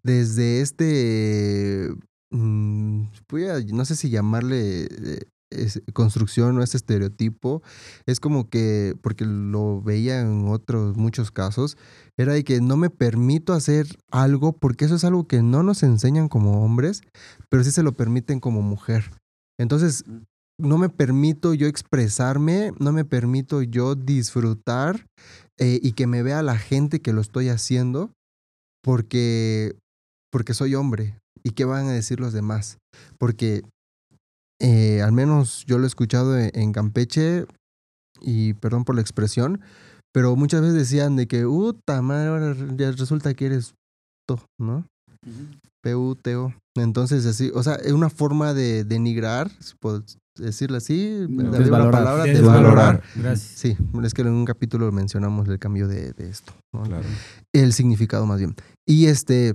desde 0.02 0.60
este, 0.60 1.88
mm, 2.30 3.02
voy 3.30 3.46
a- 3.46 3.60
no 3.72 3.84
sé 3.84 3.96
si 3.96 4.10
llamarle 4.10 4.84
eh, 4.84 5.20
es- 5.54 5.82
construcción 5.92 6.58
o 6.58 6.62
ese 6.62 6.76
estereotipo, 6.76 7.62
es 8.06 8.20
como 8.20 8.48
que, 8.48 8.94
porque 9.02 9.24
lo 9.24 9.82
veía 9.82 10.20
en 10.20 10.48
otros 10.48 10.96
muchos 10.96 11.30
casos, 11.30 11.76
era 12.18 12.32
de 12.32 12.44
que 12.44 12.60
no 12.60 12.76
me 12.76 12.90
permito 12.90 13.52
hacer 13.52 13.86
algo 14.10 14.52
porque 14.52 14.84
eso 14.84 14.94
es 14.96 15.04
algo 15.04 15.26
que 15.26 15.42
no 15.42 15.62
nos 15.62 15.82
enseñan 15.82 16.28
como 16.28 16.64
hombres, 16.64 17.02
pero 17.50 17.64
sí 17.64 17.70
se 17.70 17.82
lo 17.82 17.92
permiten 17.92 18.40
como 18.40 18.62
mujer. 18.62 19.10
Entonces, 19.58 20.04
no 20.60 20.78
me 20.78 20.88
permito 20.88 21.52
yo 21.54 21.66
expresarme, 21.66 22.72
no 22.78 22.92
me 22.92 23.04
permito 23.04 23.62
yo 23.62 23.94
disfrutar 23.96 25.06
eh, 25.58 25.80
y 25.82 25.92
que 25.92 26.06
me 26.06 26.22
vea 26.22 26.42
la 26.42 26.56
gente 26.58 27.00
que 27.00 27.12
lo 27.12 27.20
estoy 27.20 27.48
haciendo 27.48 28.12
porque, 28.82 29.76
porque 30.30 30.54
soy 30.54 30.74
hombre. 30.74 31.18
¿Y 31.42 31.50
qué 31.50 31.64
van 31.64 31.86
a 31.86 31.92
decir 31.92 32.20
los 32.20 32.32
demás? 32.32 32.78
Porque 33.18 33.62
eh, 34.66 35.02
al 35.02 35.12
menos 35.12 35.64
yo 35.66 35.76
lo 35.76 35.84
he 35.84 35.86
escuchado 35.86 36.38
en, 36.38 36.50
en 36.54 36.72
Campeche 36.72 37.44
y 38.22 38.54
perdón 38.54 38.84
por 38.84 38.94
la 38.94 39.02
expresión, 39.02 39.60
pero 40.10 40.36
muchas 40.36 40.62
veces 40.62 40.74
decían 40.76 41.16
de 41.16 41.26
que, 41.26 41.44
puta 41.44 42.00
madre, 42.00 42.28
ahora 42.28 42.56
ya 42.74 42.90
resulta 42.92 43.34
que 43.34 43.44
eres 43.46 43.74
to, 44.26 44.40
¿no? 44.58 44.86
P-U-T-O. 45.82 46.54
Entonces, 46.76 47.26
así, 47.26 47.50
o 47.54 47.62
sea, 47.62 47.74
es 47.74 47.92
una 47.92 48.08
forma 48.08 48.54
de 48.54 48.84
denigrar, 48.84 49.50
si 49.60 49.74
puedo 49.78 50.02
decirlo 50.38 50.78
así, 50.78 51.26
No, 51.28 51.50
de 51.50 51.70
palabra, 51.70 52.24
Desvalorar. 52.24 52.26
desvalorar. 52.26 53.02
gracias. 53.16 53.58
Sí, 53.58 53.76
es 54.02 54.14
que 54.14 54.22
en 54.22 54.28
un 54.28 54.44
capítulo 54.46 54.90
mencionamos 54.92 55.46
el 55.48 55.58
cambio 55.58 55.88
de, 55.88 56.12
de 56.12 56.30
esto, 56.30 56.54
¿no? 56.72 56.84
Claro. 56.84 57.04
el 57.52 57.72
significado 57.74 58.24
más 58.24 58.38
bien. 58.38 58.54
Y 58.88 59.06
este, 59.06 59.54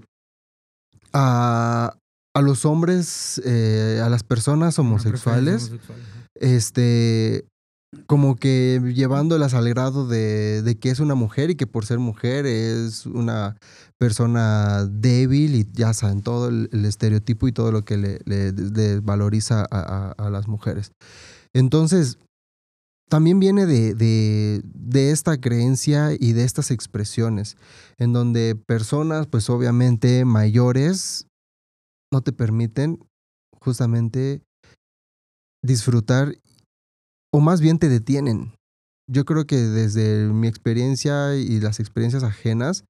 a, 1.14 1.98
a 2.40 2.42
los 2.42 2.66
hombres, 2.66 3.42
eh, 3.46 4.02
a 4.04 4.10
las 4.10 4.24
personas 4.24 4.80
homosexuales, 4.80 5.70
este, 6.36 7.46
como 8.08 8.36
que 8.36 8.80
llevándolas 8.96 9.54
al 9.54 9.68
grado 9.70 10.08
de, 10.08 10.62
de 10.62 10.78
que 10.78 10.90
es 10.92 11.00
una 11.00 11.16
mujer 11.16 11.50
y 11.50 11.56
que 11.56 11.68
por 11.68 11.86
ser 11.86 12.00
mujer 12.00 12.46
es 12.46 13.06
una 13.06 13.58
persona 14.00 14.86
débil 14.86 15.56
y 15.56 15.68
ya 15.74 15.94
saben 15.94 16.22
todo 16.22 16.50
el, 16.50 16.70
el 16.72 16.86
estereotipo 16.86 17.48
y 17.48 17.52
todo 17.52 17.72
lo 17.72 17.84
que 17.84 17.98
le, 17.98 18.20
le 18.26 18.52
desvaloriza 18.52 19.62
a, 19.70 19.80
a- 19.80 20.12
a 20.12 20.30
las 20.30 20.48
mujeres. 20.48 20.92
Entonces, 21.54 22.20
también 23.10 23.40
viene 23.40 23.66
de, 23.66 23.96
de, 23.96 24.62
de 24.64 25.10
esta 25.10 25.38
creencia 25.42 26.12
y 26.18 26.34
de 26.34 26.44
estas 26.44 26.70
expresiones, 26.70 27.58
en 27.98 28.14
donde 28.14 28.56
personas, 28.56 29.26
pues 29.26 29.50
obviamente 29.50 30.26
mayores, 30.26 31.26
no 32.12 32.22
te 32.22 32.32
permiten 32.32 33.00
justamente 33.60 34.42
disfrutar 35.64 36.36
o 37.34 37.40
más 37.40 37.62
bien 37.62 37.80
te 37.80 37.90
detienen. 37.90 38.54
Yo 39.12 39.26
creo 39.26 39.46
que 39.46 39.58
desde 39.58 40.28
mi 40.28 40.48
experiencia 40.48 41.36
y 41.36 41.60
las 41.60 41.80
experiencias 41.80 42.24
ajenas, 42.24 42.86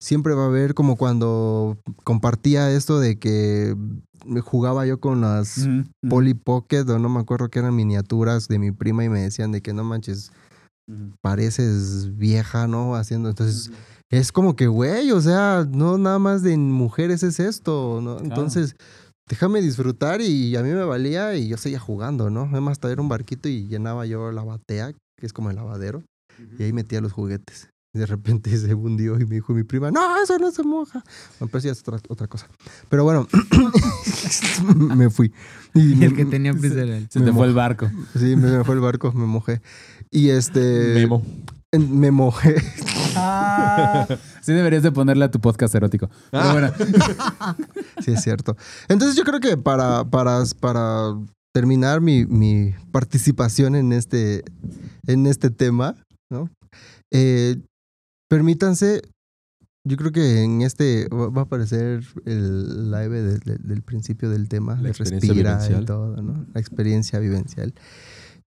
siempre 0.00 0.34
va 0.34 0.44
a 0.44 0.46
haber 0.46 0.74
como 0.74 0.96
cuando 0.96 1.76
compartía 2.04 2.70
esto 2.70 3.00
de 3.00 3.18
que 3.18 3.76
me 4.24 4.40
jugaba 4.40 4.86
yo 4.86 5.00
con 5.00 5.20
las. 5.20 5.68
Polly 6.08 6.34
Pocket 6.34 6.88
o 6.88 6.98
no 6.98 7.08
me 7.08 7.20
acuerdo 7.20 7.48
que 7.48 7.58
eran 7.58 7.74
miniaturas 7.74 8.48
de 8.48 8.58
mi 8.58 8.70
prima 8.70 9.04
y 9.04 9.08
me 9.08 9.22
decían 9.22 9.52
de 9.52 9.60
que 9.60 9.72
no 9.72 9.84
manches, 9.84 10.32
pareces 11.20 12.16
vieja, 12.16 12.66
¿no? 12.66 12.94
Haciendo, 12.94 13.28
entonces 13.28 13.72
es 14.10 14.32
como 14.32 14.56
que, 14.56 14.66
güey, 14.66 15.10
o 15.12 15.20
sea, 15.20 15.66
no 15.70 15.98
nada 15.98 16.18
más 16.18 16.42
de 16.42 16.56
mujeres 16.56 17.22
es 17.22 17.40
esto, 17.40 18.00
¿no? 18.02 18.18
Entonces, 18.20 18.74
déjame 19.28 19.60
disfrutar 19.60 20.20
y 20.22 20.56
a 20.56 20.62
mí 20.62 20.70
me 20.70 20.84
valía 20.84 21.34
y 21.36 21.48
yo 21.48 21.56
seguía 21.58 21.78
jugando, 21.80 22.30
¿no? 22.30 22.48
Además, 22.50 22.78
traer 22.78 23.00
un 23.00 23.08
barquito 23.08 23.48
y 23.48 23.66
llenaba 23.68 24.06
yo 24.06 24.32
la 24.32 24.42
batea, 24.42 24.92
que 24.92 25.26
es 25.26 25.32
como 25.32 25.50
el 25.50 25.56
lavadero, 25.56 26.02
y 26.58 26.62
ahí 26.62 26.72
metía 26.72 27.00
los 27.00 27.12
juguetes. 27.12 27.68
Y 27.94 27.98
de 28.00 28.06
repente 28.06 28.54
se 28.58 28.74
hundió 28.74 29.18
y 29.18 29.24
me 29.26 29.36
dijo 29.36 29.52
mi 29.52 29.62
prima, 29.64 29.90
no, 29.90 30.22
eso 30.22 30.38
no 30.38 30.50
se 30.50 30.62
moja. 30.62 31.02
Bueno, 31.38 31.50
pero 31.50 31.60
sí 31.60 31.68
es 31.68 31.80
otra, 31.80 31.98
otra 32.08 32.26
cosa. 32.26 32.46
Pero 32.88 33.04
bueno, 33.04 33.26
me 34.96 35.10
fui. 35.10 35.32
Y 35.74 35.80
Y 35.92 35.96
me- 35.96 36.06
el 36.06 36.14
que 36.16 36.24
tenía 36.24 36.52
prisa 36.54 36.82
era 36.82 36.96
él. 36.96 37.08
Se 37.10 37.20
te 37.20 37.32
fue 37.32 37.46
el 37.46 37.54
barco. 37.54 37.90
Sí, 38.18 38.36
me, 38.36 38.58
me 38.58 38.64
fue 38.64 38.74
el 38.74 38.80
barco, 38.80 39.12
me 39.12 39.26
mojé. 39.26 39.60
Y 40.10 40.30
este... 40.30 40.94
Memo. 40.94 41.22
Me 41.76 42.10
mojé. 42.10 42.56
Sí 44.40 44.52
deberías 44.52 44.82
de 44.82 44.90
ponerle 44.92 45.26
a 45.26 45.30
tu 45.30 45.40
podcast 45.40 45.74
erótico. 45.74 46.08
Pero 46.30 46.52
bueno, 46.52 46.72
Sí, 48.02 48.12
es 48.12 48.22
cierto. 48.22 48.56
Entonces 48.88 49.16
yo 49.16 49.24
creo 49.24 49.40
que 49.40 49.56
para, 49.58 50.04
para, 50.04 50.42
para 50.60 51.14
terminar 51.52 52.00
mi, 52.00 52.24
mi 52.24 52.74
participación 52.90 53.74
en 53.76 53.92
este, 53.92 54.44
en 55.06 55.26
este 55.26 55.50
tema, 55.50 55.94
¿no? 56.30 56.48
Eh, 57.12 57.56
permítanse, 58.30 59.02
yo 59.86 59.96
creo 59.96 60.12
que 60.12 60.42
en 60.44 60.62
este 60.62 61.08
va 61.08 61.42
a 61.42 61.44
aparecer 61.44 62.02
el 62.24 62.90
live 62.90 63.22
de- 63.22 63.38
de- 63.40 63.58
del 63.58 63.82
principio 63.82 64.30
del 64.30 64.48
tema, 64.48 64.76
La 64.76 64.82
de 64.84 64.88
experiencia 64.90 65.28
respira 65.34 65.52
y 65.52 65.56
vivencial. 65.56 65.84
todo, 65.84 66.22
¿no? 66.22 66.46
La 66.54 66.60
experiencia 66.60 67.18
vivencial. 67.18 67.74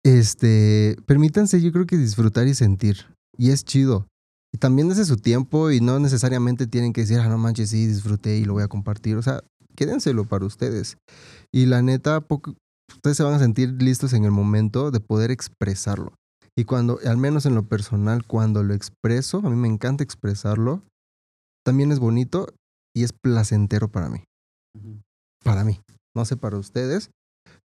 Este, 0.04 0.96
permítanse, 1.06 1.60
yo 1.60 1.72
creo 1.72 1.86
que 1.86 1.96
disfrutar 1.96 2.46
y 2.46 2.54
sentir. 2.54 3.06
Y 3.36 3.50
es 3.50 3.64
chido. 3.64 4.06
Y 4.52 4.58
también 4.58 4.88
desde 4.88 5.04
su 5.04 5.16
tiempo 5.16 5.70
y 5.70 5.80
no 5.80 5.98
necesariamente 5.98 6.66
tienen 6.66 6.92
que 6.92 7.02
decir, 7.02 7.18
ah, 7.18 7.28
no 7.28 7.38
manches, 7.38 7.70
sí, 7.70 7.86
disfruté 7.86 8.38
y 8.38 8.44
lo 8.44 8.54
voy 8.54 8.62
a 8.62 8.68
compartir. 8.68 9.16
O 9.16 9.22
sea, 9.22 9.42
quédenselo 9.76 10.24
para 10.24 10.46
ustedes. 10.46 10.96
Y 11.52 11.66
la 11.66 11.82
neta, 11.82 12.20
poco, 12.20 12.54
ustedes 12.90 13.16
se 13.16 13.22
van 13.22 13.34
a 13.34 13.38
sentir 13.38 13.82
listos 13.82 14.12
en 14.12 14.24
el 14.24 14.30
momento 14.30 14.90
de 14.90 15.00
poder 15.00 15.30
expresarlo. 15.30 16.14
Y 16.56 16.64
cuando, 16.64 16.98
al 17.06 17.18
menos 17.18 17.46
en 17.46 17.54
lo 17.54 17.68
personal, 17.68 18.26
cuando 18.26 18.62
lo 18.62 18.74
expreso, 18.74 19.38
a 19.38 19.50
mí 19.50 19.56
me 19.56 19.68
encanta 19.68 20.02
expresarlo, 20.02 20.82
también 21.64 21.92
es 21.92 21.98
bonito 21.98 22.48
y 22.96 23.04
es 23.04 23.12
placentero 23.12 23.88
para 23.88 24.08
mí. 24.08 24.24
Para 25.44 25.64
mí. 25.64 25.80
No 26.16 26.24
sé 26.24 26.36
para 26.36 26.56
ustedes, 26.56 27.10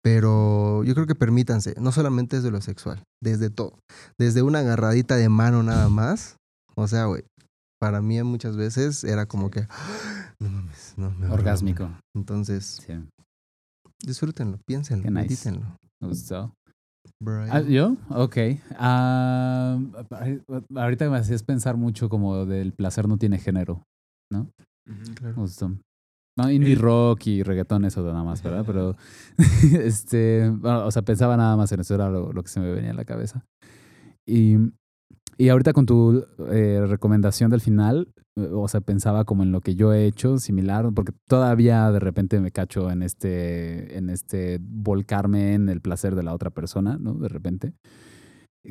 pero 0.07 0.85
yo 0.85 0.95
creo 0.95 1.09
que 1.09 1.17
permítanse, 1.17 1.75
no 1.81 1.91
solamente 1.91 2.37
desde 2.37 2.53
lo 2.53 2.61
sexual, 2.61 3.03
desde 3.21 3.51
todo. 3.51 3.81
Desde 4.17 4.41
una 4.43 4.61
agarradita 4.61 5.17
de 5.17 5.29
mano 5.29 5.65
nada 5.65 5.89
más. 5.89 6.37
O 6.77 6.87
sea, 6.87 7.07
güey, 7.07 7.25
para 7.81 8.01
mí 8.01 8.23
muchas 8.23 8.57
veces 8.57 9.03
era 9.03 9.27
como 9.27 9.51
que, 9.51 9.67
No 10.39 10.49
mames, 10.49 10.95
no 10.97 11.11
me 11.11 11.29
orgásmico. 11.29 11.91
Entonces, 12.15 12.81
Sí, 12.87 12.93
disfrútenlo, 14.07 14.59
piénsenlo, 14.65 15.03
Qué 15.03 15.11
nice. 15.11 15.23
medítenlo. 15.25 15.77
me 16.01 16.07
gustó. 16.07 16.55
Brian. 17.21 17.51
Ah, 17.51 17.61
¿Yo? 17.63 17.97
Ok. 18.11 18.37
Ah, 18.79 19.81
ahorita 20.77 21.11
me 21.11 21.17
hacías 21.17 21.43
pensar 21.43 21.77
mucho 21.77 22.09
como 22.09 22.47
del 22.47 22.73
placer 22.73 23.09
no 23.09 23.19
tiene 23.19 23.39
género. 23.39 23.83
Me 24.31 24.47
Claro. 25.17 25.35
gustó. 25.35 25.73
No, 26.37 26.51
indie 26.51 26.75
rock 26.75 27.29
y 27.29 27.43
reggaetón, 27.43 27.87
eso 27.87 28.03
nada 28.03 28.23
más, 28.23 28.43
¿verdad? 28.43 28.65
Pero, 28.67 28.97
este, 29.83 30.51
bueno, 30.51 30.87
o 30.87 30.91
sea, 30.91 31.03
pensaba 31.03 31.37
nada 31.37 31.57
más 31.57 31.73
en 31.73 31.81
eso, 31.81 31.95
era 31.95 32.11
lo, 32.11 32.33
lo 32.33 32.43
que 32.43 32.49
se 32.49 32.61
me 32.61 32.71
venía 32.71 32.91
a 32.91 32.95
la 32.95 33.07
cabeza. 33.07 33.47
Y, 34.27 34.57
y 35.39 35.49
ahorita 35.49 35.73
con 35.73 35.87
tu 35.87 36.27
eh, 36.51 36.85
recomendación 36.87 37.51
del 37.51 37.63
final, 37.63 38.13
eh, 38.37 38.51
o 38.53 38.69
sea, 38.69 38.83
pensaba 38.83 39.25
como 39.25 39.45
en 39.45 39.53
lo 39.53 39.63
que 39.63 39.77
yo 39.77 39.95
he 39.95 40.05
hecho, 40.05 40.39
similar, 40.39 40.91
porque 40.95 41.13
todavía 41.27 41.91
de 41.91 42.01
repente 42.01 42.39
me 42.41 42.51
cacho 42.51 42.91
en 42.91 43.03
este, 43.03 43.97
en 43.97 44.11
este 44.11 44.59
volcarme 44.61 45.55
en 45.55 45.71
el 45.71 45.81
placer 45.81 46.15
de 46.15 46.23
la 46.23 46.35
otra 46.35 46.51
persona, 46.51 46.99
¿no? 47.01 47.15
De 47.15 47.29
repente, 47.29 47.73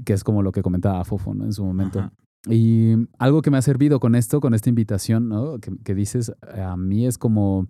que 0.06 0.14
es 0.14 0.24
como 0.24 0.44
lo 0.44 0.52
que 0.52 0.62
comentaba 0.62 1.04
Fofo, 1.04 1.34
¿no? 1.34 1.46
En 1.46 1.54
su 1.54 1.66
momento. 1.66 2.00
Ajá. 2.00 2.14
Y 2.48 2.94
algo 3.18 3.42
que 3.42 3.50
me 3.52 3.58
ha 3.58 3.62
servido 3.62 4.00
con 4.00 4.14
esto, 4.16 4.40
con 4.40 4.54
esta 4.54 4.70
invitación, 4.70 5.30
¿no? 5.30 5.58
Que, 5.60 5.72
que 5.84 5.96
dices, 5.96 6.32
a 6.42 6.78
mí 6.78 7.06
es 7.08 7.18
como 7.18 7.68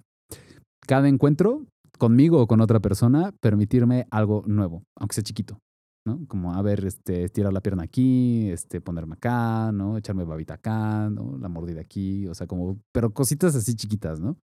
cada 0.85 1.07
encuentro 1.07 1.65
conmigo 1.97 2.41
o 2.41 2.47
con 2.47 2.59
otra 2.61 2.79
persona, 2.81 3.31
permitirme 3.41 4.05
algo 4.11 4.43
nuevo, 4.47 4.83
aunque 4.99 5.13
sea 5.15 5.23
chiquito, 5.23 5.59
¿no? 6.05 6.25
Como, 6.27 6.53
a 6.53 6.61
ver, 6.61 6.83
este, 6.85 7.23
estirar 7.23 7.53
la 7.53 7.61
pierna 7.61 7.83
aquí, 7.83 8.49
este, 8.49 8.81
ponerme 8.81 9.13
acá, 9.13 9.71
¿no? 9.71 9.97
Echarme 9.97 10.25
babita 10.25 10.55
acá, 10.55 11.09
¿no? 11.09 11.37
La 11.37 11.47
mordida 11.47 11.79
aquí, 11.81 12.27
o 12.27 12.35
sea, 12.35 12.45
como, 12.47 12.77
pero 12.93 13.13
cositas 13.13 13.55
así 13.55 13.75
chiquitas, 13.75 14.19
¿no? 14.19 14.37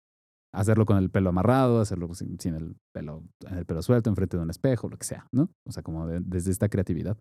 Hacerlo 0.55 0.87
con 0.87 0.97
el 0.97 1.11
pelo 1.11 1.28
amarrado, 1.30 1.80
hacerlo 1.80 2.12
sin, 2.14 2.39
sin 2.41 2.55
el 2.55 2.74
pelo, 2.95 3.22
el 3.51 3.66
pelo 3.66 3.83
suelto, 3.83 4.09
enfrente 4.11 4.37
de 4.39 4.43
un 4.43 4.51
espejo, 4.51 4.89
lo 4.89 4.97
que 4.97 5.05
sea, 5.05 5.26
¿no? 5.35 5.51
O 5.66 5.72
sea, 5.72 5.83
como 5.83 6.07
de- 6.07 6.20
desde 6.20 6.51
esta 6.51 6.68
creatividad. 6.70 7.18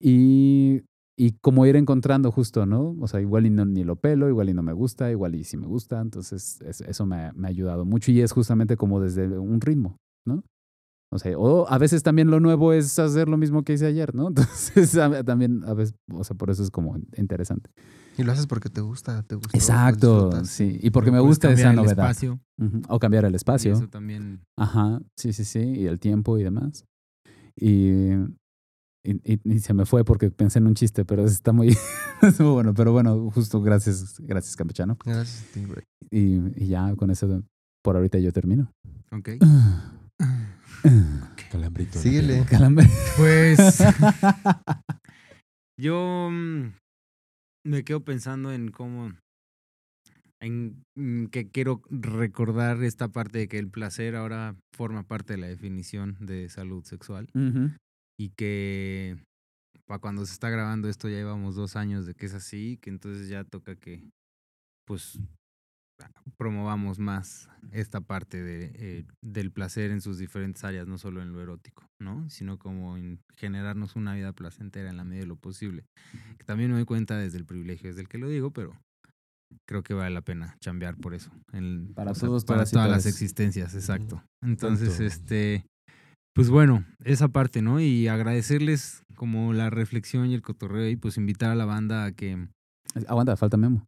Y, 0.00 0.82
y 1.16 1.32
como 1.40 1.66
ir 1.66 1.76
encontrando 1.76 2.30
justo, 2.32 2.64
¿no? 2.66 2.96
O 3.00 3.06
sea, 3.08 3.20
igual 3.20 3.46
y 3.46 3.50
no, 3.50 3.64
ni 3.64 3.84
lo 3.84 3.96
pelo, 3.96 4.28
igual 4.28 4.48
y 4.48 4.54
no 4.54 4.62
me 4.62 4.72
gusta, 4.72 5.10
igual 5.10 5.34
y 5.34 5.44
sí 5.44 5.56
me 5.56 5.66
gusta. 5.66 6.00
Entonces, 6.00 6.60
es- 6.62 6.80
eso 6.80 7.06
me, 7.06 7.16
ha- 7.16 7.32
me 7.34 7.46
ha 7.48 7.50
ayudado 7.50 7.84
mucho 7.84 8.10
y 8.12 8.20
es 8.20 8.32
justamente 8.32 8.76
como 8.76 9.00
desde 9.00 9.26
un 9.38 9.60
ritmo, 9.60 9.98
¿no? 10.26 10.42
O 11.14 11.18
sea, 11.18 11.36
o 11.38 11.68
a 11.68 11.76
veces 11.76 12.02
también 12.02 12.30
lo 12.30 12.40
nuevo 12.40 12.72
es 12.72 12.98
hacer 12.98 13.28
lo 13.28 13.36
mismo 13.36 13.62
que 13.64 13.74
hice 13.74 13.84
ayer, 13.86 14.14
¿no? 14.14 14.28
Entonces, 14.76 14.96
a- 14.96 15.22
también 15.22 15.62
a 15.64 15.74
veces, 15.74 15.94
o 16.10 16.24
sea, 16.24 16.34
por 16.36 16.48
eso 16.50 16.62
es 16.62 16.70
como 16.70 16.96
interesante. 17.18 17.70
Y 18.16 18.22
lo 18.24 18.32
haces 18.32 18.46
porque 18.46 18.68
te 18.70 18.80
gusta, 18.80 19.22
te 19.22 19.34
gusta. 19.36 19.56
Exacto, 19.56 20.44
sí. 20.44 20.78
Y 20.82 20.90
porque 20.90 21.10
me 21.10 21.18
Puedes 21.18 21.28
gusta 21.36 21.48
esa 21.52 21.62
cambiar 21.64 21.70
el 21.72 21.76
novedad. 21.76 22.10
espacio, 22.10 22.40
Ujú, 22.58 22.82
O 22.88 22.98
cambiar 22.98 23.24
el 23.26 23.32
y 23.32 23.36
espacio. 23.36 23.72
Eso 23.74 23.88
también. 23.88 24.40
Ajá, 24.56 25.00
sí, 25.16 25.32
sí, 25.34 25.44
sí, 25.44 25.58
y 25.60 25.86
el 25.86 25.98
tiempo 26.00 26.38
y 26.38 26.42
demás. 26.44 26.84
Y, 27.56 28.10
y, 29.04 29.32
y- 29.34 29.40
y 29.44 29.58
se 29.60 29.74
me 29.74 29.86
fue 29.86 30.04
porque 30.04 30.30
pensé 30.30 30.58
en 30.58 30.66
un 30.66 30.74
chiste, 30.74 31.04
pero 31.04 31.24
está 31.24 31.52
muy, 31.52 31.68
es 32.22 32.40
muy 32.40 32.52
bueno. 32.52 32.74
Pero 32.74 32.92
bueno, 32.92 33.30
justo 33.30 33.60
gracias, 33.60 34.18
gracias, 34.20 34.56
Campechano. 34.56 34.96
Gracias 35.04 35.48
a 35.50 35.54
ti, 35.54 35.64
Bray. 35.66 35.84
Y, 36.10 36.64
y 36.64 36.68
ya 36.68 36.94
con 36.96 37.10
eso, 37.10 37.42
por 37.82 37.96
ahorita 37.96 38.18
yo 38.18 38.32
termino. 38.32 38.72
Ok. 39.10 39.30
Calambrito. 41.50 41.98
Síguele. 41.98 42.44
Calambre. 42.48 42.88
Pues 43.16 43.58
yo 45.78 46.28
mm, 46.30 46.72
me 47.64 47.84
quedo 47.84 48.04
pensando 48.04 48.52
en 48.52 48.70
cómo, 48.70 49.12
en 50.40 50.82
mm, 50.96 51.26
que 51.26 51.50
quiero 51.50 51.82
recordar 51.90 52.82
esta 52.82 53.08
parte 53.08 53.38
de 53.38 53.48
que 53.48 53.58
el 53.58 53.68
placer 53.68 54.16
ahora 54.16 54.56
forma 54.74 55.02
parte 55.02 55.34
de 55.34 55.38
la 55.38 55.46
definición 55.48 56.16
de 56.20 56.48
salud 56.48 56.84
sexual 56.84 57.28
Ujú. 57.34 57.70
Y 58.22 58.30
que 58.30 59.16
para 59.84 59.98
cuando 59.98 60.24
se 60.24 60.32
está 60.32 60.48
grabando 60.48 60.88
esto 60.88 61.08
ya 61.08 61.16
llevamos 61.16 61.56
dos 61.56 61.74
años 61.74 62.06
de 62.06 62.14
que 62.14 62.26
es 62.26 62.34
así, 62.34 62.78
que 62.80 62.88
entonces 62.88 63.28
ya 63.28 63.42
toca 63.42 63.74
que 63.74 64.08
pues 64.86 65.18
promovamos 66.36 67.00
más 67.00 67.48
esta 67.72 68.00
parte 68.00 68.40
de, 68.40 68.72
eh, 68.74 69.04
del 69.22 69.50
placer 69.50 69.90
en 69.90 70.00
sus 70.00 70.18
diferentes 70.18 70.62
áreas, 70.62 70.86
no 70.86 70.98
solo 70.98 71.20
en 71.20 71.32
lo 71.32 71.40
erótico, 71.40 71.86
¿no? 72.00 72.28
Sino 72.30 72.58
como 72.58 72.96
en 72.96 73.20
generarnos 73.36 73.96
una 73.96 74.14
vida 74.14 74.32
placentera 74.32 74.90
en 74.90 74.96
la 74.96 75.04
medida 75.04 75.22
de 75.22 75.28
lo 75.28 75.36
posible. 75.36 75.84
Que 76.38 76.44
también 76.44 76.70
me 76.70 76.76
doy 76.76 76.84
cuenta 76.84 77.18
desde 77.18 77.38
el 77.38 77.44
privilegio, 77.44 77.88
desde 77.88 78.02
el 78.02 78.08
que 78.08 78.18
lo 78.18 78.28
digo, 78.28 78.52
pero 78.52 78.80
creo 79.66 79.82
que 79.82 79.94
vale 79.94 80.14
la 80.14 80.22
pena 80.22 80.56
chambear 80.60 80.96
por 80.96 81.14
eso. 81.14 81.30
Para 81.94 82.14
sea, 82.14 82.28
todos, 82.28 82.44
para 82.44 82.64
todas 82.66 82.90
las 82.90 83.06
existencias, 83.06 83.74
exacto. 83.74 84.24
Entonces, 84.42 84.90
Tanto. 84.90 85.04
este, 85.04 85.66
pues 86.34 86.48
bueno, 86.50 86.84
esa 87.04 87.28
parte, 87.28 87.62
¿no? 87.62 87.80
Y 87.80 88.08
agradecerles 88.08 89.02
como 89.16 89.52
la 89.52 89.70
reflexión 89.70 90.26
y 90.30 90.34
el 90.34 90.42
cotorreo 90.42 90.88
y 90.88 90.96
pues 90.96 91.16
invitar 91.16 91.50
a 91.50 91.54
la 91.54 91.64
banda 91.64 92.04
a 92.04 92.12
que, 92.12 92.48
Aguanta, 93.06 93.36
falta 93.36 93.56
Memo. 93.56 93.86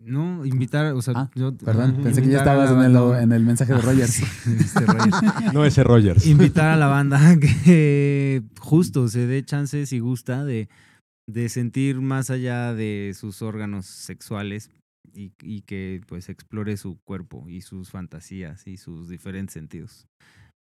no, 0.00 0.44
invitar, 0.44 0.92
o 0.94 1.00
sea, 1.02 1.14
Ah, 1.16 1.30
yo, 1.34 1.56
Perdón, 1.56 1.92
ajá, 1.94 2.02
pensé 2.02 2.22
que 2.22 2.28
ya 2.28 2.38
estabas 2.38 2.70
en 2.70 2.80
el, 2.82 2.92
banda- 2.92 3.22
en 3.22 3.32
el 3.32 3.44
mensaje 3.44 3.72
de 3.72 3.78
Ah, 3.78 3.82
Rogers. 3.84 4.10
sí, 4.12 4.24
Mr. 4.50 4.86
Rogers. 4.86 5.16
No, 5.54 5.64
ese 5.64 5.84
Rogers. 5.84 6.26
invitar 6.26 6.70
a 6.70 6.76
la 6.76 6.86
banda 6.88 7.30
a 7.30 7.36
que 7.38 8.42
justo 8.58 9.08
se 9.08 9.26
dé 9.26 9.44
chance 9.44 9.86
si 9.86 9.98
gusta 10.00 10.44
de, 10.44 10.68
de 11.28 11.48
sentir 11.48 12.00
más 12.00 12.30
allá 12.30 12.74
de 12.74 13.12
sus 13.14 13.40
órganos 13.42 13.86
sexuales 13.86 14.70
y, 15.14 15.32
y 15.42 15.60
que 15.62 16.00
pues 16.08 16.28
explore 16.28 16.76
su 16.76 16.98
cuerpo 17.04 17.48
y 17.48 17.60
sus 17.60 17.90
fantasías 17.90 18.66
y 18.66 18.76
sus 18.78 19.08
diferentes 19.08 19.52
sentidos 19.54 20.06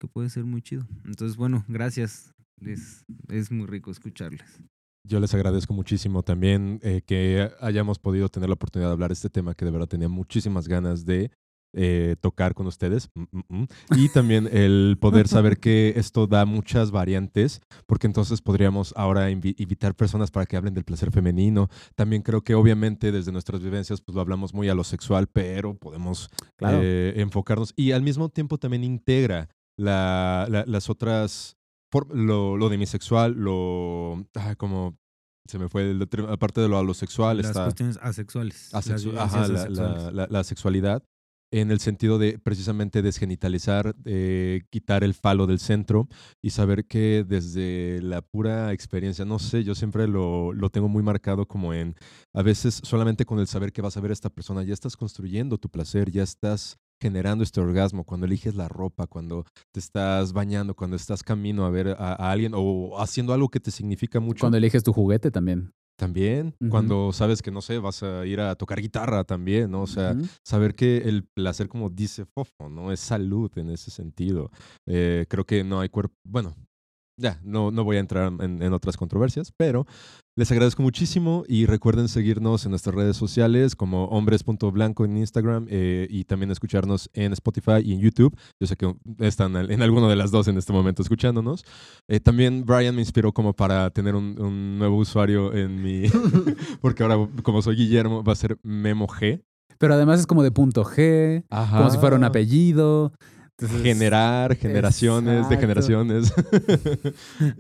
que 0.00 0.08
puede 0.08 0.28
ser 0.30 0.44
muy 0.44 0.62
chido 0.62 0.86
entonces 1.04 1.36
bueno 1.36 1.64
gracias 1.68 2.34
les, 2.60 3.04
es 3.28 3.50
muy 3.50 3.66
rico 3.66 3.90
escucharles 3.90 4.60
Yo 5.06 5.20
les 5.20 5.34
agradezco 5.34 5.74
muchísimo 5.74 6.22
también 6.22 6.80
eh, 6.82 7.02
que 7.04 7.50
hayamos 7.60 7.98
podido 7.98 8.28
tener 8.28 8.48
la 8.48 8.54
oportunidad 8.54 8.88
de 8.88 8.92
hablar 8.94 9.10
de 9.10 9.14
este 9.14 9.28
tema 9.30 9.54
que 9.54 9.64
de 9.64 9.70
verdad 9.70 9.88
tenía 9.88 10.08
muchísimas 10.08 10.66
ganas 10.68 11.04
de 11.04 11.30
eh, 11.76 12.14
tocar 12.20 12.54
con 12.54 12.68
ustedes. 12.68 13.10
Mm, 13.16 13.22
mm, 13.32 13.42
mm. 13.62 13.66
Y 13.96 14.08
también 14.10 14.48
el 14.50 14.96
poder 15.00 15.26
saber 15.26 15.58
que 15.58 15.94
esto 15.96 16.28
da 16.28 16.46
muchas 16.46 16.92
variantes, 16.92 17.60
porque 17.86 18.06
entonces 18.06 18.40
podríamos 18.40 18.94
ahora 18.96 19.28
invi- 19.32 19.56
invitar 19.58 19.96
personas 19.96 20.30
para 20.30 20.46
que 20.46 20.56
hablen 20.56 20.72
del 20.74 20.84
placer 20.84 21.10
femenino. 21.10 21.68
También 21.96 22.22
creo 22.22 22.42
que 22.42 22.54
obviamente 22.54 23.10
desde 23.10 23.32
nuestras 23.32 23.60
vivencias 23.60 24.00
pues 24.00 24.14
lo 24.14 24.20
hablamos 24.20 24.54
muy 24.54 24.68
a 24.68 24.74
lo 24.76 24.84
sexual, 24.84 25.26
pero 25.26 25.74
podemos 25.76 26.30
Claro. 26.56 26.78
eh, 26.82 27.14
enfocarnos 27.16 27.72
y 27.76 27.90
al 27.90 28.02
mismo 28.02 28.28
tiempo 28.28 28.56
también 28.56 28.84
integra 28.84 29.48
la- 29.78 30.46
la- 30.50 30.64
las 30.66 30.90
otras, 30.90 31.56
lo, 32.12 32.56
lo 32.56 32.68
demisexual, 32.68 33.32
lo, 33.34 34.24
ah, 34.34 34.54
como 34.56 34.96
se 35.48 35.58
me 35.58 35.68
fue, 35.68 35.94
aparte 36.28 36.60
de 36.60 36.68
lo 36.68 36.78
alosexual, 36.78 37.36
las 37.38 37.46
está 37.48 37.64
cuestiones 37.64 37.98
asexuales 38.02 38.70
las 38.72 38.86
asexu- 38.88 39.18
ajá, 39.18 39.48
la, 39.48 39.60
asexuales. 39.62 40.02
la- 40.04 40.10
la- 40.12 40.26
la 40.30 40.44
sexualidad 40.44 41.02
en 41.52 41.70
el 41.70 41.78
sentido 41.78 42.18
de 42.18 42.38
precisamente 42.40 43.00
desgenitalizar, 43.00 43.94
eh, 44.06 44.62
quitar 44.70 45.04
el 45.04 45.14
falo 45.14 45.46
del 45.46 45.60
centro 45.60 46.08
y 46.42 46.50
saber 46.50 46.86
que 46.86 47.24
desde 47.28 48.00
la 48.02 48.22
pura 48.22 48.72
experiencia, 48.72 49.24
no 49.24 49.38
sé, 49.38 49.62
yo 49.62 49.76
siempre 49.76 50.08
lo, 50.08 50.52
lo 50.52 50.70
tengo 50.70 50.88
muy 50.88 51.04
marcado 51.04 51.46
como 51.46 51.72
en, 51.72 51.94
a 52.34 52.42
veces 52.42 52.80
solamente 52.82 53.24
con 53.24 53.38
el 53.38 53.46
saber 53.46 53.72
que 53.72 53.82
vas 53.82 53.96
a 53.96 54.00
ver 54.00 54.10
a 54.10 54.14
esta 54.14 54.30
persona, 54.30 54.64
ya 54.64 54.74
estás 54.74 54.96
construyendo 54.96 55.56
tu 55.58 55.68
placer, 55.68 56.10
ya 56.10 56.24
estás 56.24 56.76
generando 57.00 57.44
este 57.44 57.60
orgasmo, 57.60 58.04
cuando 58.04 58.26
eliges 58.26 58.54
la 58.54 58.68
ropa, 58.68 59.06
cuando 59.06 59.44
te 59.72 59.80
estás 59.80 60.32
bañando, 60.32 60.74
cuando 60.74 60.96
estás 60.96 61.22
camino 61.22 61.64
a 61.64 61.70
ver 61.70 61.88
a, 61.88 62.14
a 62.14 62.30
alguien 62.30 62.52
o 62.54 63.00
haciendo 63.00 63.32
algo 63.32 63.48
que 63.48 63.60
te 63.60 63.70
significa 63.70 64.20
mucho. 64.20 64.40
Cuando 64.40 64.58
eliges 64.58 64.82
tu 64.82 64.92
juguete 64.92 65.30
también. 65.30 65.72
También, 65.96 66.56
cuando 66.70 67.12
sabes 67.12 67.40
que, 67.40 67.52
no 67.52 67.62
sé, 67.62 67.78
vas 67.78 68.02
a 68.02 68.26
ir 68.26 68.40
a 68.40 68.56
tocar 68.56 68.80
guitarra 68.80 69.22
también, 69.22 69.70
¿no? 69.70 69.82
O 69.82 69.86
sea, 69.86 70.16
saber 70.42 70.74
que 70.74 70.96
el 70.98 71.24
placer, 71.24 71.68
como 71.68 71.88
dice 71.88 72.24
Fofo, 72.24 72.68
¿no? 72.68 72.90
Es 72.90 72.98
salud 72.98 73.48
en 73.54 73.70
ese 73.70 73.92
sentido. 73.92 74.50
Eh, 74.86 75.26
creo 75.28 75.46
que 75.46 75.62
no 75.62 75.78
hay 75.78 75.88
cuerpo, 75.90 76.16
bueno, 76.24 76.56
ya, 77.16 77.40
no, 77.42 77.70
no 77.70 77.84
voy 77.84 77.96
a 77.96 78.00
entrar 78.00 78.32
en, 78.40 78.62
en 78.62 78.72
otras 78.72 78.96
controversias, 78.96 79.52
pero 79.56 79.86
les 80.36 80.50
agradezco 80.50 80.82
muchísimo 80.82 81.44
y 81.46 81.66
recuerden 81.66 82.08
seguirnos 82.08 82.64
en 82.64 82.70
nuestras 82.70 82.92
redes 82.92 83.16
sociales 83.16 83.76
como 83.76 84.06
hombres.blanco 84.06 85.04
en 85.04 85.16
Instagram 85.16 85.66
eh, 85.70 86.08
y 86.10 86.24
también 86.24 86.50
escucharnos 86.50 87.08
en 87.12 87.32
Spotify 87.34 87.82
y 87.84 87.92
en 87.92 88.00
YouTube. 88.00 88.36
Yo 88.60 88.66
sé 88.66 88.74
que 88.74 88.96
están 89.20 89.54
en 89.54 89.80
alguno 89.80 90.08
de 90.08 90.16
las 90.16 90.32
dos 90.32 90.48
en 90.48 90.58
este 90.58 90.72
momento 90.72 91.02
escuchándonos. 91.02 91.64
Eh, 92.08 92.18
también 92.18 92.64
Brian 92.66 92.96
me 92.96 93.02
inspiró 93.02 93.30
como 93.30 93.52
para 93.52 93.90
tener 93.90 94.16
un, 94.16 94.36
un 94.40 94.76
nuevo 94.76 94.96
usuario 94.96 95.54
en 95.54 95.80
mi... 95.80 96.06
porque 96.80 97.04
ahora, 97.04 97.28
como 97.44 97.62
soy 97.62 97.76
Guillermo, 97.76 98.24
va 98.24 98.32
a 98.32 98.36
ser 98.36 98.58
Memo 98.64 99.06
G. 99.06 99.40
Pero 99.78 99.94
además 99.94 100.18
es 100.18 100.26
como 100.26 100.42
de 100.42 100.50
punto 100.50 100.84
G, 100.84 101.44
como 101.48 101.90
si 101.90 101.98
fuera 101.98 102.16
un 102.16 102.24
apellido. 102.24 103.12
Entonces, 103.56 103.82
generar 103.82 104.56
generaciones 104.56 105.48
de 105.48 105.56
generaciones. 105.56 106.32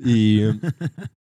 y, 0.04 0.40
y 0.44 0.60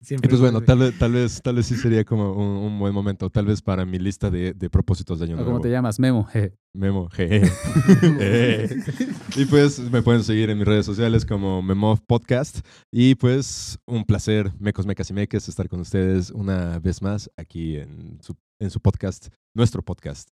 Siempre 0.02 0.30
pues 0.30 0.42
bueno, 0.42 0.62
tal 0.62 0.80
vez, 0.80 0.98
tal 0.98 1.12
vez, 1.12 1.42
tal 1.44 1.56
vez 1.56 1.68
sí 1.68 1.76
sería 1.76 2.04
como 2.04 2.34
un, 2.34 2.72
un 2.72 2.80
buen 2.80 2.94
momento, 2.94 3.30
tal 3.30 3.46
vez 3.46 3.62
para 3.62 3.86
mi 3.86 4.00
lista 4.00 4.32
de, 4.32 4.54
de 4.54 4.70
propósitos 4.72 5.20
de 5.20 5.26
año 5.26 5.36
¿o 5.36 5.38
nuevo. 5.38 5.52
¿Cómo 5.52 5.62
te 5.62 5.70
llamas? 5.70 6.00
Memo. 6.00 6.28
je. 6.34 6.54
Memo. 6.74 7.08
Eh. 7.20 7.48
y 9.36 9.46
pues 9.46 9.80
me 9.80 10.02
pueden 10.02 10.24
seguir 10.24 10.50
en 10.50 10.58
mis 10.58 10.68
redes 10.68 10.86
sociales 10.86 11.24
como 11.24 11.62
Memov 11.62 12.00
Podcast. 12.08 12.66
Y 12.92 13.14
pues 13.16 13.78
un 13.86 14.04
placer, 14.06 14.52
mecos, 14.60 14.88
mecas 14.88 15.10
y 15.12 15.14
meques, 15.14 15.48
estar 15.48 15.70
con 15.70 15.82
ustedes 15.82 16.32
una 16.32 16.80
vez 16.80 17.02
más 17.02 17.30
aquí 17.38 17.78
en 17.78 18.18
su, 18.22 18.36
en 18.60 18.72
su 18.72 18.80
podcast, 18.80 19.28
nuestro 19.56 19.84
podcast. 19.84 20.30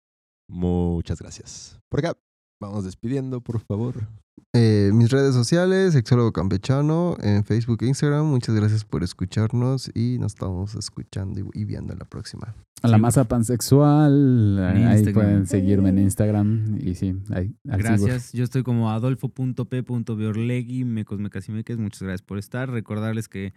Muchas 0.49 1.21
gracias. 1.21 1.79
Por 1.89 2.01
acá, 2.01 2.19
vamos 2.61 2.85
despidiendo, 2.85 3.41
por 3.41 3.61
favor. 3.61 4.09
Eh, 4.53 4.91
mis 4.95 5.11
redes 5.11 5.35
sociales, 5.35 5.95
Sexólogo 5.95 6.33
Campechano, 6.33 7.17
en 7.21 7.45
Facebook 7.45 7.79
e 7.83 7.87
Instagram. 7.89 8.27
Muchas 8.27 8.55
gracias 8.55 8.85
por 8.85 9.03
escucharnos 9.03 9.91
y 9.95 10.19
nos 10.19 10.33
estamos 10.35 10.75
escuchando 10.77 11.41
y, 11.55 11.65
viendo 11.65 11.93
en 11.93 11.99
la 11.99 12.05
próxima. 12.05 12.55
A 12.83 12.89
la 12.89 12.97
Sí. 12.99 13.03
masa 13.03 13.25
pansexual. 13.25 14.59
Ahí 14.63 14.99
Instagram. 14.99 15.15
pueden 15.15 15.47
seguirme 15.47 15.89
en 15.89 15.99
Instagram. 15.99 16.79
Y 16.81 16.95
sí, 16.95 17.17
ahí. 17.31 17.37
ahí 17.37 17.53
sigo. 17.55 17.79
Gracias. 17.79 18.33
Yo 18.33 18.45
estoy 18.45 18.63
como 18.63 18.91
adolfo.p.biorlegui, 18.91 20.85
mecos, 20.85 21.19
mecas 21.19 21.49
y 21.49 21.53
meques. 21.53 21.79
Muchas 21.79 22.03
gracias 22.03 22.23
por 22.23 22.39
estar. 22.39 22.71
Recordarles 22.71 23.29
que 23.29 23.55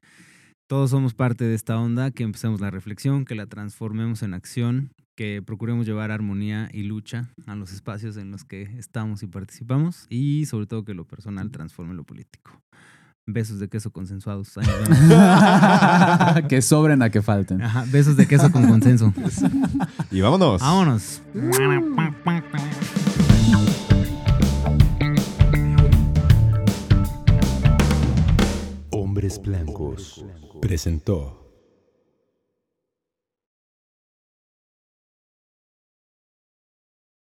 todos 0.68 0.90
somos 0.92 1.14
parte 1.14 1.46
de 1.46 1.56
esta 1.56 1.80
onda, 1.80 2.12
que 2.12 2.24
empecemos 2.24 2.60
la 2.62 2.72
reflexión, 2.72 3.26
que 3.26 3.36
la 3.36 3.46
transformemos 3.48 4.24
en 4.24 4.34
acción, 4.34 4.92
que 5.18 5.42
procuremos 5.42 5.88
llevar 5.88 6.12
armonía 6.12 6.70
y 6.72 6.84
lucha 6.84 7.28
a 7.48 7.56
los 7.56 7.74
espacios 7.74 8.18
en 8.18 8.30
los 8.30 8.46
que 8.46 8.62
estamos 8.78 9.24
y 9.24 9.28
participamos 9.28 10.06
y 10.10 10.46
sobre 10.46 10.68
todo 10.68 10.86
que 10.86 10.94
lo 10.94 11.06
personal 11.06 11.50
transforme 11.50 11.96
lo 11.96 12.04
político. 12.04 12.62
Besos 13.26 13.60
de 13.60 13.68
queso 13.68 13.92
consensuados. 13.92 14.54
Que 16.48 16.62
sobren 16.62 17.02
a 17.02 17.10
que 17.10 17.22
falten. 17.24 17.62
Ajá, 17.64 17.84
besos 17.92 18.16
de 18.16 18.28
queso 18.28 18.52
con 18.52 18.68
consenso. 18.68 19.12
Y 20.12 20.22
vámonos. 20.22 20.62
Vámonos. 20.62 21.22
Hombres 28.92 29.42
Blancos 29.42 30.24
presentó 30.62 31.47